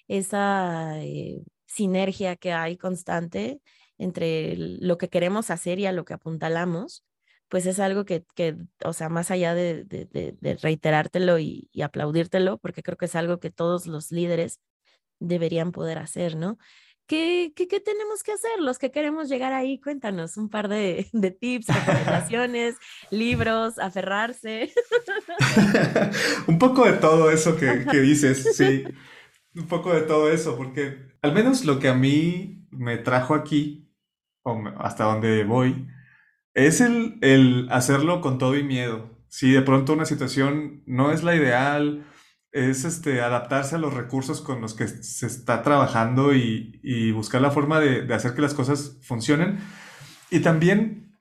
esa 0.10 1.02
eh, 1.02 1.42
sinergia 1.66 2.36
que 2.36 2.52
hay 2.52 2.78
constante 2.78 3.62
entre 3.98 4.56
lo 4.58 4.98
que 4.98 5.08
queremos 5.10 5.50
hacer 5.50 5.80
y 5.80 5.86
a 5.86 5.94
lo 5.94 6.04
que 6.04 6.14
apuntalamos, 6.14 7.06
pues 7.48 7.66
es 7.68 7.80
algo 7.80 8.06
que, 8.06 8.26
que 8.36 8.58
o 8.84 8.92
sea, 8.92 9.08
más 9.08 9.32
allá 9.32 9.54
de, 9.54 9.86
de, 9.86 10.58
reiterártelo 10.62 11.40
y, 11.40 11.70
y, 11.72 11.82
aplaudírtelo, 11.84 12.58
porque 12.58 12.84
creo 12.84 12.98
que 12.98 13.06
es 13.06 13.16
algo 13.16 13.40
que 13.40 13.52
todos 13.52 13.88
los 13.88 14.12
líderes 14.12 14.60
deberían 15.20 15.72
poder 15.72 16.00
hacer, 16.00 16.36
¿no? 16.36 16.58
¿Qué, 17.08 17.54
qué, 17.56 17.68
qué, 17.68 17.80
tenemos 17.80 18.24
que 18.24 18.32
hacer 18.32 18.60
los 18.60 18.80
que 18.80 18.90
queremos 18.90 19.30
llegar 19.30 19.54
ahí? 19.54 19.80
Cuéntanos 19.80 20.38
un 20.38 20.50
par 20.50 20.68
de, 20.68 21.08
de 21.14 21.32
tips, 21.32 21.68
recomendaciones, 21.68 22.76
libros, 23.12 23.78
aferrarse. 23.78 24.74
un 26.48 26.58
poco 26.58 26.86
de 26.86 26.94
todo 26.94 27.30
eso 27.30 27.56
que, 27.58 27.86
que, 27.90 28.00
dices, 28.00 28.56
sí. 28.56 28.84
Un 29.54 29.68
poco 29.68 29.94
de 29.94 30.02
todo 30.02 30.32
eso, 30.32 30.58
porque 30.58 30.98
al 31.22 31.34
menos 31.34 31.64
lo 31.64 31.80
que 31.80 31.90
a 31.90 31.94
mí 31.94 32.68
me 32.72 32.98
trajo 32.98 33.36
aquí, 33.36 33.92
o 34.44 34.64
hasta 34.78 35.04
donde 35.04 35.44
voy, 35.44 35.88
es 36.56 36.82
el, 36.82 37.20
el 37.22 37.68
hacerlo 37.70 38.20
con 38.20 38.40
todo 38.40 38.56
y 38.56 38.64
miedo. 38.64 39.16
Si 39.28 39.52
de 39.52 39.62
pronto 39.62 39.94
una 39.94 40.06
situación 40.06 40.82
no 40.88 41.12
es 41.12 41.24
la 41.24 41.36
ideal, 41.36 42.06
es 42.56 42.86
este, 42.86 43.22
adaptarse 43.22 43.76
a 43.76 43.80
los 43.80 43.94
recursos 43.94 44.40
con 44.40 44.62
los 44.62 44.74
que 44.74 44.88
se 44.88 45.28
está 45.28 45.62
trabajando 45.62 46.34
y, 46.34 47.12
buscar 47.12 47.42
la 47.42 47.52
forma 47.52 47.82
de, 47.82 48.12
hacer 48.14 48.34
que 48.34 48.42
las 48.42 48.54
cosas 48.54 48.98
funcionen. 49.02 49.60
Y 50.32 50.40
también 50.40 51.18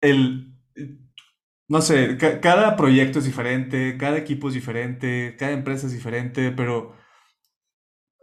el, 0.00 0.58
no 1.68 1.80
sé, 1.80 2.18
cada 2.18 2.76
proyecto 2.76 3.20
es 3.20 3.26
diferente, 3.26 3.96
cada 3.96 4.18
equipo 4.18 4.48
es 4.48 4.54
diferente, 4.54 5.36
cada 5.38 5.52
empresa 5.52 5.86
es 5.86 5.92
diferente, 5.92 6.50
pero 6.50 6.96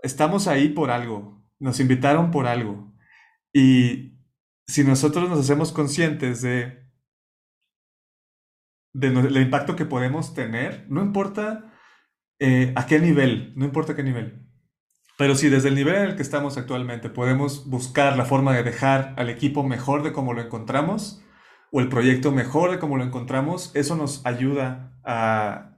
estamos 0.03 0.49
ahí 0.49 0.67
por 0.67 0.91
algo, 0.91 1.41
nos 1.59 1.79
invitaron 1.79 2.29
por 2.29 2.45
algo. 2.45 2.93
Y 3.53 4.19
si 4.67 4.83
nosotros 4.83 5.29
nos 5.29 5.39
hacemos 5.39 5.71
conscientes 5.71 6.41
de, 6.41 6.91
del 8.91 9.37
impacto 9.37 9.77
que 9.77 9.85
podemos 9.85 10.33
tener, 10.33 10.85
no 10.89 11.01
importa 11.01 11.73
eh, 12.39 12.73
a 12.75 12.85
qué 12.85 12.99
nivel, 12.99 13.53
no 13.55 13.65
importa 13.65 13.95
qué 13.95 14.03
nivel. 14.03 14.43
Pero 15.17 15.35
si 15.35 15.49
desde 15.49 15.69
el 15.69 15.75
nivel 15.75 15.95
en 15.95 16.03
el 16.03 16.15
que 16.15 16.21
estamos 16.21 16.57
actualmente 16.57 17.09
podemos 17.09 17.67
buscar 17.67 18.17
la 18.17 18.25
forma 18.25 18.55
de 18.55 18.63
dejar 18.63 19.15
al 19.17 19.29
equipo 19.29 19.63
mejor 19.63 20.03
de 20.03 20.13
como 20.13 20.33
lo 20.33 20.41
encontramos, 20.41 21.23
o 21.71 21.81
el 21.81 21.89
proyecto 21.89 22.31
mejor 22.31 22.71
de 22.71 22.79
como 22.79 22.97
lo 22.97 23.03
encontramos, 23.03 23.71
eso 23.75 23.95
nos 23.95 24.25
ayuda 24.25 24.99
a, 25.03 25.77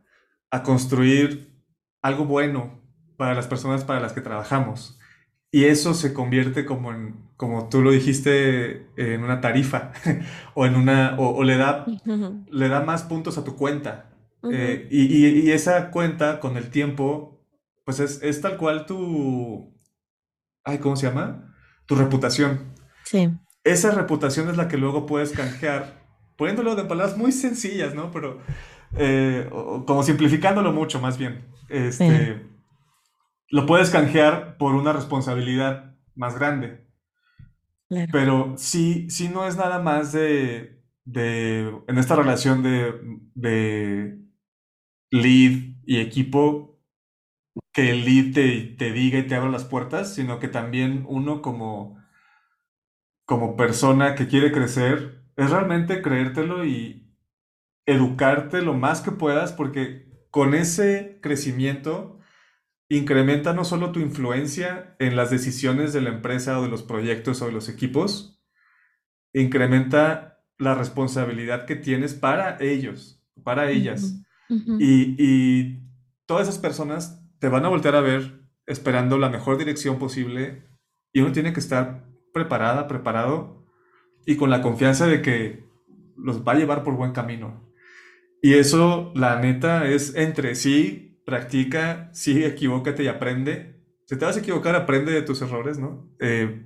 a 0.52 0.64
construir 0.64 1.64
algo 2.02 2.26
bueno 2.26 2.82
para 3.18 3.34
las 3.34 3.48
personas 3.48 3.84
para 3.84 4.00
las 4.00 4.14
que 4.14 4.22
trabajamos. 4.22 5.00
Y 5.52 5.66
eso 5.66 5.94
se 5.94 6.14
convierte 6.14 6.66
como 6.66 6.92
en, 6.92 7.30
como 7.36 7.70
tú 7.70 7.82
lo 7.82 7.92
dijiste, 7.92 8.88
en 8.98 9.24
una 9.24 9.42
tarifa 9.42 9.92
o 10.54 10.66
en 10.66 10.76
una, 10.76 11.16
o, 11.18 11.44
le, 11.44 11.58
da, 11.58 11.86
le 12.52 12.70
da 12.70 12.82
más 12.82 13.04
puntos 13.04 13.38
a 13.38 13.44
tu 13.44 13.56
cuenta. 13.56 14.09
Eh, 14.44 14.88
y, 14.90 15.52
esa 15.52 15.92
cuenta 15.92 16.40
con 16.40 16.56
el 16.56 16.70
tiempo, 16.70 17.46
pues 17.86 18.00
es, 18.00 18.42
tal 18.42 18.58
cual 18.58 18.86
tu... 18.86 19.76
Ay, 20.64 20.78
¿cómo 20.78 20.96
se 20.96 21.08
llama? 21.08 21.54
Tu 21.86 21.96
reputación. 21.96 22.74
Sí. 23.04 23.30
Esa 23.64 23.92
reputación 23.92 24.50
es 24.50 24.58
la 24.58 24.68
que 24.68 24.78
luego 24.78 25.06
puedes 25.06 25.32
canjear, 25.32 26.04
poniéndolo 26.38 26.76
de 26.76 26.86
palabras 26.86 27.18
muy 27.18 27.32
sencillas, 27.32 27.96
¿no? 27.96 28.12
Pero 28.12 28.40
eh, 28.96 29.50
como 29.86 30.04
simplificándolo 30.04 30.72
mucho 30.72 31.00
más 31.02 31.18
bien. 31.18 31.46
Este, 31.68 32.46
Lo 33.50 33.66
puedes 33.66 33.90
canjear 33.90 34.58
por 34.58 34.76
una 34.76 34.94
responsabilidad 34.94 35.96
más 36.16 36.38
grande. 36.38 36.88
Pero 38.12 38.54
sí, 38.58 39.10
sí 39.10 39.30
no 39.30 39.48
es 39.48 39.58
nada 39.58 39.80
más 39.80 40.12
de, 40.12 40.84
de 41.06 41.74
en 41.88 41.98
esta 41.98 42.16
relación 42.16 42.62
de, 42.62 42.94
de 43.34 44.20
lead 45.12 45.76
y 45.86 46.00
equipo 46.00 46.80
que 47.74 47.92
el 47.92 48.06
lead 48.06 48.34
te, 48.78 48.92
diga 48.92 49.20
y 49.20 49.28
te 49.28 49.36
abra 49.36 49.50
las 49.50 49.66
puertas, 49.66 50.14
sino 50.14 50.40
que 50.40 50.48
también 50.48 51.06
uno 51.08 51.42
como, 51.42 52.02
como 53.26 53.56
persona 53.56 54.16
que 54.16 54.28
quiere 54.28 54.52
crecer, 54.52 55.24
es 55.36 55.50
realmente 55.50 56.02
creértelo 56.02 56.66
y, 56.66 57.10
educarte 57.90 58.62
lo 58.62 58.76
más 58.76 59.02
que 59.02 59.12
puedas 59.12 59.52
porque 59.52 60.08
con 60.30 60.54
ese 60.54 61.18
crecimiento 61.22 62.20
incrementa 62.88 63.54
no 63.54 63.66
solo 63.66 63.92
tu 63.92 64.00
influencia 64.00 64.96
en 65.00 65.16
las 65.16 65.32
decisiones 65.32 65.92
de 65.92 66.02
la 66.02 66.10
empresa 66.10 66.60
o 66.60 66.64
de 66.64 66.70
los 66.70 66.84
proyectos 66.84 67.42
o 67.42 67.48
de 67.48 67.52
los 67.52 67.68
equipos, 67.68 68.44
incrementa 69.34 70.44
la 70.60 70.76
responsabilidad 70.76 71.66
que 71.66 71.76
tienes 71.76 72.14
para 72.14 72.58
ellos, 72.60 73.24
para 73.44 73.72
ellas. 73.72 74.22
Y, 74.50 75.80
todas 76.26 76.48
esas 76.48 76.60
personas 76.60 77.24
te 77.40 77.50
van 77.50 77.66
a 77.66 77.70
voltear 77.70 77.96
a 77.96 78.02
ver 78.02 78.44
esperando 78.68 79.18
la 79.18 79.30
mejor 79.30 79.58
dirección 79.58 79.98
posible 79.98 80.64
y 81.12 81.22
uno 81.22 81.32
tiene 81.32 81.54
que 81.54 81.60
estar 81.60 82.06
preparada, 82.34 82.88
preparado 82.88 83.66
y 84.28 84.36
con 84.36 84.52
la 84.52 84.62
confianza 84.62 85.08
de 85.08 85.24
que 85.24 85.66
los 86.16 86.48
va 86.48 86.52
a 86.52 86.56
llevar 86.56 86.84
por 86.84 86.96
buen 86.96 87.14
camino. 87.14 87.68
Y 88.42 88.54
eso, 88.54 89.12
la 89.16 89.40
neta, 89.40 89.88
es 89.88 90.16
entre 90.16 90.56
sí, 90.56 91.20
practica, 91.26 92.10
sí, 92.14 92.44
equivócate 92.44 93.04
y 93.04 93.08
aprende. 93.08 93.76
Si 94.06 94.18
te 94.18 94.26
vas 94.26 94.38
a 94.38 94.40
equivocar, 94.40 94.76
aprende 94.76 95.12
de 95.12 95.22
tus 95.22 95.42
errores, 95.42 95.78
¿no? 95.78 96.10
Eh, 96.20 96.66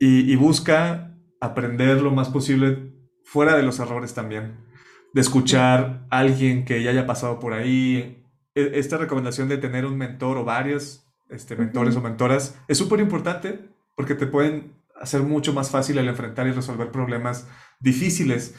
y, 0.00 0.36
busca 0.36 1.16
aprender 1.40 2.00
lo 2.02 2.12
más 2.12 2.28
posible 2.28 2.92
fuera 3.24 3.56
de 3.56 3.64
los 3.64 3.80
errores 3.80 4.14
también. 4.14 4.67
De 5.12 5.20
escuchar 5.20 6.06
a 6.10 6.18
alguien 6.18 6.64
que 6.64 6.82
ya 6.82 6.90
haya 6.90 7.06
pasado 7.06 7.38
por 7.38 7.52
ahí. 7.52 8.24
E, 8.54 8.72
esta 8.74 8.98
recomendación 8.98 9.48
de 9.48 9.58
tener 9.58 9.86
un 9.86 9.96
mentor 9.96 10.36
o 10.36 10.44
varios 10.44 11.04
este, 11.30 11.56
mentores 11.56 11.96
o 11.96 12.00
mentoras 12.00 12.58
es 12.68 12.78
súper 12.78 13.00
importante 13.00 13.60
porque 13.96 14.14
te 14.14 14.26
pueden 14.26 14.72
hacer 15.00 15.22
mucho 15.22 15.52
más 15.52 15.70
fácil 15.70 15.98
el 15.98 16.08
enfrentar 16.08 16.46
y 16.46 16.52
resolver 16.52 16.90
problemas 16.90 17.46
difíciles 17.80 18.54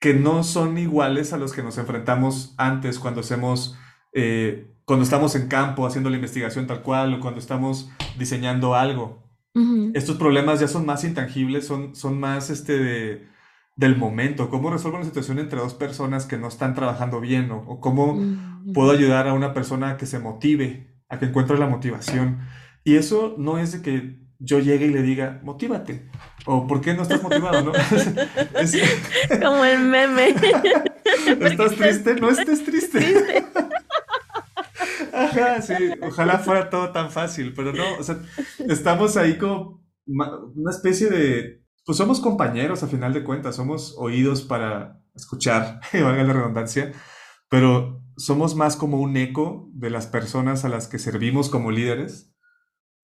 que 0.00 0.14
no 0.14 0.44
son 0.44 0.78
iguales 0.78 1.32
a 1.32 1.38
los 1.38 1.52
que 1.52 1.62
nos 1.62 1.78
enfrentamos 1.78 2.54
antes 2.56 2.98
cuando 2.98 3.20
hacemos, 3.20 3.76
eh, 4.12 4.70
cuando 4.84 5.02
estamos 5.02 5.34
en 5.34 5.48
campo 5.48 5.86
haciendo 5.86 6.08
la 6.10 6.16
investigación 6.16 6.66
tal 6.66 6.82
cual 6.82 7.14
o 7.14 7.20
cuando 7.20 7.40
estamos 7.40 7.90
diseñando 8.18 8.74
algo. 8.74 9.26
Estos 9.92 10.16
problemas 10.18 10.60
ya 10.60 10.68
son 10.68 10.86
más 10.86 11.02
intangibles, 11.02 11.66
son, 11.66 11.96
son 11.96 12.20
más 12.20 12.48
este 12.48 12.78
de, 12.78 13.28
del 13.78 13.96
momento, 13.96 14.50
cómo 14.50 14.70
resuelvo 14.70 14.98
una 14.98 15.06
situación 15.06 15.38
entre 15.38 15.60
dos 15.60 15.72
personas 15.72 16.26
que 16.26 16.36
no 16.36 16.48
están 16.48 16.74
trabajando 16.74 17.20
bien 17.20 17.52
o, 17.52 17.78
cómo 17.80 18.20
puedo 18.74 18.90
ayudar 18.90 19.28
a 19.28 19.34
una 19.34 19.54
persona 19.54 19.90
a 19.90 19.96
que 19.96 20.04
se 20.04 20.18
motive, 20.18 20.98
a 21.08 21.20
que 21.20 21.26
encuentre 21.26 21.56
la 21.58 21.68
motivación. 21.68 22.40
Y 22.82 22.96
eso 22.96 23.36
no 23.38 23.56
es 23.56 23.70
de 23.70 23.82
que 23.82 24.18
yo 24.40 24.58
llegue 24.58 24.86
y 24.86 24.90
le 24.90 25.02
diga, 25.02 25.40
motívate. 25.44 26.10
O 26.44 26.66
¿por 26.66 26.80
qué 26.80 26.94
no 26.94 27.02
estás 27.02 27.22
motivado? 27.22 27.62
¿no? 27.62 27.72
Como 29.42 29.64
el 29.64 29.78
meme. 29.78 30.34
¿Estás 31.40 31.76
triste? 31.76 32.16
No 32.16 32.30
estés 32.30 32.64
triste. 32.64 33.44
Ajá, 35.12 35.62
sí, 35.62 35.74
ojalá 36.02 36.38
fuera 36.38 36.68
todo 36.68 36.90
tan 36.90 37.12
fácil, 37.12 37.52
pero 37.54 37.72
no, 37.72 37.84
o 37.98 38.02
sea, 38.02 38.18
estamos 38.68 39.16
ahí 39.16 39.36
como 39.38 39.84
una 40.06 40.70
especie 40.70 41.10
de, 41.10 41.62
pues 41.88 41.96
somos 41.96 42.20
compañeros 42.20 42.82
a 42.82 42.86
final 42.86 43.14
de 43.14 43.24
cuentas, 43.24 43.56
somos 43.56 43.94
oídos 43.96 44.42
para 44.42 45.02
escuchar, 45.14 45.80
valga 45.94 46.22
la 46.22 46.34
redundancia, 46.34 46.92
pero 47.48 48.04
somos 48.18 48.54
más 48.54 48.76
como 48.76 49.00
un 49.00 49.16
eco 49.16 49.70
de 49.72 49.88
las 49.88 50.06
personas 50.06 50.66
a 50.66 50.68
las 50.68 50.86
que 50.86 50.98
servimos 50.98 51.48
como 51.48 51.70
líderes 51.70 52.34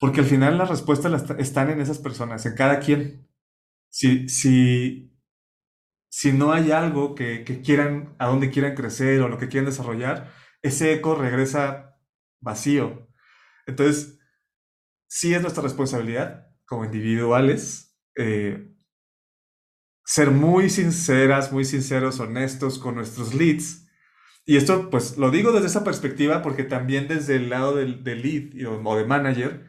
porque 0.05 0.21
al 0.21 0.27
final 0.27 0.59
las 0.59 0.69
respuestas 0.69 1.31
están 1.39 1.71
en 1.71 1.81
esas 1.81 1.99
personas, 1.99 2.45
en 2.45 2.55
cada 2.55 2.79
quien. 2.79 3.27
Si, 3.89 4.29
si, 4.29 5.17
si 6.11 6.33
no 6.33 6.53
hay 6.53 6.73
algo 6.73 7.15
que, 7.15 7.43
quieran, 7.65 8.15
a 8.19 8.27
dónde 8.27 8.51
quieran 8.51 8.75
crecer 8.75 9.23
o 9.23 9.31
lo 9.31 9.39
que 9.39 9.49
quieran 9.49 9.65
desarrollar, 9.65 10.31
ese 10.61 10.93
eco 10.93 11.15
regresa 11.15 11.97
vacío. 12.43 13.09
Entonces, 13.67 14.21
sí 15.09 15.33
es 15.33 15.41
nuestra 15.41 15.63
responsabilidad 15.63 16.49
como 16.67 16.85
individuales 16.85 17.97
eh, 18.17 18.74
ser 20.05 20.31
muy 20.31 20.71
sinceras, 20.71 21.53
muy 21.53 21.65
sinceros, 21.65 22.21
honestos 22.21 22.79
con 22.79 22.97
nuestros 22.97 23.35
leads. 23.35 23.87
Y 24.47 24.57
esto, 24.57 24.91
pues, 24.91 25.17
lo 25.17 25.31
digo 25.31 25.53
desde 25.53 25.69
esa 25.69 25.85
perspectiva 25.85 26.43
porque 26.43 26.65
también 26.65 27.09
desde 27.09 27.37
el 27.37 27.49
lado 27.51 27.75
del, 27.75 28.05
lead 28.05 28.67
o 28.67 28.97
de 28.97 29.05
manager, 29.07 29.67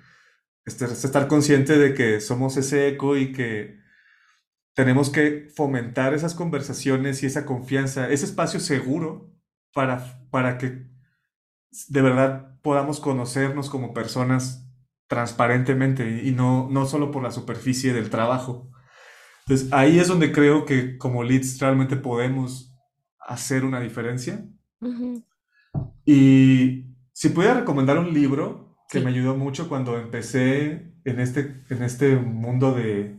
este, 0.66 0.86
estar 0.86 1.28
consciente 1.28 1.78
de 1.78 1.94
que 1.94 2.20
somos 2.20 2.58
ese 2.58 2.90
eco 2.90 3.16
y 3.18 3.32
que 3.32 3.80
tenemos 4.74 5.10
que 5.10 5.48
fomentar 5.56 6.14
esas 6.14 6.36
conversaciones 6.36 7.24
y 7.24 7.28
esa 7.28 7.46
confianza, 7.46 8.10
ese 8.10 8.26
espacio 8.26 8.60
seguro 8.60 9.32
para, 9.74 10.28
para 10.32 10.58
que 10.58 10.88
de 11.90 12.02
verdad 12.02 12.60
podamos 12.62 13.00
conocernos 13.00 13.70
como 13.70 13.94
personas 13.94 14.70
transparentemente 15.08 16.24
y 16.24 16.32
no, 16.32 16.68
no 16.70 16.86
solo 16.86 17.12
por 17.12 17.24
la 17.24 17.32
superficie 17.32 17.94
del 17.94 18.10
trabajo. 18.10 18.70
Entonces 19.48 19.72
ahí 19.72 20.00
es 20.00 20.08
donde 20.08 20.32
creo 20.32 20.66
que 20.66 20.98
como 20.98 21.24
leads 21.24 21.60
realmente 21.60 21.96
podemos 21.96 22.76
hacer 23.20 23.64
una 23.64 23.80
diferencia. 23.80 24.44
Y 26.06 26.86
si 27.14 27.30
pudiera 27.30 27.60
recomendar 27.60 28.00
un 28.00 28.14
libro, 28.14 28.76
que 28.90 29.02
me 29.02 29.10
ayudó 29.10 29.36
mucho 29.36 29.68
cuando 29.68 29.98
empecé 29.98 30.94
en 31.04 31.20
este, 31.20 31.64
en 31.70 31.84
este 31.84 32.16
mundo 32.16 32.74
de, 32.74 33.16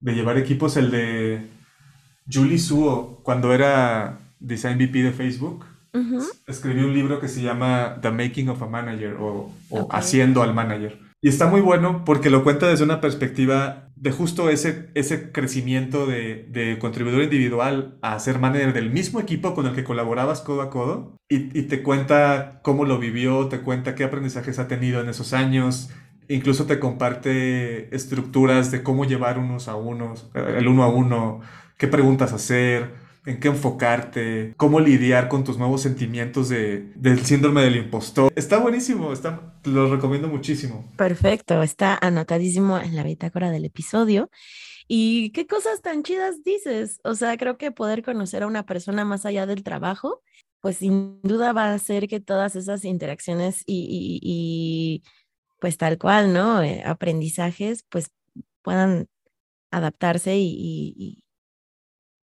de 0.00 0.14
llevar 0.14 0.38
equipos, 0.38 0.76
el 0.76 0.90
de 0.90 1.46
Julie 2.30 2.58
Suo, 2.58 3.20
cuando 3.22 3.52
era 3.52 4.20
Design 4.38 4.78
VP 4.78 5.02
de 5.02 5.12
Facebook. 5.12 5.64
Escribió 6.46 6.86
un 6.86 6.92
libro 6.92 7.20
que 7.20 7.28
se 7.28 7.40
llama 7.40 7.98
The 8.02 8.10
Making 8.10 8.50
of 8.50 8.62
a 8.62 8.66
Manager 8.66 9.16
o, 9.18 9.50
Haciendo 9.90 10.42
al 10.42 10.52
Manager. 10.52 10.98
Y 11.22 11.28
está 11.28 11.46
muy 11.46 11.62
bueno 11.62 12.04
porque 12.04 12.28
lo 12.28 12.44
cuenta 12.44 12.68
desde 12.68 12.84
una 12.84 13.00
perspectiva 13.00 13.85
de 13.96 14.12
justo 14.12 14.50
ese, 14.50 14.90
ese 14.94 15.32
crecimiento 15.32 16.06
de, 16.06 16.46
de 16.50 16.78
contribuidor 16.78 17.22
individual 17.22 17.98
a 18.02 18.18
ser 18.18 18.38
manager 18.38 18.74
del 18.74 18.90
mismo 18.90 19.20
equipo 19.20 19.54
con 19.54 19.66
el 19.66 19.74
que 19.74 19.84
colaborabas 19.84 20.42
codo 20.42 20.60
a 20.60 20.70
codo 20.70 21.16
y, 21.28 21.58
y, 21.58 21.62
te 21.62 21.82
cuenta 21.82 22.60
cómo 22.62 22.84
lo 22.84 22.98
vivió, 22.98 23.48
te 23.48 23.62
cuenta 23.62 23.94
qué 23.94 24.04
aprendizajes 24.04 24.58
ha 24.58 24.68
tenido 24.68 25.00
en 25.00 25.08
esos 25.08 25.32
años, 25.32 25.90
incluso 26.28 26.66
te 26.66 26.78
comparte 26.78 27.94
estructuras 27.94 28.70
de 28.70 28.82
cómo 28.82 29.06
llevar 29.06 29.38
unos 29.38 29.66
a 29.66 29.76
unos, 29.76 30.30
el 30.34 30.68
uno 30.68 30.84
a 30.84 30.88
uno, 30.88 31.40
qué 31.78 31.88
preguntas 31.88 32.34
hacer 32.34 33.05
en 33.26 33.40
qué 33.40 33.48
enfocarte, 33.48 34.54
cómo 34.56 34.80
lidiar 34.80 35.28
con 35.28 35.44
tus 35.44 35.58
nuevos 35.58 35.82
sentimientos 35.82 36.48
de, 36.48 36.92
del 36.94 37.24
síndrome 37.26 37.62
del 37.62 37.76
impostor. 37.76 38.32
Está 38.36 38.58
buenísimo, 38.58 39.12
está, 39.12 39.58
lo 39.64 39.92
recomiendo 39.92 40.28
muchísimo. 40.28 40.90
Perfecto, 40.96 41.62
está 41.62 41.98
anotadísimo 42.00 42.78
en 42.78 42.94
la 42.96 43.02
bitácora 43.02 43.50
del 43.50 43.64
episodio. 43.64 44.30
Y 44.88 45.30
qué 45.30 45.46
cosas 45.46 45.82
tan 45.82 46.04
chidas 46.04 46.44
dices. 46.44 47.00
O 47.02 47.14
sea, 47.14 47.36
creo 47.36 47.58
que 47.58 47.72
poder 47.72 48.04
conocer 48.04 48.44
a 48.44 48.46
una 48.46 48.64
persona 48.64 49.04
más 49.04 49.26
allá 49.26 49.44
del 49.44 49.64
trabajo, 49.64 50.22
pues 50.60 50.78
sin 50.78 51.20
duda 51.22 51.52
va 51.52 51.70
a 51.70 51.74
hacer 51.74 52.08
que 52.08 52.20
todas 52.20 52.56
esas 52.56 52.84
interacciones 52.84 53.62
y, 53.66 55.02
pues 55.60 55.76
tal 55.76 55.98
cual, 55.98 56.32
¿no? 56.32 56.62
Eh, 56.62 56.82
aprendizajes, 56.84 57.84
pues 57.88 58.10
puedan 58.62 59.08
adaptarse 59.70 60.36
y, 60.36 61.22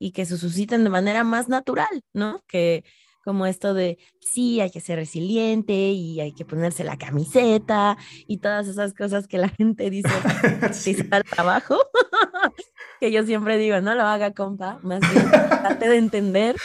y 0.03 0.11
que 0.11 0.25
se 0.25 0.37
susciten 0.37 0.83
de 0.83 0.89
manera 0.89 1.23
más 1.23 1.47
natural, 1.47 2.03
¿no? 2.11 2.43
Que 2.45 2.83
como 3.23 3.45
esto 3.45 3.73
de, 3.73 3.97
sí, 4.19 4.59
hay 4.59 4.69
que 4.69 4.81
ser 4.81 4.97
resiliente 4.97 5.73
y 5.73 6.19
hay 6.19 6.33
que 6.33 6.43
ponerse 6.43 6.83
la 6.83 6.97
camiseta 6.97 7.95
y 8.27 8.39
todas 8.39 8.67
esas 8.67 8.93
cosas 8.93 9.29
que 9.29 9.37
la 9.37 9.47
gente 9.57 9.89
dice 9.89 10.09
sí. 10.73 10.97
al 11.09 11.23
trabajo, 11.23 11.77
que 12.99 13.13
yo 13.13 13.23
siempre 13.25 13.57
digo, 13.57 13.79
no 13.79 13.95
lo 13.95 14.03
haga, 14.03 14.33
compa, 14.33 14.77
más 14.83 14.99
bien 14.99 15.31
trate 15.31 15.87
de 15.87 15.97
entender 15.97 16.57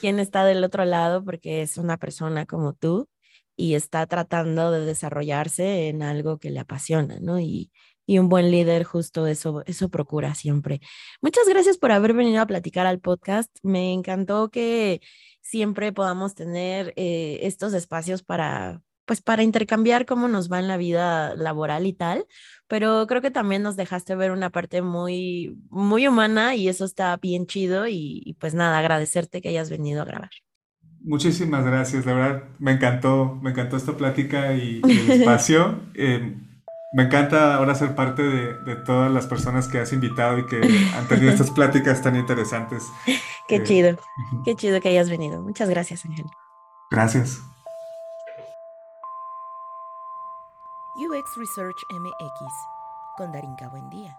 quién 0.00 0.18
está 0.18 0.46
del 0.46 0.64
otro 0.64 0.86
lado 0.86 1.22
porque 1.22 1.60
es 1.60 1.76
una 1.76 1.98
persona 1.98 2.46
como 2.46 2.72
tú 2.72 3.10
y 3.56 3.74
está 3.74 4.06
tratando 4.06 4.70
de 4.70 4.86
desarrollarse 4.86 5.88
en 5.88 6.02
algo 6.02 6.38
que 6.38 6.48
le 6.48 6.60
apasiona, 6.60 7.18
¿no? 7.20 7.38
Y, 7.40 7.70
y 8.06 8.18
un 8.18 8.28
buen 8.28 8.50
líder 8.50 8.84
justo 8.84 9.26
eso, 9.26 9.62
eso 9.66 9.88
procura 9.88 10.34
siempre. 10.34 10.80
Muchas 11.20 11.48
gracias 11.48 11.76
por 11.76 11.92
haber 11.92 12.14
venido 12.14 12.40
a 12.40 12.46
platicar 12.46 12.86
al 12.86 13.00
podcast. 13.00 13.50
Me 13.62 13.92
encantó 13.92 14.48
que 14.50 15.00
siempre 15.42 15.92
podamos 15.92 16.34
tener 16.34 16.92
eh, 16.96 17.40
estos 17.42 17.74
espacios 17.74 18.22
para, 18.22 18.82
pues 19.06 19.22
para 19.22 19.42
intercambiar 19.42 20.06
cómo 20.06 20.28
nos 20.28 20.50
va 20.50 20.58
en 20.58 20.68
la 20.68 20.76
vida 20.76 21.34
laboral 21.34 21.86
y 21.86 21.92
tal, 21.92 22.26
pero 22.68 23.06
creo 23.06 23.22
que 23.22 23.30
también 23.30 23.62
nos 23.62 23.76
dejaste 23.76 24.14
ver 24.16 24.32
una 24.32 24.50
parte 24.50 24.82
muy, 24.82 25.56
muy 25.70 26.06
humana 26.06 26.54
y 26.54 26.68
eso 26.68 26.84
está 26.84 27.16
bien 27.16 27.46
chido 27.46 27.86
y, 27.88 28.36
pues 28.40 28.54
nada, 28.54 28.78
agradecerte 28.78 29.40
que 29.40 29.48
hayas 29.48 29.70
venido 29.70 30.02
a 30.02 30.06
grabar. 30.06 30.30
Muchísimas 31.00 31.64
gracias, 31.64 32.04
de 32.04 32.12
verdad 32.12 32.48
me 32.58 32.72
encantó, 32.72 33.38
me 33.40 33.50
encantó 33.50 33.76
esta 33.76 33.96
plática 33.96 34.54
y, 34.54 34.80
el 34.82 35.10
espacio. 35.20 35.80
Em, 35.94 36.45
Me 36.96 37.02
encanta 37.02 37.54
ahora 37.54 37.74
ser 37.74 37.94
parte 37.94 38.22
de, 38.22 38.74
todas 38.76 39.12
las 39.12 39.26
personas 39.26 39.68
que 39.68 39.78
has 39.78 39.92
invitado 39.92 40.38
y 40.38 40.46
que 40.46 40.62
han 40.96 41.06
tenido 41.06 41.30
estas 41.30 41.50
pláticas 41.54 42.00
tan 42.00 42.16
interesantes. 42.16 42.90
Qué 43.46 43.56
eh, 43.56 43.62
chido, 43.64 43.98
qué 44.46 44.56
chido 44.56 44.80
que 44.80 44.88
hayas 44.88 45.10
venido. 45.10 45.42
Muchas 45.42 45.68
gracias, 45.68 46.06
Ángel. 46.06 46.24
Gracias. 46.90 47.42
UX 50.96 51.36
Research 51.36 51.76
MX 51.90 52.52
con 53.18 53.30
Darinka 53.30 53.68
Buendía. 53.68 54.16